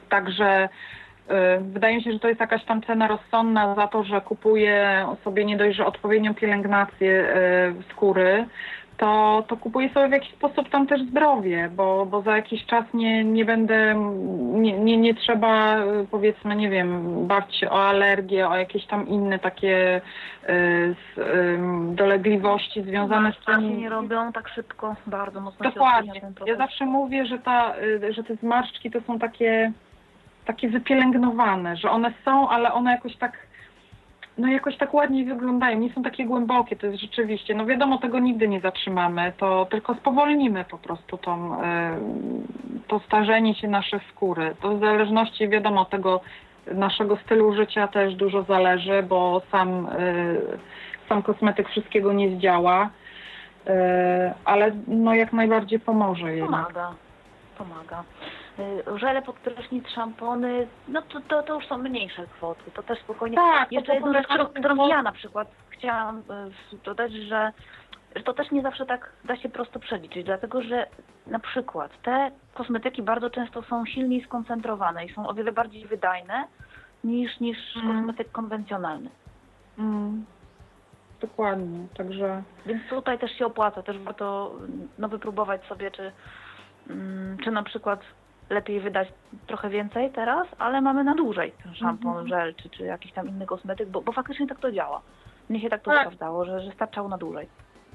[0.09, 0.69] Także
[1.29, 5.05] y, wydaje mi się, że to jest jakaś tam cena rozsądna za to, że kupuję
[5.23, 7.35] sobie nie dość, że odpowiednią pielęgnację
[7.79, 8.45] y, skóry,
[8.99, 12.85] to, to kupuję sobie w jakiś sposób tam też zdrowie, bo, bo za jakiś czas
[12.93, 13.95] nie, nie będę,
[14.39, 19.07] nie, nie, nie trzeba y, powiedzmy, nie wiem, bać się o alergię, o jakieś tam
[19.07, 23.77] inne takie y, z, ym, dolegliwości związane z tym.
[23.79, 26.21] nie robią tak szybko, bardzo mocno Dokładnie.
[26.45, 29.71] Ja zawsze mówię, że, ta, y, że te zmarszczki to są takie,
[30.45, 33.48] takie wypielęgnowane, że one są, ale one jakoś tak,
[34.39, 38.19] no jakoś tak ładniej wyglądają, nie są takie głębokie, to jest rzeczywiście, no wiadomo, tego
[38.19, 41.65] nigdy nie zatrzymamy, to tylko spowolnimy po prostu tą, y,
[42.87, 44.55] to starzenie się naszej skóry.
[44.61, 46.21] To w zależności, wiadomo, tego
[46.73, 50.57] naszego stylu życia też dużo zależy, bo sam, y,
[51.09, 52.89] sam kosmetyk wszystkiego nie zdziała.
[53.67, 56.65] E, ale no jak najbardziej pomoże jednak.
[57.57, 58.03] Pomaga.
[58.59, 62.71] Y, Żele pod prysznic, szampony, no to, to, to już są mniejsze kwoty.
[62.71, 63.37] To też spokojnie.
[63.37, 64.27] Tak, Jeszcze jedną rzecz,
[64.59, 66.23] którą, ja na przykład chciałam y,
[66.83, 67.51] dodać, że
[68.15, 70.87] że to też nie zawsze tak da się prosto przeliczyć, dlatego że
[71.27, 76.47] na przykład te kosmetyki bardzo często są silniej skoncentrowane i są o wiele bardziej wydajne
[77.03, 77.97] niż, niż Mm.
[77.97, 79.09] kosmetyk konwencjonalny.
[79.79, 80.25] Mm,
[81.21, 84.55] dokładnie, także Więc tutaj też się opłaca, też warto
[84.97, 86.11] no, wypróbować sobie, czy,
[86.89, 87.99] mm, czy na przykład
[88.49, 89.07] lepiej wydać
[89.47, 92.27] trochę więcej teraz, ale mamy na dłużej ten szampon, Mhm.
[92.27, 95.01] żel, czy, czy jakiś tam inny kosmetyk, bo, bo faktycznie tak to działa.
[95.49, 95.99] Mnie się tak to Tak.
[95.99, 97.47] sprawdzało, że, że starczało na dłużej.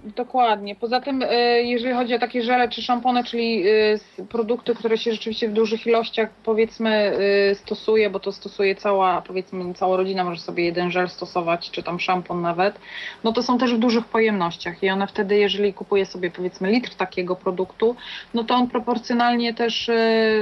[0.04, 0.74] Dokładnie.
[0.76, 5.12] Poza tym, y, jeżeli chodzi o takie żele czy szampony, czyli s- produkty, które się
[5.12, 7.12] rzeczywiście w dużych ilościach powiedzmy
[7.50, 11.82] y, stosuje, bo to stosuje cała, powiedzmy cała rodzina może sobie jeden żel stosować, czy
[11.82, 12.78] tam szampon nawet,
[13.24, 16.94] no to są też w dużych pojemnościach i one wtedy, jeżeli kupuje sobie powiedzmy litr
[16.94, 17.96] takiego produktu,
[18.34, 19.90] no to on proporcjonalnie też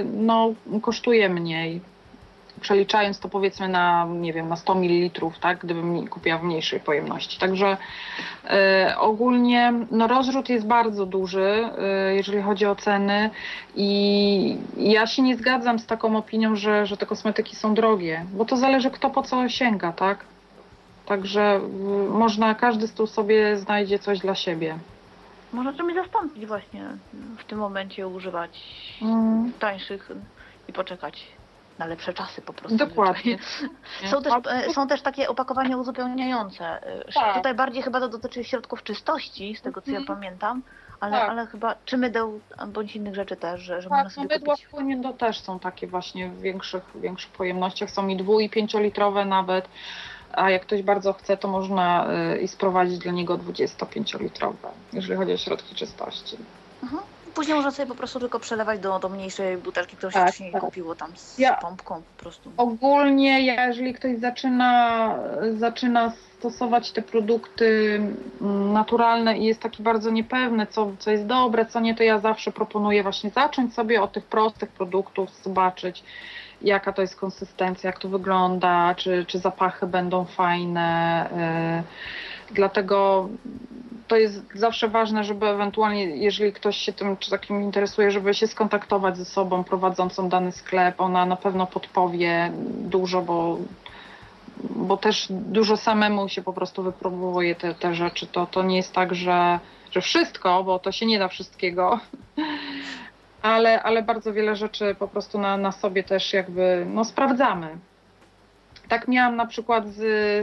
[0.05, 1.92] no, kosztuje mniej.
[2.63, 7.39] Przeliczając to powiedzmy na, nie wiem, na 100 ml, tak, gdybym kupiła w mniejszej pojemności.
[7.39, 7.77] Także
[8.51, 13.31] E, Ogólnie no, rozrzut jest bardzo duży, e, jeżeli chodzi o ceny
[13.77, 18.45] i ja się nie zgadzam z taką opinią, że, że te kosmetyki są drogie, bo
[18.45, 20.25] to zależy kto po co sięga, tak?
[21.07, 24.79] Także y, można, każdy z tu sobie znajdzie coś dla siebie.
[25.53, 26.85] Można czymś zastąpić właśnie
[27.39, 28.61] w tym momencie używać
[29.03, 29.53] Mm.
[29.59, 30.11] tańszych
[30.69, 31.27] i poczekać
[31.79, 32.77] na lepsze czasy po prostu.
[32.79, 33.39] Dokładnie.
[34.11, 36.65] Są też, e, są też takie opakowania uzupełniające.
[36.87, 37.35] E, Tak.
[37.37, 40.19] Tutaj bardziej chyba to dotyczy środków czystości, z tego co ja Mhm.
[40.19, 40.63] pamiętam,
[41.01, 41.31] ale, Tak.
[41.31, 44.55] ale chyba czy mydeł bądź innych rzeczy też, że, że można Tak, no sobie mydła
[44.71, 45.03] kupić.
[45.03, 49.69] to też są takie właśnie w większych, większych pojemnościach, są i dwu i pięciolitrowe nawet,
[50.33, 55.33] a jak ktoś bardzo chce, to można y, i sprowadzić dla niego 25-litrowe, jeżeli chodzi
[55.33, 56.37] o środki czystości.
[56.83, 57.03] Mhm.
[57.35, 60.53] Później można sobie po prostu tylko przelewać do, do mniejszej butelki, którą się Tak, wcześniej
[60.53, 60.61] tak.
[60.61, 62.53] kupiło tam z Ja- pompką po prostu.
[62.57, 65.15] Ogólnie, jeżeli ktoś zaczyna,
[65.57, 68.01] zaczyna stosować te produkty
[68.41, 72.19] mm, naturalne i jest taki bardzo niepewny, co, co jest dobre, co nie, to ja
[72.19, 76.05] zawsze proponuję właśnie zacząć sobie od tych prostych produktów, zobaczyć
[76.63, 81.29] jaka to jest konsystencja, jak to wygląda, czy, czy zapachy będą fajne.
[81.77, 81.83] Yy,
[82.53, 83.29] dlatego
[84.09, 88.47] to jest zawsze ważne, żeby ewentualnie, jeżeli ktoś się tym czy takim interesuje, żeby się
[88.47, 91.01] skontaktować ze sobą prowadzącą dany sklep.
[91.01, 93.59] Ona na pewno podpowie dużo, bo,
[94.71, 98.27] bo też dużo samemu się po prostu wypróbuje te, te rzeczy.
[98.27, 99.59] To, to nie jest tak, że,
[99.91, 102.01] że wszystko, bo to się nie da wszystkiego.
[103.43, 107.79] Ale, ale bardzo wiele rzeczy po prostu na, na sobie też jakby no, sprawdzamy.
[108.93, 109.99] Tak miałam na przykład z,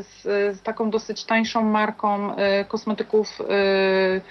[0.06, 0.22] z,
[0.58, 4.22] z taką dosyć tańszą marką y, kosmetyków y,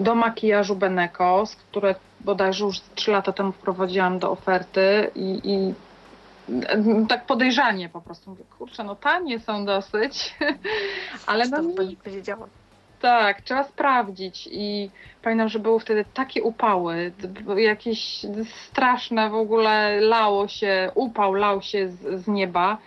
[0.00, 5.74] do makijażu Beneko, z które bodajże już 3 lata temu wprowadziłam do oferty i, i
[7.08, 8.30] tak podejrzanie po prostu.
[8.30, 10.34] Mówię, kurczę, no tanie są dosyć,
[11.26, 12.46] ale no to nie, by powiedziała.
[13.00, 14.90] tak, trzeba sprawdzić i
[15.22, 17.12] pamiętam, że były wtedy takie upały,
[17.56, 18.26] jakieś
[18.68, 22.78] straszne w ogóle lało się, upał lał się z, z nieba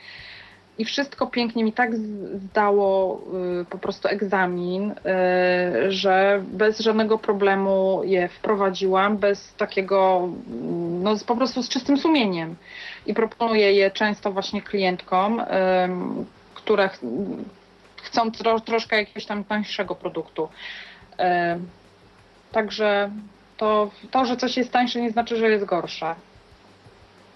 [0.77, 3.21] i wszystko pięknie mi tak zdało
[3.61, 11.15] y, po prostu egzamin, y, że bez żadnego problemu je wprowadziłam, bez takiego, mm, no
[11.27, 12.55] po prostu z czystym sumieniem
[13.05, 15.39] i proponuję je często właśnie klientkom,
[15.85, 16.99] ym, które ch-
[18.03, 20.49] chcą tro, troszkę jakiegoś tam tańszego produktu.
[22.51, 23.11] Także
[23.57, 26.15] to, to, że coś jest tańsze, nie znaczy, że jest gorsze.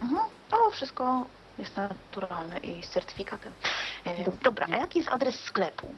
[0.01, 0.21] Mhm.
[0.49, 1.25] To wszystko
[1.59, 3.53] jest naturalne i z certyfikatem.
[4.05, 5.95] E, Dobra, a jaki jest adres sklepu?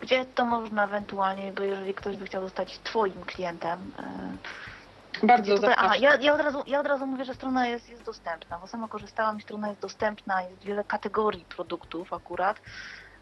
[0.00, 3.92] Gdzie to można ewentualnie, bo jeżeli ktoś by chciał zostać Twoim klientem,
[5.22, 6.02] e, Bardzo tutaj, a, zapraszam.
[6.02, 8.88] ja, ja, od razu, ja od razu mówię, że strona jest, jest dostępna, bo sama
[8.88, 12.60] korzystałam i strona jest dostępna, jest wiele kategorii produktów akurat.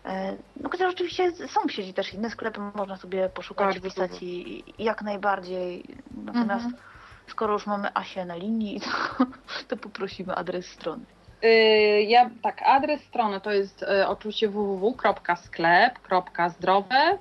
[0.05, 4.23] E, No chociaż oczywiście są w sieci też inne sklepy, można sobie poszukać, Bardzo wpisać
[4.23, 5.85] i, i jak najbardziej.
[6.25, 6.83] Natomiast Mhm.
[7.29, 8.81] skoro już mamy Asię na linii,
[9.19, 9.25] to,
[9.69, 11.05] to poprosimy adres strony.
[11.45, 17.19] Y, Ja, tak, adres strony to jest y, oczywiście www.sklep.zdrowe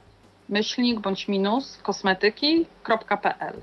[0.49, 3.61] myślnik bądź minus kosmetyki.pl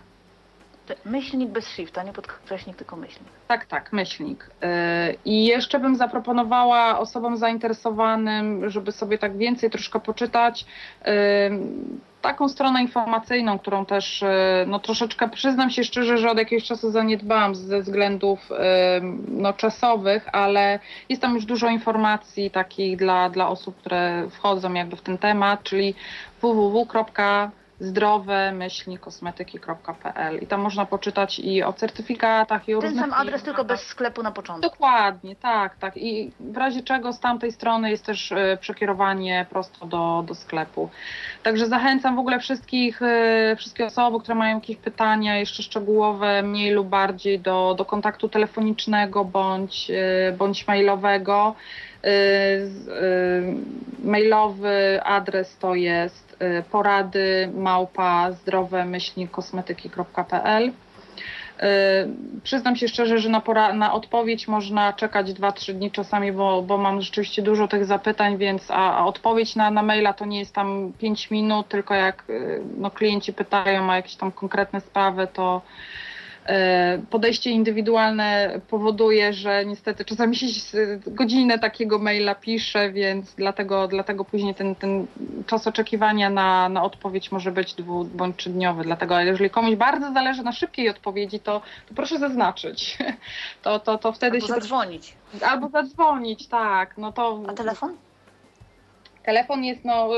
[1.05, 3.33] Myślnik bez shifta, nie podkreśnik, tylko myślnik.
[3.49, 4.51] Tak, tak, myślnik.
[4.63, 4.69] Yy,
[5.25, 10.67] I jeszcze bym zaproponowała osobom zainteresowanym, żeby sobie tak więcej troszkę poczytać,
[11.05, 11.13] yy,
[12.23, 14.29] taką stronę informacyjną, którą też yy,
[14.67, 18.51] no troszeczkę przyznam się szczerze, że od jakiegoś czasu zaniedbałam ze względów
[19.29, 20.79] no, czasowych, ale
[21.09, 25.63] jest tam już dużo informacji takich dla, dla osób, które wchodzą jakby w ten temat,
[25.63, 25.95] czyli
[26.43, 26.87] www
[27.81, 33.13] zdrowe myśli kosmetyki.pl i tam można poczytać i o certyfikatach i o Ten różnych sam
[33.13, 33.45] adres, firmach.
[33.45, 34.71] tylko bez sklepu na początku.
[34.71, 35.97] Dokładnie, tak, tak.
[35.97, 40.91] I w razie czego z tamtej strony jest też e, przekierowanie prosto do, do sklepu.
[41.43, 46.71] Także zachęcam w ogóle wszystkich, e, wszystkie osoby, które mają jakieś pytania jeszcze szczegółowe, mniej
[46.73, 51.55] lub bardziej do, do kontaktu telefonicznego bądź, e, bądź mailowego.
[54.05, 56.24] Mailowy adres to jest
[56.71, 58.87] porady małpa zdrowe
[59.31, 60.73] kosmetyki.pl
[62.43, 66.79] Przyznam się szczerze, że na, pora, na odpowiedź można czekać 2-3 dni czasami, bo, bo
[66.79, 70.55] mam rzeczywiście dużo tych zapytań, więc a, a odpowiedź na, na maila to nie jest
[70.55, 72.25] tam 5 minut, tylko jak
[72.77, 75.63] no, klienci pytają o jakieś tam konkretne sprawy, to
[77.11, 80.47] podejście indywidualne powoduje, że niestety czasami się
[81.07, 85.07] godzinę takiego maila pisze, więc dlatego, dlatego później ten, ten
[85.47, 88.83] czas oczekiwania na, na odpowiedź może być dwu bądź trzydniowy.
[88.85, 92.99] Dlatego jeżeli komuś bardzo zależy na szybkiej odpowiedzi, to, to proszę zaznaczyć.
[93.63, 94.53] To, to, to wtedy Albo się.
[94.53, 95.15] zadzwonić.
[95.43, 96.99] Albo zadzwonić, tak.
[96.99, 97.43] No to...
[97.49, 97.97] A telefon?
[99.23, 100.09] Telefon jest no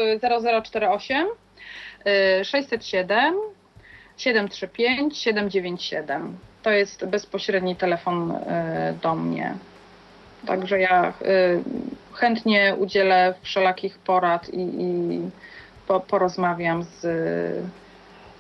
[0.65, 1.27] 0048
[2.43, 3.35] 607
[4.17, 6.39] 735 797.
[6.63, 9.55] To jest bezpośredni telefon e, do mnie.
[10.47, 11.13] Także ja e,
[12.13, 15.21] chętnie udzielę wszelakich porad i, i
[16.09, 17.01] porozmawiam z,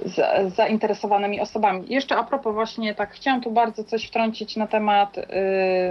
[0.04, 1.84] z, zainteresowanymi osobami.
[1.88, 5.24] Jeszcze a propos właśnie, tak chciałam tu bardzo coś wtrącić na temat, e,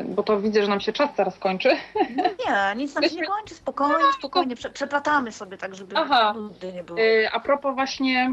[0.07, 1.69] bo to widzę, że nam się czas zaraz kończy.
[2.15, 6.33] No nie, nic nam się nie kończy, spokojnie, spokojnie, przeplatamy sobie tak, żeby Aha.
[6.73, 6.99] nie było.
[7.31, 8.31] A propos właśnie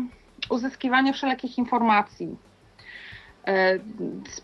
[0.51, 2.37] uzyskiwanie wszelakich informacji.
[3.47, 3.79] E,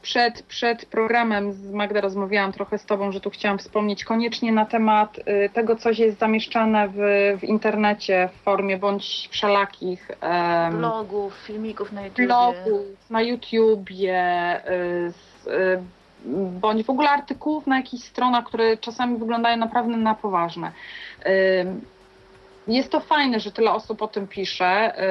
[0.02, 4.66] przed, przed programem z Magda rozmawiałam trochę z Tobą, że tu chciałam wspomnieć koniecznie na
[4.66, 6.96] temat e, tego, co jest zamieszczane w,
[7.40, 10.10] w internecie w formie bądź wszelakich
[10.72, 12.26] blogów, filmików na YouTubie.
[12.26, 15.82] Blogów na YouTubie, e,
[16.60, 20.72] bądź w ogóle artykułów na jakichś stronach, które czasami wyglądają naprawdę na poważne.
[22.68, 25.02] Jest to fajne, że tyle osób o tym pisze,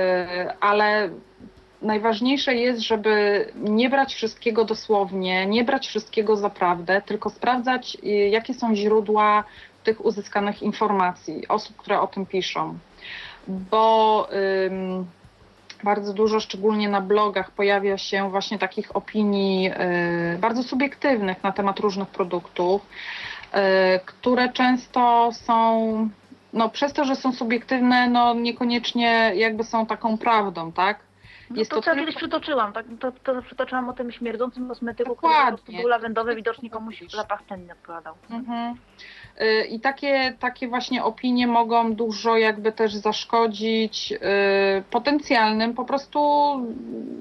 [0.48, 1.10] y, ale
[1.82, 8.08] najważniejsze jest, żeby nie brać wszystkiego dosłownie, nie brać wszystkiego za prawdę, tylko sprawdzać, y,
[8.08, 9.44] jakie są źródła
[9.84, 12.78] tych uzyskanych informacji, osób, które o tym piszą.
[13.48, 14.28] Bo
[14.66, 15.06] ym,
[15.84, 19.72] bardzo dużo, szczególnie na blogach, pojawia się właśnie takich opinii
[20.36, 23.58] y, bardzo subiektywnych na temat różnych produktów, y,
[24.06, 26.10] które często są
[26.58, 31.00] no przez to, że są subiektywne, no niekoniecznie jakby są taką prawdą, tak?
[31.50, 32.86] No Jest to, to co ja kiedyś przytoczyłam, tak?
[33.00, 35.38] To, to przytoczyłam o tym śmierdzącym kosmetyku, Dokładnie.
[35.38, 38.16] który po prostu był lawendowy, widocznie komuś zapach ten odpowiadał.
[38.30, 38.76] Mhm.
[39.42, 44.18] Y, I takie, takie właśnie opinie mogą dużo jakby też zaszkodzić y,
[44.92, 46.20] potencjalnym po prostu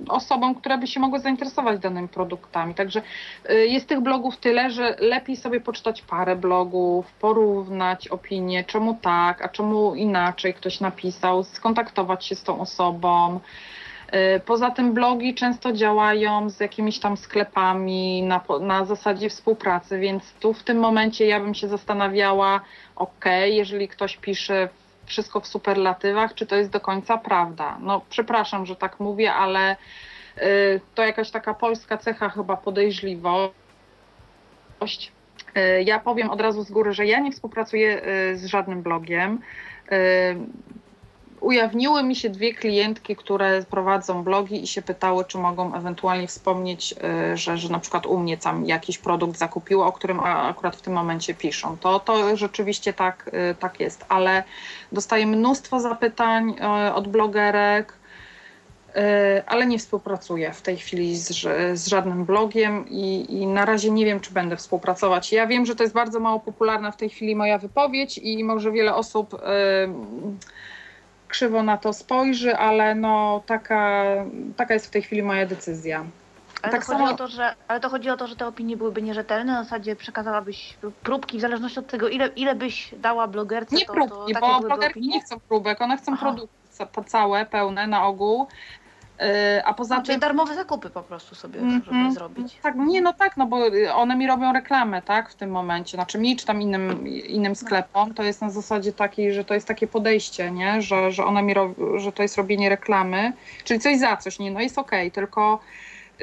[0.09, 2.75] osobom, które by się mogły zainteresować danymi produktami.
[2.75, 3.03] Także
[3.51, 9.43] y, jest tych blogów tyle, że lepiej sobie poczytać parę blogów, porównać opinie, czemu tak,
[9.43, 13.41] a czemu inaczej ktoś napisał, skontaktować się z tą osobą.
[14.15, 20.33] Y, poza tym blogi często działają z jakimiś tam sklepami na, na zasadzie współpracy, więc
[20.41, 22.61] tu w tym momencie ja bym się zastanawiała,
[22.97, 24.69] ok, jeżeli ktoś pisze
[25.07, 27.79] wszystko w superlatywach, czy to jest do końca prawda.
[27.81, 29.77] No przepraszam, że tak mówię, ale
[30.39, 33.53] y, to jakaś taka polska cecha chyba podejrzliwość.
[35.57, 38.03] Y, ja powiem od razu z góry, że ja nie współpracuję
[38.35, 39.41] z żadnym blogiem
[41.41, 46.95] ujawniły mi się dwie klientki, które prowadzą blogi i się pytały, czy mogą ewentualnie wspomnieć,
[47.33, 50.83] y, że, że na przykład u mnie tam jakiś produkt zakupiły, o którym akurat w
[50.83, 51.77] tym momencie piszą.
[51.77, 54.45] To, to rzeczywiście tak, y, tak jest, ale
[54.93, 56.55] dostaję mnóstwo zapytań
[56.89, 57.93] y, od blogerek,
[59.47, 61.29] ale nie współpracuję w tej chwili z,
[61.79, 65.33] z żadnym blogiem i, i, na razie nie wiem, czy będę współpracować.
[65.33, 68.73] Ja wiem, że to jest bardzo mało popularna w tej chwili moja wypowiedź i może
[68.73, 69.33] wiele osób.
[69.33, 69.39] Yy,
[71.29, 74.05] krzywo na to spojrzy, ale no taka,
[74.57, 76.05] taka jest w tej chwili moja decyzja.
[76.63, 77.15] Ale, tak to samo...
[77.15, 80.77] to, że, ale to chodzi o to, że te opinie byłyby nierzetelne, na zasadzie przekazałabyś
[81.03, 83.77] próbki w zależności od tego, ile, ile byś dała blogerce.
[83.77, 86.27] Nie to, próbki, to bo blogerki nie chcą próbek, one chcą Aha.
[86.27, 86.57] produkty
[87.07, 88.47] całe, pełne na ogół
[89.65, 90.21] a poza tym...
[90.21, 92.13] Darmowe zakupy po prostu sobie mm -hmm.
[92.13, 92.59] zrobić.
[92.63, 93.59] Tak, nie, no tak, no bo
[93.95, 98.15] one mi robią reklamę, tak, w tym momencie, znaczy mi czy tam innym, innym sklepom,
[98.15, 101.55] to jest na zasadzie takiej, że to jest takie podejście, nie, że, że one mi
[101.97, 103.33] że to jest robienie reklamy,
[103.65, 105.61] czyli coś za coś, nie, no jest okej, okay, tylko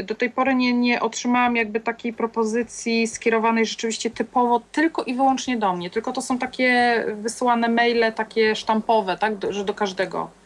[0.04, 5.58] do tej pory nie, nie otrzymałam jakby takiej propozycji skierowanej rzeczywiście typowo tylko i wyłącznie
[5.58, 10.43] do mnie, tylko to są takie wysyłane maile, takie sztampowe, tak, że do każdego.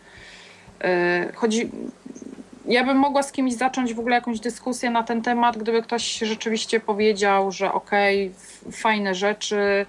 [0.83, 1.71] Y, chodzi,
[2.65, 6.17] ja bym mogła z kimś zacząć w ogóle jakąś dyskusję na ten temat, gdyby ktoś
[6.17, 8.31] rzeczywiście powiedział, że okej,
[8.61, 9.85] okay, fajne rzeczy,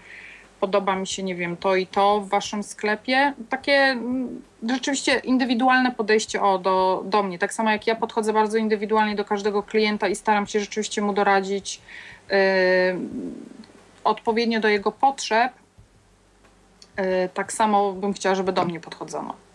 [0.60, 3.34] podoba mi się, nie wiem, to i to w waszym sklepie.
[3.48, 7.38] Takie mm, rzeczywiście indywidualne podejście o, do, do mnie.
[7.38, 11.12] Tak samo jak ja podchodzę bardzo indywidualnie do każdego klienta i staram się rzeczywiście mu
[11.12, 11.80] doradzić
[12.30, 12.36] yy,
[14.04, 15.52] odpowiednio do jego potrzeb.
[16.96, 17.04] Yy,
[17.34, 19.47] tak samo bym chciała, żeby do mnie podchodzono.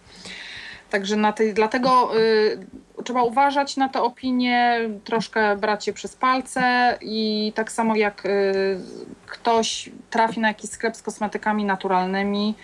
[0.93, 6.97] Także na tej, dlatego y, trzeba uważać na te opinie, troszkę brać je przez palce
[7.01, 8.79] i tak samo jak y,
[9.27, 12.55] ktoś trafi na jakiś sklep z kosmetykami naturalnymi,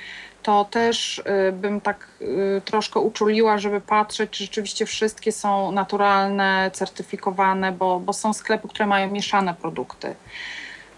[0.43, 6.72] to też y, bym tak y, troszkę uczuliła, żeby patrzeć, czy rzeczywiście wszystkie są naturalne,
[6.73, 10.15] certyfikowane, bo, bo są sklepy, które mają mieszane produkty.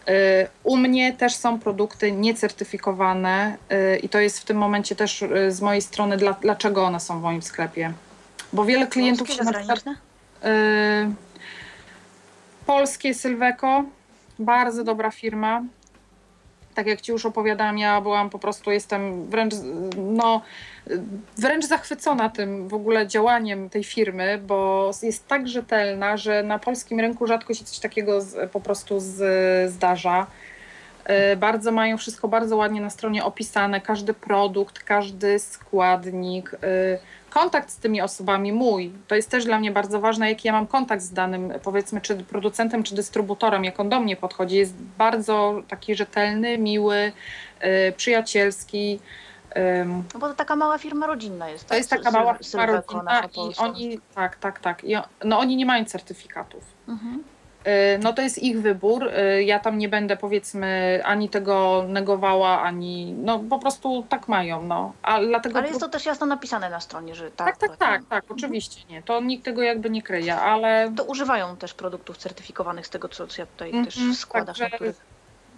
[0.10, 5.22] Y, U mnie też są produkty niecertyfikowane y, i to jest w tym momencie też
[5.22, 7.94] y, z mojej strony, dla, dlaczego one są w moim sklepie.
[8.54, 9.96] Bo wiele klientów Polskie, się na zagraniczne?
[10.46, 11.14] Y,
[12.66, 13.84] Polskie Sylweko,
[14.40, 15.64] bardzo dobra firma.
[16.74, 19.54] Tak jak Ci już opowiadałam, ja byłam po prostu, jestem wręcz,
[19.98, 20.42] no,
[21.38, 27.00] wręcz zachwycona tym w ogóle działaniem tej firmy, bo jest tak rzetelna, że na polskim
[27.00, 30.28] rynku rzadko się coś takiego z, po prostu z, zdarza.
[31.10, 36.54] Y, Bardzo mają wszystko bardzo ładnie na stronie opisane, każdy produkt, każdy składnik.
[36.54, 36.58] y,
[37.30, 40.68] Kontakt z tymi osobami mój, to jest też dla mnie bardzo ważne, jaki ja mam
[40.68, 44.56] kontakt z danym, powiedzmy, czy producentem, czy dystrybutorem, jak on do mnie podchodzi.
[44.56, 47.12] Jest bardzo taki rzetelny, miły,
[47.88, 49.00] y, przyjacielski.
[50.14, 51.64] No bo to taka mała firma rodzinna jest.
[51.64, 51.78] To tak?
[51.78, 52.66] jest taka mała firma
[53.04, 54.84] nasza i oni, tak, tak, tak.
[54.84, 54.96] I,
[55.26, 56.64] no oni nie mają certyfikatów.
[56.88, 57.24] Mhm.
[57.68, 59.08] Y, No to jest ich wybór.
[59.08, 64.64] Y, Ja tam nie będę powiedzmy ani tego negowała, ani no po prostu tak mają,
[64.64, 64.94] no.
[65.04, 67.58] A dlatego Ale jest to też jasno napisane na stronie, że tak.
[67.58, 69.04] tak, tak, tak, tak, oczywiście nie.
[69.04, 73.28] To nikt tego jakby nie kryje, ale To używają też produktów certyfikowanych z tego, co,
[73.28, 74.60] co ja tutaj Mhm, też składasz.
[74.60, 74.94] także.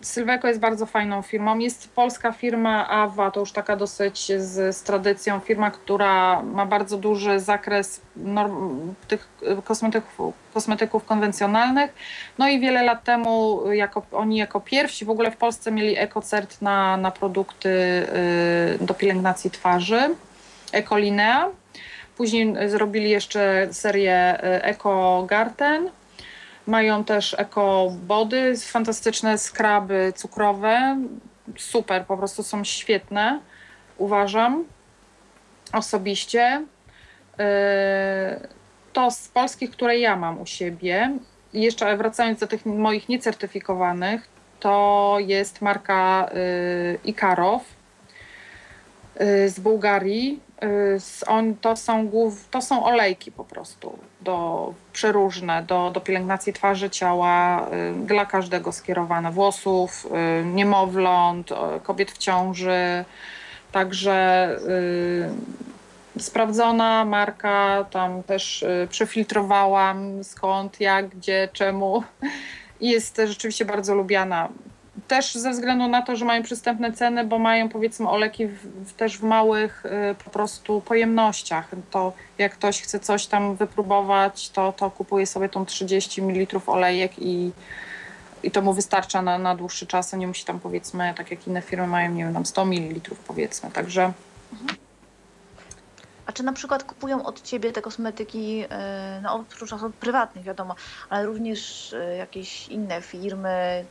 [0.04, 1.58] Sylweko jest bardzo fajną firmą.
[1.58, 6.98] Jest polska firma Awa, to już taka dosyć z, z tradycją, firma, która ma bardzo
[6.98, 9.28] duży zakres norm, tych
[9.64, 11.94] kosmetyków, kosmetyków konwencjonalnych.
[12.38, 16.62] No i wiele lat temu jako, oni jako pierwsi w ogóle w Polsce mieli ekocert
[16.62, 20.16] na, na produkty y, do pielęgnacji twarzy,
[20.72, 21.50] Ecolinea.
[22.18, 25.90] Później zrobili jeszcze serię y, Eco Garten.
[26.68, 30.98] Mają też Eco Body, fantastyczne skraby cukrowe.
[31.57, 33.40] Super, po prostu są świetne,
[33.98, 34.64] uważam
[35.73, 36.65] osobiście.
[37.40, 37.45] Yy,
[38.94, 41.18] To z polskich, które ja mam u siebie.
[41.53, 44.27] Jeszcze wracając do tych moich niecertyfikowanych,
[44.60, 47.64] to jest marka yy, Ikarow
[49.48, 50.40] z Bułgarii.
[50.99, 56.53] Z- On, to, są głów, to są olejki po prostu do, przeróżne do, do pielęgnacji
[56.53, 57.68] twarzy, ciała,
[58.02, 60.07] y, dla każdego skierowane, włosów,
[60.41, 63.06] y, niemowląt, y, kobiet w ciąży.
[63.72, 64.49] Także
[66.15, 72.03] y, sprawdzona marka, tam też y, przefiltrowałam skąd, jak, gdzie, czemu.
[72.81, 74.49] I jest rzeczywiście bardzo lubiana.
[75.07, 78.57] Też ze względu na to, że mają przystępne ceny, bo mają powiedzmy oleki w,
[78.90, 81.70] w, też w małych y, po prostu pojemnościach.
[81.91, 87.11] To jak ktoś chce coś tam wypróbować, to, to kupuje sobie tą 30 ml olejek
[87.20, 87.52] i,
[88.44, 91.48] i to mu wystarcza na, na dłuższy czas, a nie musi tam powiedzmy, tak jak
[91.48, 93.72] inne firmy mają, nie wiem, tam 100 ml powiedzmy.
[93.72, 94.14] Także
[96.26, 100.76] A czy na przykład kupują od ciebie te kosmetyki, e, no oprócz osób prywatnych wiadomo,
[101.10, 103.86] ale również e, jakieś inne firmy,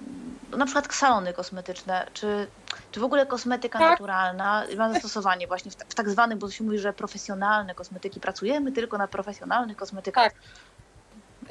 [0.51, 2.47] no na przykład salony kosmetyczne, czy,
[2.91, 3.91] czy w ogóle kosmetyka Tak.
[3.91, 8.21] naturalna ma zastosowanie właśnie w, w tak zwanych, bo to się mówi, że profesjonalne kosmetyki,
[8.21, 10.33] pracujemy tylko na profesjonalnych kosmetykach.
[10.33, 10.43] Tak.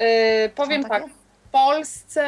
[0.00, 2.24] Yy, powiem tak, w Polsce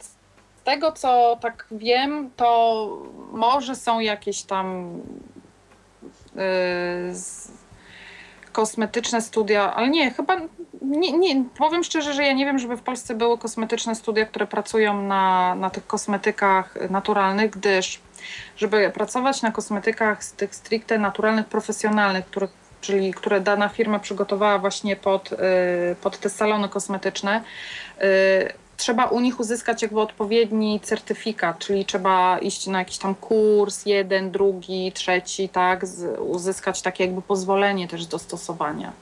[0.00, 2.88] z tego co tak wiem, to
[3.32, 4.90] może są jakieś tam
[8.52, 10.36] kosmetyczne studia, ale nie, chyba
[10.82, 14.46] nie, nie, powiem szczerze, że ja nie wiem, żeby w Polsce były kosmetyczne studia, które
[14.46, 18.00] pracują na, na tych kosmetykach naturalnych, gdyż
[18.56, 22.24] żeby pracować na kosmetykach z tych stricte naturalnych, profesjonalnych,
[22.80, 25.36] czyli które dana firma przygotowała właśnie pod, y,
[26.02, 27.42] pod te salony kosmetyczne,
[28.02, 33.86] y, trzeba u nich uzyskać jakby odpowiedni certyfikat, czyli trzeba iść na jakiś tam kurs,
[33.86, 35.86] jeden, drugi, trzeci, tak,
[36.20, 38.92] uzyskać takie jakby pozwolenie też do stosowania.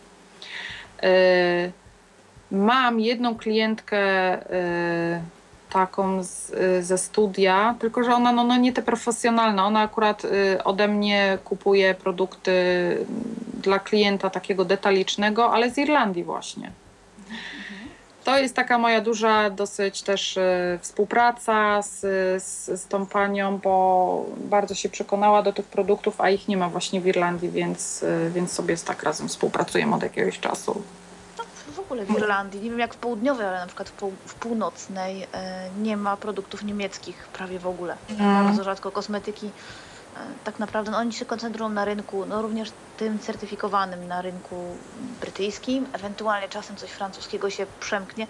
[1.05, 1.73] Y,
[2.51, 5.21] Mam jedną klientkę y,
[5.71, 6.53] taką z,
[6.87, 11.39] ze studia, tylko że ona no, no nie te profesjonalne, ona akurat y, ode mnie
[11.45, 12.53] kupuje produkty
[13.63, 16.71] dla klienta takiego detalicznego, ale z Irlandii właśnie.
[18.27, 22.01] To jest taka moja duża dosyć też y, współpraca z,
[22.43, 26.69] z, z tą panią, bo bardzo się przekonała do tych produktów, a ich nie ma
[26.69, 30.83] właśnie w Irlandii, więc, y, więc sobie tak razem współpracujemy od jakiegoś czasu.
[31.39, 34.13] No, w ogóle w Irlandii, nie wiem jak w południowej, ale na przykład w, pół,
[34.27, 37.97] w północnej e, nie ma produktów niemieckich prawie w ogóle.
[38.11, 38.45] Mm.
[38.45, 39.51] Bardzo rzadko kosmetyki
[40.45, 44.77] tak naprawdę no, oni się koncentrują na rynku, no również tym certyfikowanym na rynku
[45.21, 48.27] brytyjskim, ewentualnie czasem coś francuskiego się przemknie.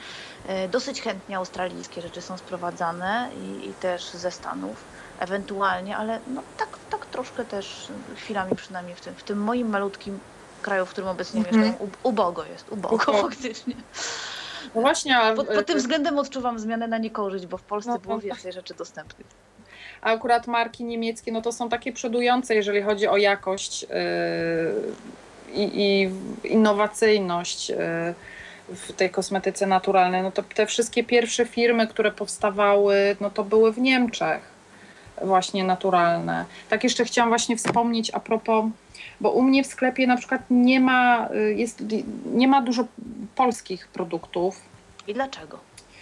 [0.46, 4.76] E, dosyć chętnie australijskie rzeczy są sprowadzane i, i też ze Stanów,
[5.20, 10.18] ewentualnie, ale no, tak, tak troszkę też chwilami przynajmniej w tym, w tym moim malutkim
[10.62, 11.60] kraju, w którym obecnie Mhm.
[11.60, 13.74] mieszkam, u- ubogo jest, ubogo faktycznie.
[14.74, 17.98] No właśnie, a, Pod, pod tym względem odczuwam zmianę na niekorzyść, bo w Polsce No,
[17.98, 18.20] było no.
[18.20, 19.26] więcej rzeczy dostępnych.
[20.02, 23.89] A akurat marki niemieckie, no to są takie przodujące, jeżeli chodzi o jakość yy,
[25.55, 26.10] i, i
[26.52, 27.77] innowacyjność yy,
[28.68, 30.23] w tej kosmetyce naturalnej.
[30.23, 34.56] No to te wszystkie pierwsze firmy, które powstawały, no to były w Niemczech
[35.23, 36.44] właśnie naturalne.
[36.68, 38.64] Tak jeszcze chciałam właśnie wspomnieć a propos,
[39.20, 41.82] bo u mnie w sklepie na przykład nie ma, y, jest,
[42.24, 42.85] nie ma dużo
[43.35, 44.60] polskich produktów.
[45.06, 45.59] I dlaczego?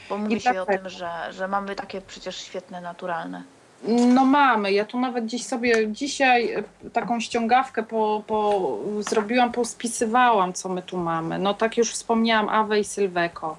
[0.08, 0.78] Bo mówi się o dlaczego?
[0.78, 3.42] tym, że, że mamy takie przecież świetne, naturalne.
[3.88, 4.72] No mamy.
[4.72, 6.62] Ja tu nawet gdzieś sobie dzisiaj e,
[6.92, 11.38] taką ściągawkę po, po, zrobiłam, pospisywałam, co my tu mamy.
[11.38, 13.56] No tak już wspomniałam, Ave i Sylveco.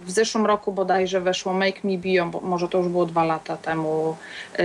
[0.00, 3.56] W zeszłym roku bodajże weszło Make Me Bio, bo może to już było dwa lata
[3.56, 4.16] temu.
[4.58, 4.64] Yy,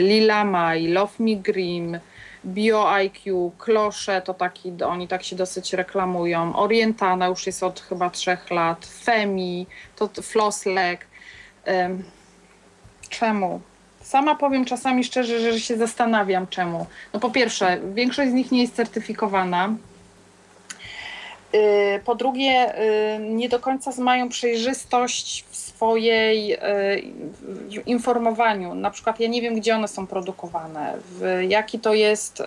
[0.00, 1.98] Lila Mai, Love Me Green,
[2.44, 6.56] Bio IQ, Klosze, to taki, oni tak się dosyć reklamują.
[6.56, 8.86] Orientana już jest od chyba trzech lat.
[8.86, 11.06] Femi, to Flosslek.
[11.68, 12.04] Ym,
[13.08, 13.60] czemu?
[14.06, 16.86] Sama powiem czasami szczerze, że się zastanawiam czemu.
[17.12, 19.74] No po pierwsze, większość z nich nie jest certyfikowana.
[21.52, 21.60] Yy,
[22.04, 22.74] Po drugie,
[23.20, 26.56] yy, nie do końca mają przejrzystość w swojej
[27.70, 28.74] w informowaniu.
[28.74, 30.94] Na przykład ja nie wiem, gdzie one są produkowane,
[31.48, 32.42] jaki to jest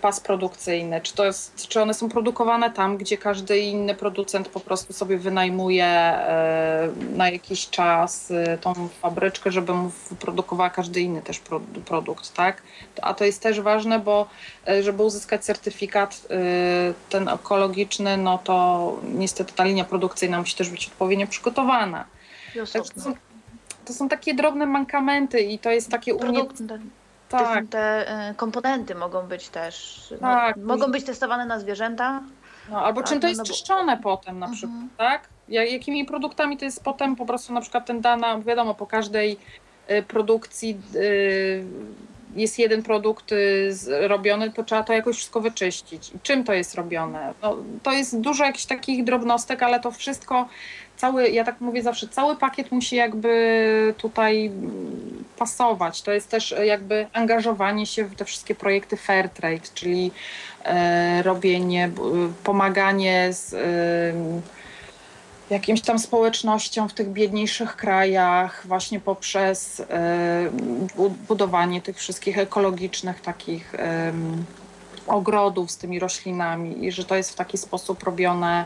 [0.00, 4.60] pas produkcyjny, czy, to jest, czy one są produkowane tam, gdzie każdy inny producent po
[4.60, 11.22] prostu sobie wynajmuje e, na jakiś czas e, tą fabryczkę, żeby mu wyprodukowała każdy inny
[11.22, 12.62] też pro, produkt, tak?
[13.02, 14.28] A to jest też ważne, bo
[14.68, 16.36] e, żeby uzyskać certyfikat e,
[17.10, 22.04] ten ekologiczny, no to niestety ta linia produkcyjna musi też być odpowiednio przygotowana.
[22.72, 23.14] To, są,
[23.84, 26.44] to są takie drobne mankamenty i to jest takie u mnie...
[26.44, 26.78] Produkt, te,
[27.38, 30.56] Tak, te, te e, komponenty mogą być też, no, Tak.
[30.56, 32.22] mogą być testowane na zwierzętach.
[32.70, 34.52] no, albo tak, czym to no, jest no bo- czyszczone potem na Mhm.
[34.56, 35.28] przykład, tak?
[35.48, 39.36] Ja- Jakimi produktami to jest potem po prostu na przykład ten dana, wiadomo, po każdej
[39.90, 41.64] y, produkcji y,
[42.36, 43.30] jest jeden produkt
[44.00, 46.10] robiony, to trzeba to jakoś wszystko wyczyścić.
[46.14, 47.34] I czym to jest robione?
[47.42, 50.48] No, to jest dużo jakichś takich drobnostek, ale to wszystko,
[50.96, 54.50] cały, ja tak mówię zawsze, cały pakiet musi jakby tutaj
[55.38, 56.02] pasować.
[56.02, 60.10] To jest też jakby angażowanie się w te wszystkie projekty Fairtrade, czyli
[60.64, 61.90] e, robienie,
[62.44, 64.42] pomaganie z em,
[65.50, 69.84] jakimś tam społecznością w tych biedniejszych krajach, właśnie poprzez e,
[70.96, 73.74] bu- budowanie tych wszystkich ekologicznych takich
[75.08, 78.64] ogrodów z tymi roślinami i że to jest w taki sposób robione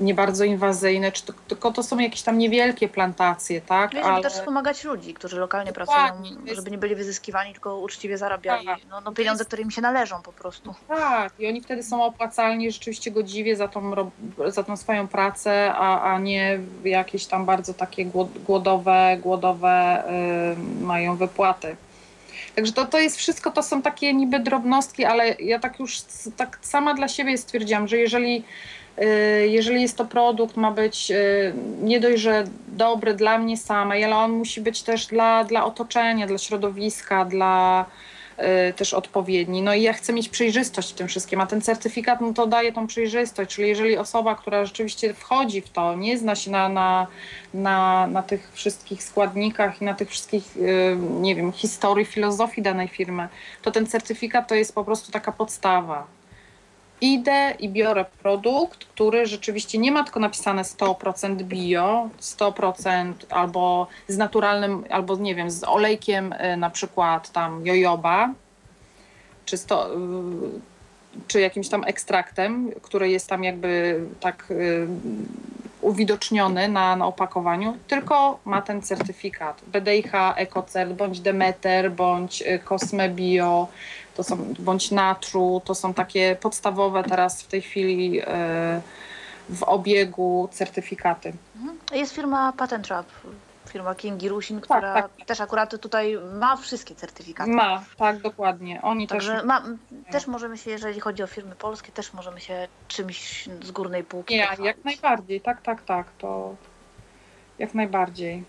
[0.00, 3.92] nie bardzo inwazyjne, czy to, tylko to są jakieś tam niewielkie plantacje, tak?
[3.92, 7.78] No i żeby też wspomagać ludzi, którzy lokalnie Dokładnie, pracują, żeby nie byli wyzyskiwani, tylko
[7.78, 8.78] uczciwie zarabiali Tak.
[8.90, 10.74] no, no, pieniądze, które im się należą po prostu.
[10.88, 13.92] Tak, i oni wtedy są opłacalni rzeczywiście godziwie za tą,
[14.46, 20.04] za tą swoją pracę, a, a nie jakieś tam bardzo takie głod- głodowe, głodowe
[20.80, 21.76] y, mają wypłaty.
[22.54, 26.00] Także to, to jest wszystko, to są takie niby drobnostki, ale ja tak już
[26.36, 28.44] tak sama dla siebie stwierdziłam, że jeżeli,
[28.98, 31.52] y, jeżeli jest to produkt, ma być y,
[31.82, 36.26] nie dość, że dobry dla mnie samej, ale on musi być też dla, dla otoczenia,
[36.26, 37.86] dla środowiska, dla
[38.76, 39.62] też odpowiedni.
[39.62, 42.72] No i ja chcę mieć przejrzystość w tym wszystkim, a ten certyfikat no to daje
[42.72, 47.06] tą przejrzystość, czyli jeżeli osoba, która rzeczywiście wchodzi w to, nie zna się na, na,
[47.54, 52.88] na, na tych wszystkich składnikach i na tych wszystkich, y, nie wiem, historii, filozofii danej
[52.88, 53.28] firmy,
[53.62, 56.19] to ten certyfikat to jest po prostu taka podstawa.
[57.00, 64.16] Idę i biorę produkt, który rzeczywiście nie ma tylko napisane 100% bio, 100% albo z
[64.16, 68.34] naturalnym, albo nie wiem, z olejkiem y, na przykład tam jojoba,
[69.44, 69.98] czy, sto, y,
[71.28, 74.86] czy jakimś tam ekstraktem, który jest tam jakby tak y,
[75.80, 79.60] uwidoczniony na, na opakowaniu, tylko ma ten certyfikat.
[79.66, 83.68] BDIH, EcoCert, bądź Demeter, bądź Cosme Bio,
[84.20, 88.24] to są, bądź Natru, to są takie podstawowe teraz w tej chwili y,
[89.48, 91.32] w obiegu certyfikaty.
[91.56, 91.78] Mhm.
[91.92, 93.06] Jest firma Patent Trap,
[93.68, 95.10] firma Kingi Rusin, która tak.
[95.26, 97.50] też akurat tutaj ma wszystkie certyfikaty.
[97.50, 98.82] Ma, tak, dokładnie.
[98.82, 99.44] Oni Także też.
[99.44, 99.62] ma,
[100.10, 104.34] też możemy się, jeżeli chodzi o firmy polskie, też możemy się czymś z górnej półki
[104.34, 104.66] Nie, pochwalić.
[104.66, 106.54] jak najbardziej, tak, tak, tak, to
[107.58, 108.44] jak najbardziej.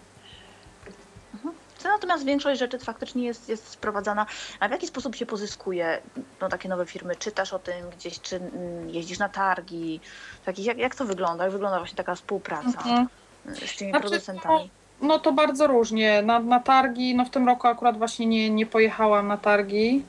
[1.89, 4.25] Natomiast większość rzeczy faktycznie jest, jest sprowadzana.
[4.59, 6.01] A w jaki sposób się pozyskuje
[6.41, 7.15] no, takie nowe firmy?
[7.15, 9.99] Czytasz o tym gdzieś, czy mm, jeździsz na targi?
[10.45, 11.43] Takich, jak, jak to wygląda?
[11.43, 13.07] Jak wygląda właśnie taka współpraca Mhm.
[13.53, 14.69] z tymi Znaczy, producentami?
[15.01, 16.21] No to bardzo różnie.
[16.21, 20.03] Na, na targi, no w tym roku akurat właśnie nie, nie pojechałam na targi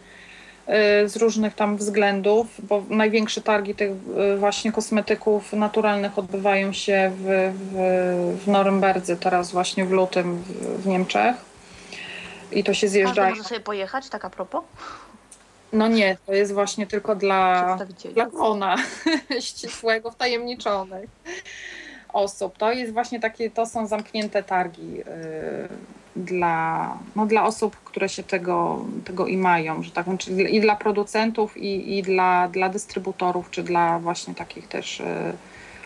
[1.05, 7.13] y, z różnych tam względów, bo największe targi tych y, właśnie kosmetyków naturalnych odbywają się
[7.17, 11.52] w, w, w Norymberdze teraz właśnie w lutym w, w Niemczech.
[12.53, 13.31] I to się Każdy zjeżdża.
[13.31, 14.65] może sobie pojechać, tak a propos?
[15.73, 18.15] No nie, to jest właśnie tylko dla, Przedstawicieli.
[18.15, 18.77] dla grona
[19.41, 21.11] ścisłego, wtajemniczonych
[22.13, 22.59] osób.
[22.59, 25.05] To jest właśnie takie, to są zamknięte targi y,
[26.17, 30.77] dla, no, dla osób, które się tego, tego i mają, że tak czyli i dla
[30.77, 35.05] producentów, i, i dla, dla dystrybutorów, czy dla właśnie takich też y,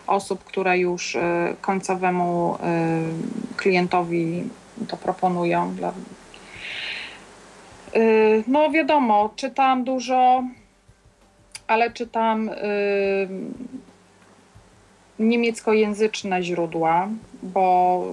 [0.07, 1.19] osób, które już y,
[1.61, 4.49] końcowemu y, klientowi
[4.87, 5.75] to proponują.
[5.75, 5.93] Dla,
[8.47, 10.43] No wiadomo, czytam dużo,
[11.67, 12.53] ale czytam y,
[15.19, 17.07] niemieckojęzyczne źródła,
[17.43, 18.03] bo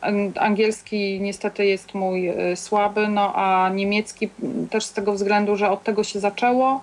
[0.00, 4.28] an- angielski niestety jest mój y, słaby, no a niemiecki
[4.70, 6.80] też z tego względu, że od tego się zaczęło.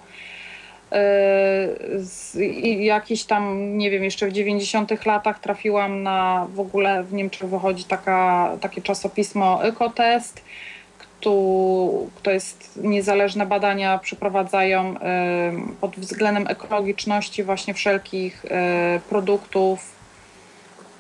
[2.36, 7.14] Y, I jakiś tam, nie wiem, jeszcze w 90 latach trafiłam na, w ogóle w
[7.14, 10.42] Niemczech wychodzi taka, takie czasopismo Ecotest,
[11.24, 14.96] tu, to jest niezależne badania przeprowadzają
[15.82, 18.50] pod względem ekologiczności właśnie wszelkich y,
[19.10, 19.92] produktów,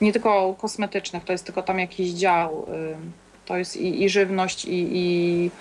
[0.01, 2.65] nie tylko kosmetycznych, to jest tylko tam jakiś dział.
[3.45, 5.51] To jest i, i żywność, i, i,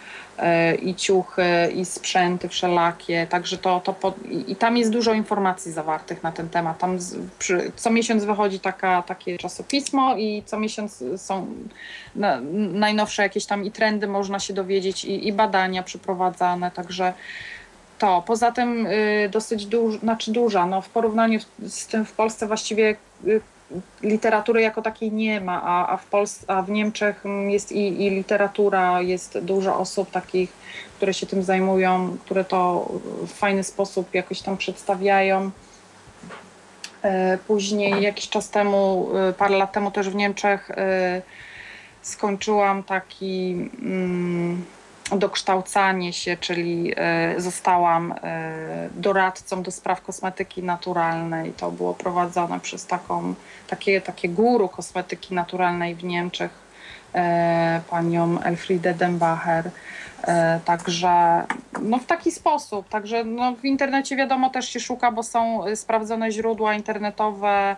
[0.82, 3.26] i ciuchy, i sprzęty wszelakie.
[3.30, 4.14] Także to, to po,
[4.48, 6.78] i, tam jest dużo informacji zawartych na ten temat.
[6.78, 11.46] Tam z, przy, co miesiąc wychodzi taka, takie czasopismo i co miesiąc są
[12.16, 12.40] na,
[12.72, 17.12] najnowsze jakieś tam i trendy można się dowiedzieć i, i badania przeprowadzane, także
[17.98, 18.22] to.
[18.26, 22.96] Poza tym y, dosyć duża, znaczy duża, no w porównaniu z tym w Polsce właściwie
[23.26, 23.40] y,
[24.02, 26.06] literatury jako takiej nie ma, a, a, w,
[26.46, 30.52] a w Niemczech mm, jest i, i literatura, jest dużo osób takich,
[30.96, 32.88] które się tym zajmują, które to
[33.26, 35.50] w fajny sposób jakoś tam przedstawiają.
[37.02, 40.74] E, Później jakiś czas temu, y, parę lat temu też w Niemczech y,
[42.02, 44.64] skończyłam taki mm,
[45.18, 51.52] dokształcanie się, czyli e, zostałam e, doradcą do spraw kosmetyki naturalnej.
[51.52, 53.34] To było prowadzone przez taką,
[53.66, 56.50] takie, takie guru kosmetyki naturalnej w Niemczech,
[57.14, 59.70] e, panią Elfriedę Dembacher.
[60.64, 61.44] Także
[61.82, 62.88] no w taki sposób.
[62.88, 67.76] Także no w internecie wiadomo też się szuka, bo są sprawdzone źródła internetowe,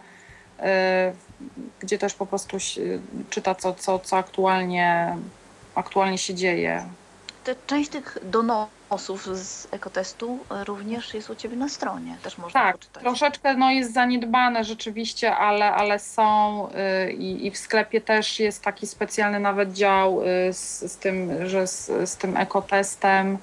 [1.80, 2.56] gdzie też po prostu
[3.30, 5.16] czyta, co, co, co aktualnie,
[5.74, 6.84] aktualnie się dzieje.
[7.44, 12.76] Te, część tych donosów z ekotestu również jest u Ciebie na stronie, też można Tak,
[12.78, 13.02] poczytać.
[13.02, 16.68] troszeczkę no, jest zaniedbane rzeczywiście, ale, ale są
[17.08, 21.66] y, i, w sklepie też jest taki specjalny nawet dział y, z, z tym, że
[21.66, 23.38] z, z tym ekotestem.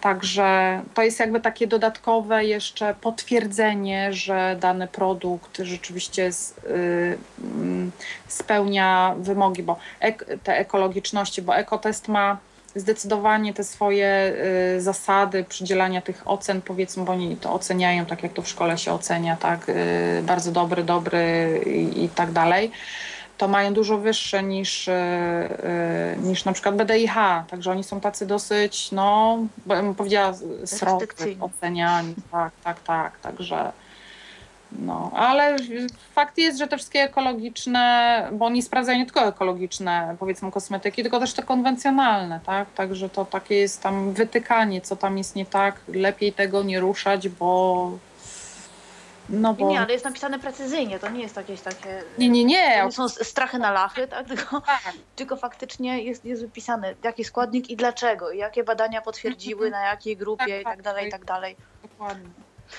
[0.00, 7.92] Także to jest jakby takie dodatkowe jeszcze potwierdzenie, że dany produkt rzeczywiście z, y, mm,
[8.28, 12.36] spełnia wymogi, bo ek, te ekologiczności, bo ekotest ma
[12.74, 14.32] zdecydowanie te swoje
[14.76, 18.78] y, zasady przydzielania tych ocen, powiedzmy, bo oni to oceniają tak, jak to w szkole
[18.78, 22.70] się ocenia, tak, y, bardzo dobry, dobry i, i tak dalej,
[23.38, 24.92] to mają dużo wyższe niż, y,
[26.22, 27.14] niż na przykład BDIH,
[27.50, 33.72] także oni są tacy dosyć, no, bym powiedziała, w ocenianiu, tak, tak, tak, także
[34.72, 35.56] no, ale
[36.14, 41.20] fakt jest, że te wszystkie ekologiczne, bo oni sprawdzają nie tylko ekologiczne, powiedzmy, kosmetyki, tylko
[41.20, 42.72] też te konwencjonalne, tak?
[42.74, 47.28] Także to takie jest tam wytykanie, co tam jest nie tak, lepiej tego nie ruszać,
[47.28, 47.90] bo.
[49.28, 49.70] No Nie, bo.
[49.70, 52.02] nie, ale jest napisane precyzyjnie, to nie jest jakieś takie...
[52.18, 52.84] Nie, nie, To nie.
[52.84, 54.26] nie są strachy na lachy, tak?
[54.26, 59.70] Tylko, Tak, tylko faktycznie jest, jest wypisane, jaki składnik i dlaczego, i jakie badania potwierdziły,
[59.70, 61.20] na jakiej grupie Tak, i tak, tak dalej, i tak.
[61.20, 61.56] tak dalej.
[61.82, 62.30] dokładnie.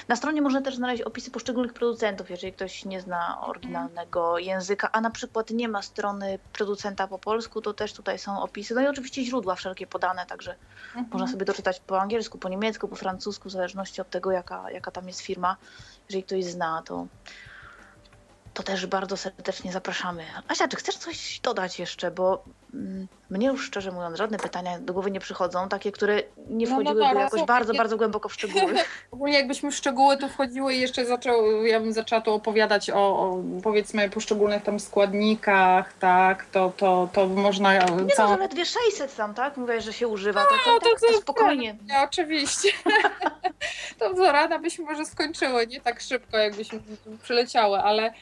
[0.07, 5.01] Na stronie można też znaleźć opisy poszczególnych producentów, jeżeli ktoś nie zna oryginalnego języka, a
[5.01, 8.75] na przykład nie ma strony producenta po polsku, to też tutaj są opisy.
[8.75, 10.55] No i oczywiście źródła wszelkie podane, także
[10.87, 11.07] Mhm.
[11.11, 14.91] można sobie doczytać po angielsku, po niemiecku, po francusku, w zależności od tego, jaka, jaka
[14.91, 15.57] tam jest firma.
[16.09, 17.07] Jeżeli ktoś zna, to,
[18.53, 20.23] to też bardzo serdecznie zapraszamy.
[20.47, 22.11] Asia, czy chcesz coś dodać jeszcze?
[22.11, 22.43] Bo
[23.29, 26.75] mnie już szczerze mówiąc żadne pytania do głowy nie przychodzą, takie, które nie No, no
[26.75, 28.73] wchodziłyby dobra, jakoś bardzo, bardzo głęboko w szczegóły.
[29.11, 32.95] Ogólnie jakbyśmy w szczegóły tu wchodziły i jeszcze zaczął, ja bym zaczęła tu opowiadać o,
[32.95, 38.29] o powiedzmy poszczególnych tam składnikach, tak, to, to, to można Nie no, całą...
[38.29, 39.57] zaledwie 600 tam, tak?
[39.57, 41.77] Mówiłaś, że się używa, to, to, No, to- tak, to to- spokojnie.
[41.89, 42.69] Nie, oczywiście.
[43.99, 46.79] to rana byśmy może skończyły, nie tak szybko, jakbyśmy
[47.23, 48.13] przyleciały, ale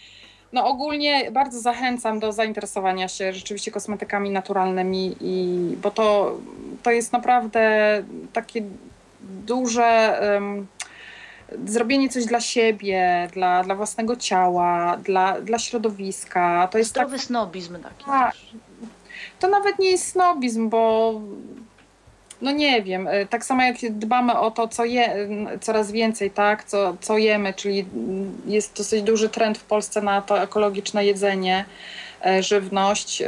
[0.53, 6.37] no ogólnie bardzo zachęcam do zainteresowania się rzeczywiście kosmetykami naturalnymi, i, bo to,
[6.83, 8.03] to jest naprawdę
[8.33, 8.63] takie
[9.21, 10.67] duże em,
[11.65, 16.67] zrobienie coś dla siebie, dla, dla własnego ciała, dla, dla środowiska.
[16.71, 18.05] To jest tak Zdrowy snobizm taki.
[18.05, 18.31] Tak.
[18.31, 18.55] też.
[19.39, 21.13] to nawet nie jest snobizm, bo
[22.41, 25.27] no nie wiem, y, tak samo jak dbamy o to, co je,
[25.61, 27.85] coraz więcej, tak, co, co jemy, czyli
[28.45, 31.65] jest dosyć duży trend w Polsce na to ekologiczne jedzenie,
[32.25, 33.25] e, żywność, y,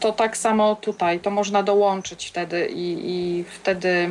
[0.00, 4.08] to tak samo tutaj, to można dołączyć wtedy i, i wtedy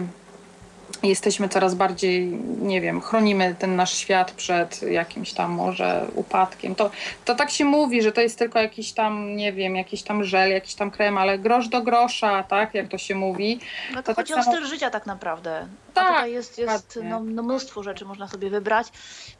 [1.09, 2.25] jesteśmy coraz bardziej,
[2.61, 6.75] nie wiem, chronimy ten nasz świat przed jakimś tam może upadkiem.
[6.75, 6.91] To,
[7.25, 10.51] to tak się mówi, że to jest tylko jakiś tam, nie wiem, jakiś tam żel,
[10.51, 13.59] jakiś tam krem, ale grosz do grosza, tak, jak to się mówi.
[13.89, 15.67] No To to tak chodzi o samo- styl życia tak naprawdę.
[15.93, 18.87] Tak, A tutaj jest, jest no, no mnóstwo rzeczy można sobie wybrać.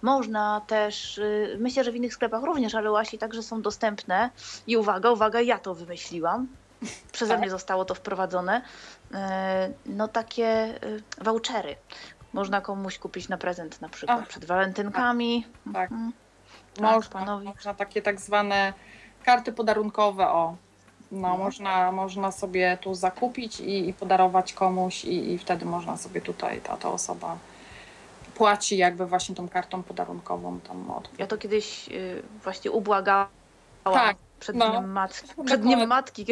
[0.02, 4.30] Można też, y, myślę, że w innych sklepach również, ale łasi także są dostępne.
[4.68, 6.48] I uwaga, uwaga, ja to wymyśliłam.
[7.12, 7.42] Przeze Tak.
[7.42, 8.62] mnie zostało to wprowadzone.
[9.14, 9.18] Y,
[9.86, 11.76] No takie y, vouchery.
[12.34, 14.28] Można komuś kupić na prezent na przykład Ach.
[14.28, 15.48] przed walentynkami.
[15.74, 15.92] Tak.
[15.92, 16.12] Mhm.
[16.82, 17.46] Można, panowie.
[17.50, 18.74] można takie tak zwane
[19.26, 20.56] karty podarunkowe, o.
[21.12, 21.38] No, No.
[21.38, 26.62] można, można sobie tu zakupić i, i podarować komuś i, i wtedy można sobie tutaj,
[26.62, 27.38] ta, ta osoba
[28.36, 31.10] płaci jakby właśnie tą kartą podarunkową tam od...
[31.20, 33.28] Ja to kiedyś y, właśnie ubłagałam
[33.84, 34.70] Tak, przed, no.
[34.70, 36.26] dniem matki, przed dniem matki.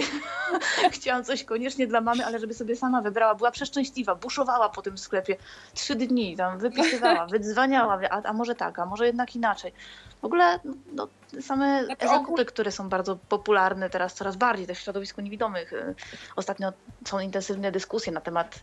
[0.91, 3.35] Chciałam coś koniecznie dla mamy, ale żeby sobie sama wybrała.
[3.35, 5.37] Była przeszczęśliwa, buszowała po tym sklepie
[5.73, 9.73] trzy dni, tam wypisywała, wydzwaniała, a, a może tak, a może jednak inaczej.
[10.21, 10.59] W ogóle
[10.93, 11.07] no,
[11.41, 15.73] same Znaczy, zakupy, które są bardzo popularne teraz coraz bardziej, też w środowisku niewidomych.
[15.73, 15.95] y,
[16.35, 16.73] Ostatnio
[17.05, 18.59] są intensywne dyskusje na temat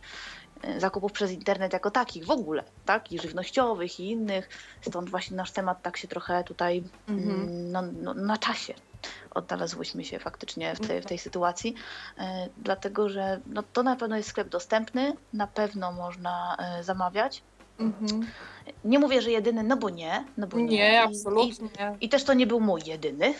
[0.77, 3.11] zakupów przez internet jako takich w ogóle, tak?
[3.11, 4.49] I żywnościowych, i innych.
[4.81, 7.29] Stąd właśnie nasz temat tak się trochę tutaj Mhm.
[7.39, 8.73] mm, no, no, na czasie
[9.31, 11.75] odnalazłyśmy się faktycznie w tej, w tej sytuacji,
[12.17, 17.41] e, dlatego że no, to na pewno jest sklep dostępny, na pewno można e, zamawiać.
[17.79, 18.27] Mhm.
[18.83, 20.25] Nie mówię, że jedyny, no bo nie.
[20.37, 21.67] No bo nie, Nie, I- absolutnie.
[22.01, 23.33] I, I też to nie był mój jedyny.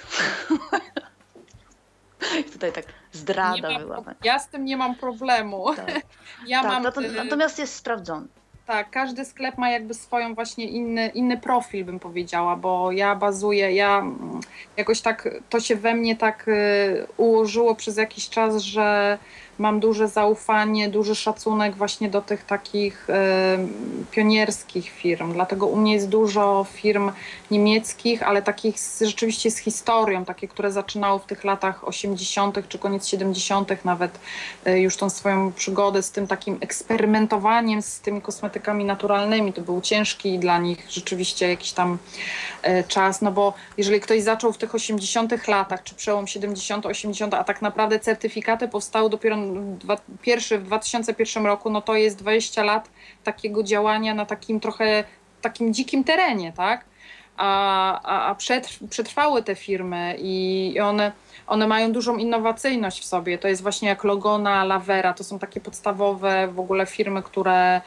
[2.53, 4.03] Tutaj tak Nie zdrada mam, była.
[4.23, 5.75] ja z tym nie mam problemu.
[5.75, 6.01] Tak,
[6.47, 8.27] Ja tak, mam, nato- y, natomiast jest sprawdzony.
[8.65, 13.71] Tak, każdy sklep ma jakby swoją właśnie inny, inny profil, bym powiedziała, bo ja bazuję,
[13.71, 14.39] ja mm,
[14.77, 19.17] jakoś tak, to się we mnie tak y, ułożyło przez jakiś czas, że
[19.59, 23.13] mam duże zaufanie, duży szacunek właśnie do tych takich y,
[24.11, 25.33] pionierskich firm.
[25.33, 27.11] Dlatego u mnie jest dużo firm
[27.51, 32.67] niemieckich, ale takich z, rzeczywiście z historią, takie, które zaczynały w tych latach 80.
[32.69, 33.85] czy koniec 70.
[33.85, 34.19] nawet
[34.67, 39.53] y, już tą swoją przygodę z tym takim eksperymentowaniem z tymi kosmetykami naturalnymi.
[39.53, 41.97] To był ciężki dla nich rzeczywiście jakiś tam
[42.61, 47.33] e, czas, no bo jeżeli ktoś zaczął w tych 80 latach, czy przełom 70, 80,
[47.33, 49.37] a tak naprawdę certyfikaty powstały dopiero
[49.77, 52.89] dwa, pierwszy w 2001 roku, no to jest 20 lat
[53.23, 55.03] takiego działania na takim trochę
[55.41, 56.85] takim dzikim terenie, tak?
[57.37, 61.11] A, a, a przetr, przetrwały te firmy i i one
[61.49, 63.37] one mają dużą innowacyjność w sobie.
[63.37, 65.13] To jest właśnie jak Logona, Lavera.
[65.13, 67.81] To są takie podstawowe w ogóle firmy, które,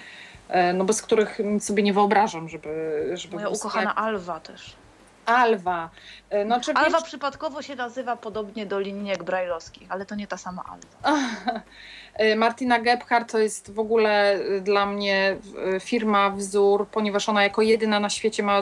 [0.48, 3.10] e, no bez których sobie nie wyobrażam, żeby...
[3.14, 4.76] żeby Moja ukochana Alwa też.
[5.26, 5.90] Alwa.
[6.30, 10.64] E, No, Alwa przypadkowo się nazywa podobnie do linijek brajlowskich, ale to nie ta sama
[10.64, 11.20] Alwa.
[12.14, 15.36] E, Martina Gebhardt to jest w ogóle e, dla mnie
[15.80, 18.60] firma wzór, ponieważ ona jako jedyna na świecie ma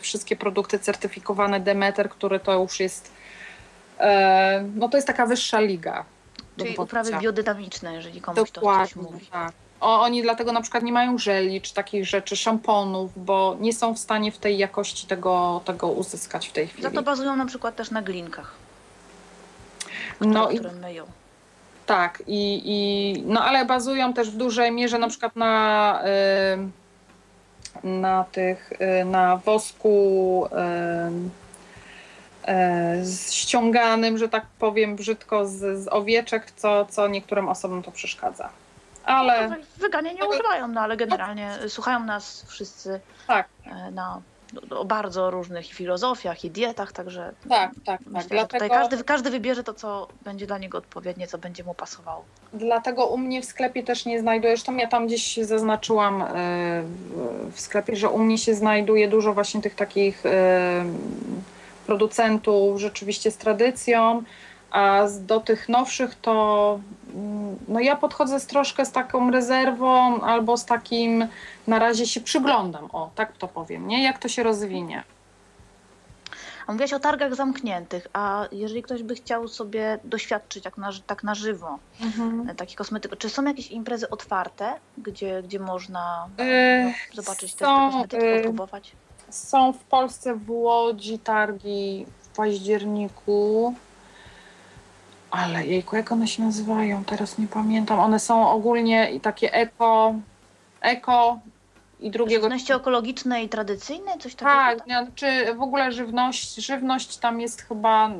[0.00, 3.12] wszystkie produkty certyfikowane Demeter, który to już jest
[4.74, 6.04] no to jest taka wyższa liga.
[6.58, 9.26] Czyli uprawy biodynamiczne, jeżeli komuś to coś Dokładnie, mówi.
[9.26, 9.52] tak.
[9.80, 13.94] O, oni dlatego na przykład nie mają żeli czy takich rzeczy, szamponów, bo nie są
[13.94, 16.82] w stanie w tej jakości tego, tego uzyskać w tej chwili.
[16.82, 18.54] Za to bazują na przykład też na glinkach,
[20.20, 21.04] no które, i które myją.
[21.86, 26.02] tak, i, i, no ale bazują też w dużej mierze na przykład na,
[27.84, 30.46] na tych, y, na wosku
[33.02, 38.48] z- ściąganym, że tak powiem brzydko, z, z owieczek, co, co niektórym osobom to przeszkadza.
[39.08, 44.20] Ale No, Weganie nie używają, no ale generalnie słuchają nas wszyscy tak, e, na
[44.70, 48.00] o bardzo różnych filozofiach i dietach, także Tak, tak, tak.
[48.06, 51.64] myślę, że Dlatego, tutaj każdy, każdy wybierze to, co będzie dla niego odpowiednie, co będzie
[51.64, 52.24] mu pasowało.
[52.52, 56.26] dlatego u mnie w sklepie też nie znajdujesz, to ja tam gdzieś zaznaczyłam e,
[57.50, 60.84] w- sklepie, że u mnie się znajduje dużo właśnie tych takich e,
[61.86, 64.22] producentów rzeczywiście z tradycją,
[64.70, 66.78] a z- do tych nowszych to
[67.68, 71.26] no ja podchodzę z troszkę z taką rezerwą albo z takim
[71.66, 74.02] na razie się przyglądam, o tak to powiem, nie?
[74.04, 75.04] Jak to się rozwinie.
[76.66, 81.24] A mówiłaś o targach zamkniętych, a jeżeli ktoś by chciał sobie doświadczyć tak na, tak
[81.24, 82.48] na żywo Mhm.
[82.50, 87.64] e, takich kosmetyków, czy są jakieś imprezy otwarte, gdzie, gdzie można E, no, zobaczyć te,
[87.64, 88.92] są, te kosmetyki, e, popróbować?
[89.30, 93.74] Są w Polsce w Łodzi targi w październiku.
[95.30, 97.04] Ale jejku, jak one się nazywają?
[97.04, 98.00] Teraz nie pamiętam.
[98.00, 100.14] One są ogólnie i takie eko,
[100.80, 101.38] eko
[102.00, 102.42] i drugiego.
[102.42, 104.80] Żywności ekologicznej i tradycyjnej, coś takiego?
[104.80, 108.12] Tak, nie, czy w ogóle żywność, żywność tam jest chyba y,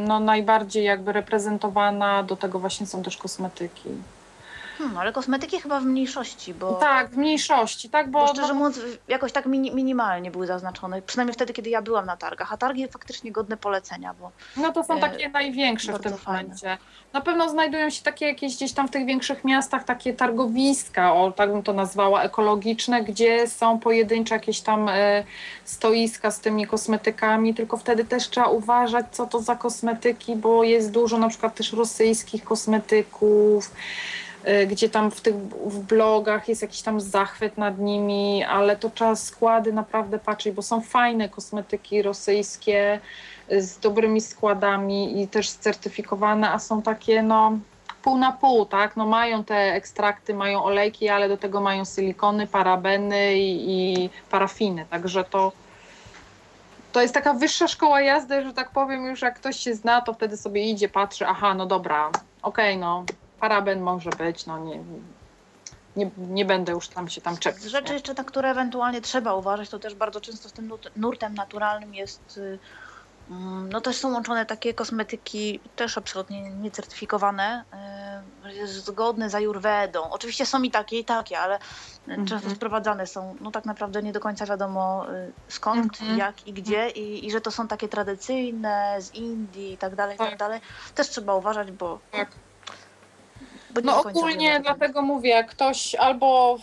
[0.00, 3.88] no, najbardziej jakby reprezentowana, do tego właśnie są też kosmetyki.
[4.78, 8.80] Hmm, ale kosmetyki chyba w mniejszości, bo, Tak, w mniejszości, tak, bo bo, szczerze mówiąc
[9.08, 12.88] jakoś tak mini, minimalnie były zaznaczone, przynajmniej wtedy, kiedy ja byłam na targach, a targi
[12.88, 16.42] faktycznie godne polecenia, bo No to są E, takie największe w tym fajne.
[16.42, 16.78] momencie.
[17.12, 21.32] Na pewno znajdują się takie jakieś gdzieś tam w tych większych miastach takie targowiska, o
[21.32, 25.24] tak bym to nazwała, ekologiczne, gdzie są pojedyncze jakieś tam e,
[25.64, 30.90] stoiska z tymi kosmetykami, tylko wtedy też trzeba uważać, co to za kosmetyki, bo jest
[30.90, 34.23] dużo na przykład też rosyjskich kosmetyków, e,
[34.66, 35.34] gdzie tam w tych
[35.66, 40.62] w blogach jest jakiś tam zachwyt nad nimi, ale to trzeba składy naprawdę patrzeć, bo
[40.62, 43.00] są fajne kosmetyki rosyjskie,
[43.50, 47.58] z dobrymi składami i też certyfikowane, a są takie no
[48.02, 48.96] pół na pół, tak?
[48.96, 54.86] No mają te ekstrakty, mają olejki, ale do tego mają silikony, parabeny i, i parafiny,
[54.90, 55.52] także to
[56.92, 60.14] to jest taka wyższa szkoła jazdy, że tak powiem, już jak ktoś się zna, to
[60.14, 62.10] wtedy sobie idzie, patrzy, aha, no dobra,
[62.42, 63.04] okej, no
[63.44, 64.80] paraben może być, no nie,
[65.96, 67.62] nie, nie będę już tam się tam czepiać.
[67.62, 67.94] Z rzeczy nie?
[67.94, 72.36] jeszcze, na które ewentualnie trzeba uważać, to też bardzo często z tym nurtem naturalnym jest,
[72.36, 72.58] y,
[73.30, 77.64] mm, no też są łączone takie kosmetyki też absolutnie niecertyfikowane,
[78.62, 80.10] y, zgodne z ajurwedą.
[80.10, 82.54] Oczywiście są i takie i takie, ale y, często Mhm.
[82.56, 86.18] sprowadzane są, no tak naprawdę nie do końca wiadomo y, skąd, Mhm.
[86.18, 90.14] jak i gdzie i, i że to są takie tradycyjne z Indii i tak dalej,
[90.14, 90.38] i tak Tak.
[90.38, 90.60] dalej.
[90.94, 92.28] Też trzeba uważać, bo, Tak.
[93.82, 96.58] No ogólnie dlatego mówię, ktoś albo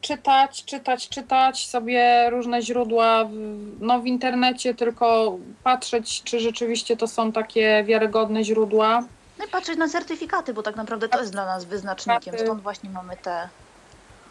[0.00, 3.32] czytać, czytać, czytać sobie różne źródła w,
[3.80, 9.04] no w internecie, tylko patrzeć, czy rzeczywiście to są takie wiarygodne źródła.
[9.38, 12.38] No i patrzeć na certyfikaty, bo tak naprawdę to jest dla nas wyznacznikiem.
[12.38, 13.48] Stąd właśnie mamy te.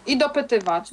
[0.07, 0.89] I dopytywać.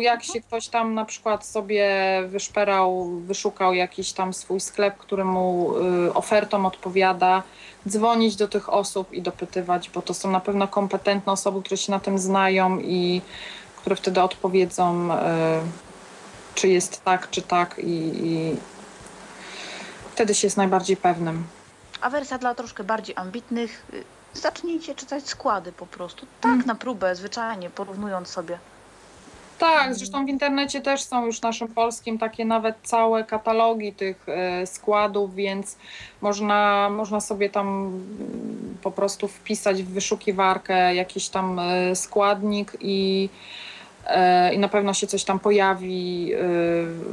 [0.00, 1.88] Jak się ktoś tam na przykład sobie
[2.26, 5.74] wyszperał, wyszukał jakiś tam swój sklep, który mu
[6.06, 7.42] y, ofertą odpowiada,
[7.88, 11.92] dzwonić do tych osób i dopytywać, bo to są na pewno kompetentne osoby, które się
[11.92, 13.22] na tym znają i
[13.76, 15.16] które wtedy odpowiedzą, y,
[16.54, 18.56] czy jest tak, czy tak i, i
[20.12, 21.44] wtedy się jest najbardziej pewnym.
[22.00, 23.86] A wersja dla troszkę bardziej ambitnych.
[24.34, 26.26] Zacznijcie czytać składy po prostu.
[26.40, 26.66] Tak, Mm.
[26.66, 28.58] na próbę, zwyczajnie, porównując sobie.
[29.58, 34.66] Tak, zresztą w internecie też są już naszym polskim takie nawet całe katalogi tych e,
[34.66, 35.76] składów, więc
[36.20, 43.28] można, można sobie tam mm, po prostu wpisać w wyszukiwarkę jakiś tam e, składnik i,
[44.06, 46.32] e, i na pewno się coś tam pojawi,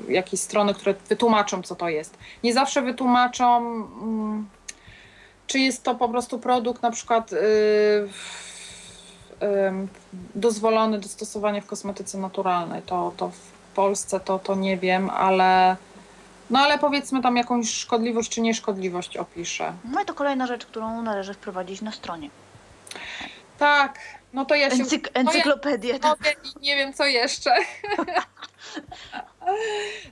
[0.09, 2.17] jakieś strony, które wytłumaczą, co to jest.
[2.43, 4.47] Nie zawsze wytłumaczą, mm,
[5.47, 7.31] czy jest to po prostu produkt na przykład
[9.39, 9.87] em,
[10.35, 12.81] dozwolony do stosowania w kosmetyce naturalnej.
[12.81, 15.75] To, to w Polsce to, to nie wiem, ale
[16.49, 19.73] no ale powiedzmy tam jakąś szkodliwość czy nieszkodliwość opiszę.
[19.91, 22.29] No i to kolejna rzecz, którą należy wprowadzić na stronie.
[23.59, 23.99] Tak,
[24.33, 25.99] no to ja się Encyk- encyklopedię.
[25.99, 26.17] tak.
[26.19, 27.51] Mogę i nie wiem co jeszcze.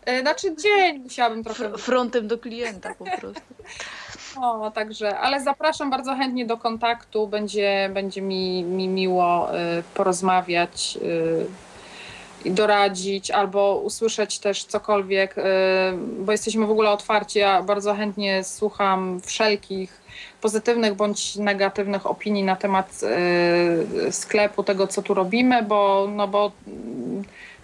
[0.06, 3.42] E, znaczy dzień musiałabym trochę Fr- Frontem do klienta po prostu.
[4.36, 7.28] No, także, ale zapraszam bardzo chętnie do kontaktu.
[7.28, 11.46] Będzie, będzie mi, mi miło y, porozmawiać y,
[12.46, 15.42] i doradzić, albo usłyszeć też cokolwiek, y,
[16.20, 17.40] bo jesteśmy w ogóle otwarci.
[17.40, 20.02] Ja bardzo chętnie słucham wszelkich
[20.42, 23.02] pozytywnych bądź negatywnych opinii na temat
[24.12, 26.52] sklepu, tego co tu robimy, bo, no bo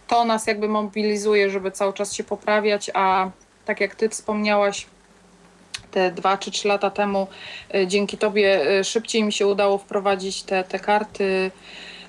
[0.07, 3.30] to nas jakby mobilizuje, żeby cały czas się poprawiać, a
[3.65, 4.88] tak jak ty wspomniałaś,
[5.91, 7.27] te dwa czy trzy lata temu
[7.76, 11.51] y, dzięki tobie y, szybciej mi się udało wprowadzić te, te karty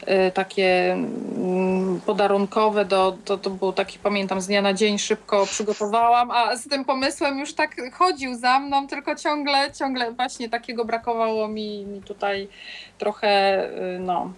[0.02, 5.46] y, takie mm, podarunkowe, do, to, to było taki, pamiętam, z dnia na dzień szybko
[5.46, 10.84] przygotowałam, a z tym pomysłem już tak chodził za mną, tylko ciągle, ciągle właśnie takiego
[10.84, 12.48] brakowało mi, mi tutaj
[12.98, 13.64] trochę,
[13.96, 14.32] y, no,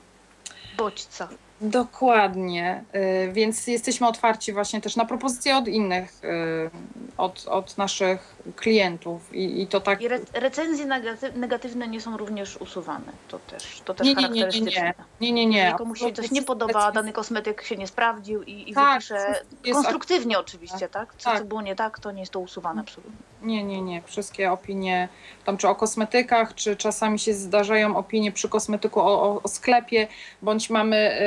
[0.77, 1.29] Bodźca.
[1.61, 6.71] Dokładnie, y, więc jesteśmy otwarci właśnie też na propozycje od innych, y,
[7.17, 10.01] od, od naszych klientów i, i to tak...
[10.01, 13.13] I re recenzje negaty negatywne nie są również usuwane.
[13.29, 14.95] To też, to też Nie, nie, nie, nie.
[15.21, 15.59] Nie, nie, nie.
[15.59, 19.43] Jeżeli komuś się coś nie podoba, dany kosmetyk się nie sprawdził i, i tak, wypisze
[19.73, 21.15] konstruktywnie oczywiście, tak?
[21.19, 21.39] Co, tak.
[21.39, 23.34] co było nie tak, to nie jest to usuwane absolutnie.
[23.45, 24.03] Nie, nie, nie.
[24.03, 25.09] Wszystkie opinie,
[25.45, 30.07] tam czy o kosmetykach, czy czasami się zdarzają opinie przy kosmetyku o, o, o sklepie,
[30.43, 31.21] bądź mamy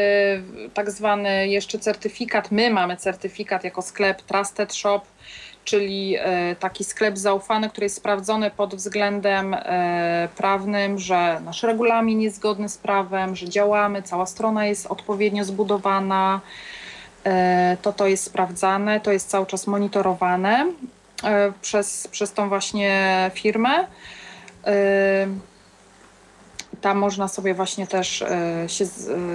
[0.65, 5.01] y, tak zwany jeszcze certyfikat, my mamy certyfikat jako sklep Trusted Shop,
[5.65, 9.59] czyli y, taki sklep zaufany, który jest sprawdzony pod względem y,
[10.35, 16.41] prawnym, że nasz regulamin jest zgodny z prawem, że działamy, cała strona jest odpowiednio zbudowana,
[17.27, 17.29] y,
[17.81, 20.65] to to jest sprawdzane, to jest cały czas monitorowane
[21.61, 23.87] przez, przez tą właśnie firmę.
[26.81, 28.23] Tam można sobie właśnie też
[28.67, 28.85] się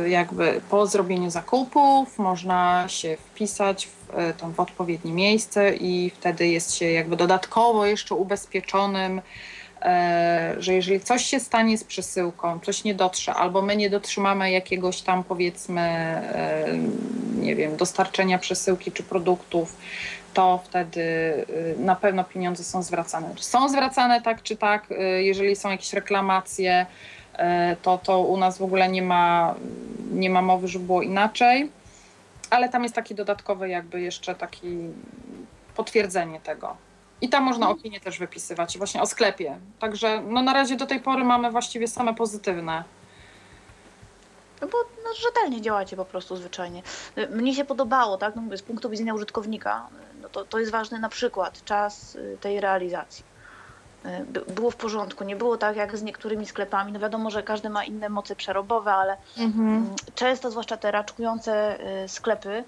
[0.06, 6.74] jakby po zrobieniu zakupów można się wpisać w, tam w odpowiednie miejsce i wtedy jest
[6.74, 9.20] się jakby dodatkowo jeszcze ubezpieczonym,
[10.58, 15.02] że jeżeli coś się stanie z przesyłką, coś nie dotrze, albo my nie dotrzymamy jakiegoś
[15.02, 16.16] tam powiedzmy,
[17.34, 19.76] nie wiem, dostarczenia przesyłki czy produktów,
[20.34, 23.34] to wtedy y, na pewno pieniądze są zwracane.
[23.36, 26.86] Są zwracane tak czy tak, y, jeżeli są jakieś reklamacje,
[27.34, 27.38] y,
[27.82, 29.54] to, to u nas w ogóle nie ma,
[30.12, 31.70] nie ma mowy, żeby było inaczej,
[32.50, 34.78] ale tam jest taki dodatkowy jakby jeszcze taki
[35.76, 36.76] potwierdzenie tego.
[37.20, 39.58] I tam można opinię też wypisywać, właśnie o sklepie.
[39.78, 42.84] Także no na razie do tej pory mamy właściwie same pozytywne.
[44.60, 46.82] No bo no, rzetelnie działacie po prostu zwyczajnie.
[47.30, 48.34] Mnie się podobało, tak?
[48.36, 49.86] No, z punktu widzenia użytkownika,
[50.32, 53.24] to, to jest ważny na przykład czas y, tej realizacji.
[54.06, 56.92] Y, było w porządku, nie było tak jak z niektórymi sklepami.
[56.92, 59.68] No wiadomo, że każdy ma inne moce przerobowe, ale mhm.
[59.68, 62.64] Mm, często, zwłaszcza te raczkujące y, sklepy,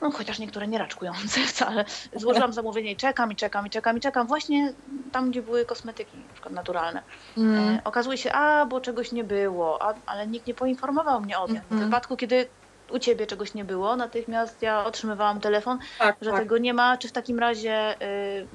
[0.00, 1.84] no chociaż niektóre nie raczkujące wcale.
[2.16, 4.26] Złożyłam zamówienie i czekam, i czekam, i czekam, i czekam.
[4.26, 4.72] Właśnie
[5.12, 7.02] tam, gdzie były kosmetyki, na przykład naturalne.
[7.36, 7.74] Mm.
[7.74, 11.46] E, okazuje się, a, bo czegoś nie było, a, ale nikt nie poinformował mnie o
[11.46, 11.60] tym.
[11.70, 11.82] Mm.
[11.82, 12.48] W wypadku, kiedy
[12.90, 16.40] u ciebie czegoś nie było, natychmiast ja otrzymywałam telefon, tak, że tak.
[16.40, 18.46] tego nie ma, czy w takim razie y,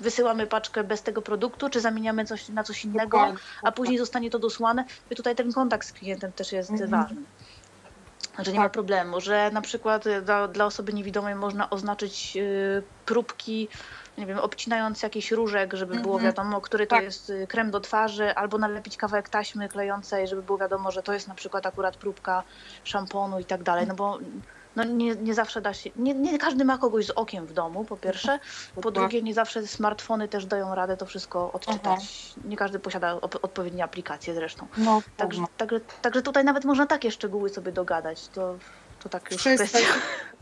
[0.00, 4.38] wysyłamy paczkę bez tego produktu, czy zamieniamy coś na coś innego, a później zostanie to
[4.38, 4.84] dosłane.
[5.10, 6.90] I tutaj ten kontakt z klientem też jest mm.
[6.90, 7.22] ważny
[8.38, 8.64] że nie tak.
[8.64, 13.68] ma problemu, że na przykład y, dla, dla osoby niewidomej można oznaczyć y, próbki,
[14.18, 16.32] nie wiem, obcinając jakiś różek, żeby było mhm.
[16.32, 17.04] wiadomo, który to tak.
[17.04, 21.12] jest y, krem do twarzy, albo nalepić kawałek taśmy klejącej, żeby było wiadomo, że to
[21.12, 22.42] jest na przykład akurat próbka
[22.84, 24.18] szamponu i tak dalej, no bo
[24.76, 27.84] no nie, nie zawsze da się, nie, nie każdy ma kogoś z okiem w domu,
[27.84, 28.38] po pierwsze,
[28.82, 33.84] po drugie nie zawsze smartfony też dają radę to wszystko odczytać, nie każdy posiada odpowiednie
[33.84, 34.66] aplikacje zresztą.
[34.76, 38.54] No, także, także, także tutaj nawet można takie szczegóły sobie dogadać, to,
[39.02, 39.68] to tak już Wszyscy.
[39.68, 39.88] kwestia.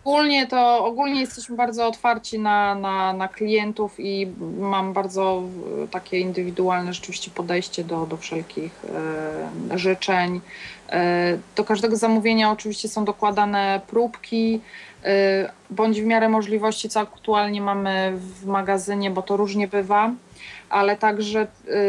[0.05, 4.27] Ogólnie to ogólnie jesteśmy bardzo otwarci na, na, na klientów i
[4.59, 5.43] mam bardzo
[5.91, 8.73] takie indywidualne rzeczywiście podejście do, do wszelkich
[9.73, 10.41] e, życzeń.
[10.91, 14.61] E, do każdego zamówienia oczywiście są dokładane próbki,
[15.05, 20.11] e, bądź w miarę możliwości, co aktualnie mamy w magazynie, bo to różnie bywa
[20.71, 21.47] ale także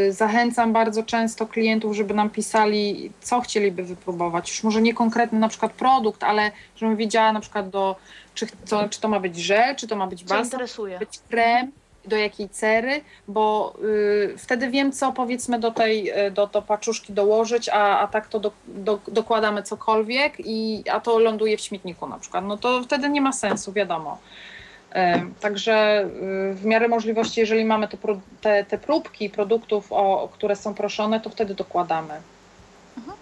[0.08, 4.50] y, zachęcam bardzo często klientów, żeby nam pisali, co chcieliby wypróbować.
[4.50, 7.96] Już może nie konkretny na przykład produkt, ale żebym wiedziała na przykład do,
[8.34, 10.60] czy, co, czy to ma być żel, czy to ma być balsam,
[11.00, 11.72] być krem,
[12.06, 17.14] do jakiej cery, bo y, wtedy wiem, co powiedzmy do tej y, do, do paczuszki
[17.14, 22.08] dołożyć, a, a tak to do, do, dokładamy cokolwiek, i, a to ląduje w śmietniku
[22.08, 22.46] na przykład.
[22.46, 24.18] No to wtedy nie ma sensu, wiadomo.
[25.40, 26.06] Także
[26.52, 27.88] y, w miarę możliwości, jeżeli mamy
[28.42, 32.22] te, te, próbki produktów, o, które są proszone, to wtedy dokładamy.
[32.98, 33.18] Mhm.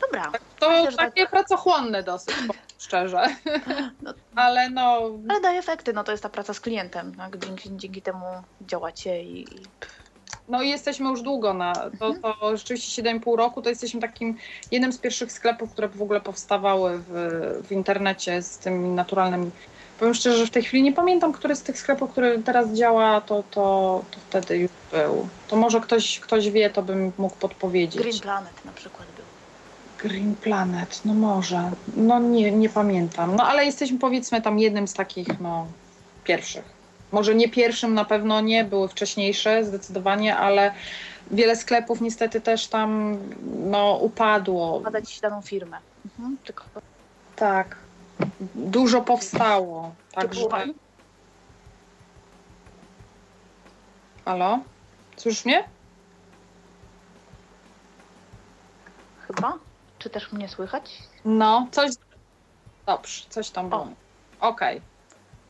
[0.00, 0.30] Dobra.
[0.30, 1.30] Tak, to Myślę, takie tak...
[1.30, 2.34] pracochłonne dosyć,
[2.78, 3.22] szczerze.
[4.02, 5.10] No, ale no...
[5.28, 7.14] Ale daje efekty, no to jest ta praca z klientem.
[7.14, 7.38] Tak?
[7.38, 8.26] Dzięki, dzięki temu
[8.60, 9.40] działacie i...
[9.40, 9.60] i...
[10.48, 12.22] No i jesteśmy już długo na, to, mhm.
[12.22, 14.36] to rzeczywiście 7,5 roku, to jesteśmy takim
[14.70, 17.12] jednym z pierwszych sklepów, które w ogóle powstawały w,
[17.68, 19.50] w internecie z tymi naturalnymi
[19.98, 23.20] Powiem szczerze, że w tej chwili nie pamiętam, który z tych sklepów, który teraz działa,
[23.20, 25.28] to, to, to wtedy już był.
[25.48, 28.02] To może ktoś, ktoś wie, to bym mógł podpowiedzieć.
[28.02, 29.24] Green Planet na przykład był.
[30.08, 31.70] Green Planet, no może.
[31.96, 33.36] No nie, nie pamiętam.
[33.36, 35.66] No ale jesteśmy powiedzmy tam jednym z takich, no,
[36.24, 36.64] pierwszych.
[37.12, 40.72] Może nie pierwszym, na pewno nie, były wcześniejsze zdecydowanie, ale
[41.30, 43.18] wiele sklepów niestety też tam
[43.64, 44.80] no, upadło.
[44.80, 45.78] Badać daną firmę.
[46.04, 46.36] Mhm.
[46.44, 46.64] Tylko
[47.36, 47.85] Tak.
[48.54, 49.94] Dużo powstało.
[50.12, 50.48] Także.
[54.24, 54.58] Halo?
[55.16, 55.68] Słyszysz mnie?
[59.26, 59.58] chyba?
[59.98, 61.02] Czy też mnie słychać?
[61.24, 61.90] No, coś.
[62.86, 63.88] Dobrze, coś tam było.
[64.40, 64.80] Okej.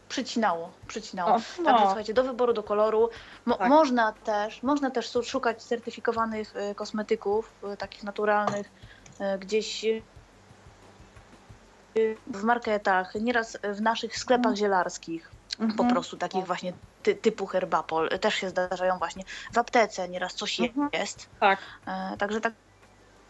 [0.09, 1.31] Przycinało, przycinało.
[1.31, 1.87] O, Także no.
[1.87, 3.11] słuchajcie, do wyboru, do koloru.
[3.47, 3.69] Mo- Tak.
[3.69, 8.71] Można też, można też szukać certyfikowanych y, kosmetyków, y, takich naturalnych,
[9.35, 9.85] y, gdzieś
[12.27, 15.77] w marketach, nieraz w naszych sklepach zielarskich, Mhm.
[15.77, 18.09] po prostu takich właśnie ty- typu herbapol.
[18.09, 20.89] Też się zdarzają właśnie w aptece, nieraz coś Mhm.
[20.93, 21.29] jest.
[21.41, 21.59] Tak.
[21.87, 22.53] E, Także tak.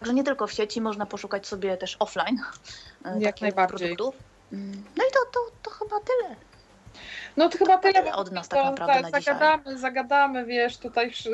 [0.01, 2.39] Także nie tylko w sieci, można poszukać sobie też offline
[3.05, 3.97] e, Jak najbardziej.
[3.97, 4.23] produktów.
[4.53, 6.37] Mm, No i to, to, to chyba tyle.
[7.37, 9.35] No to chyba tyle tyle od nas tak naprawdę za- na dzisiaj.
[9.35, 11.31] zagadamy, zagadamy, wiesz, tutaj wszy...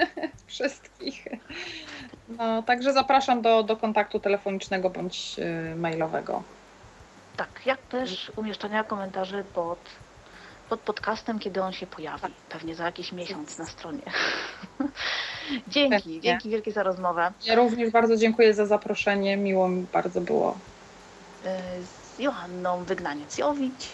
[0.46, 1.24] wszystkich.
[2.28, 5.36] No, także zapraszam do, do kontaktu telefonicznego bądź
[5.72, 6.42] y, mailowego.
[7.40, 9.78] Tak, jak też umieszczania komentarzy pod,
[10.68, 12.34] pod podcastem, kiedy on się pojawi.
[12.48, 14.02] Pewnie za jakiś miesiąc na stronie.
[15.68, 16.20] dzięki, Pewnie.
[16.20, 17.32] dzięki wielkie za rozmowę.
[17.44, 20.58] Ja również bardzo dziękuję za zaproszenie, miło mi bardzo było.
[21.44, 23.86] E, Z Joanną Wygnaniec-Jowicz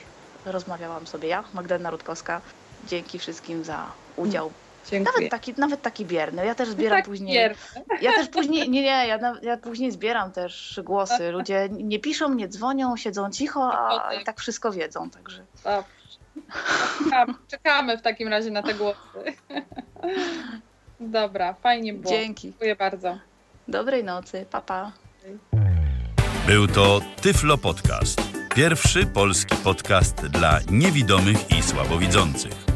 [0.47, 2.41] rozmawiałam sobie ja, Magdalena Rutkowska.
[2.87, 4.51] Dzięki wszystkim za udział.
[4.91, 5.15] Dziękuję.
[5.15, 6.47] Nawet taki, nawet taki bierny.
[6.47, 7.35] Ja też zbieram tak później.
[7.35, 8.01] pierdolę.
[8.01, 11.31] Ja też później, nie, nie, ja, ja później zbieram też głosy.
[11.31, 15.43] Ludzie nie piszą, nie dzwonią, siedzą cicho, a i tak wszystko wiedzą, także.
[15.65, 15.97] Dobrze.
[17.05, 19.35] Czekamy, czekamy w takim razie na te głosy.
[21.01, 22.15] Dobra, fajnie było.
[22.15, 22.49] Dzięki.
[22.49, 23.19] Dziękuję bardzo.
[23.69, 24.93] Dobrej nocy, papa.
[25.51, 25.59] Pa.
[26.47, 28.23] Był to Tyflo Podcast.
[28.55, 32.76] Pierwszy polski podcast dla niewidomych i słabowidzących.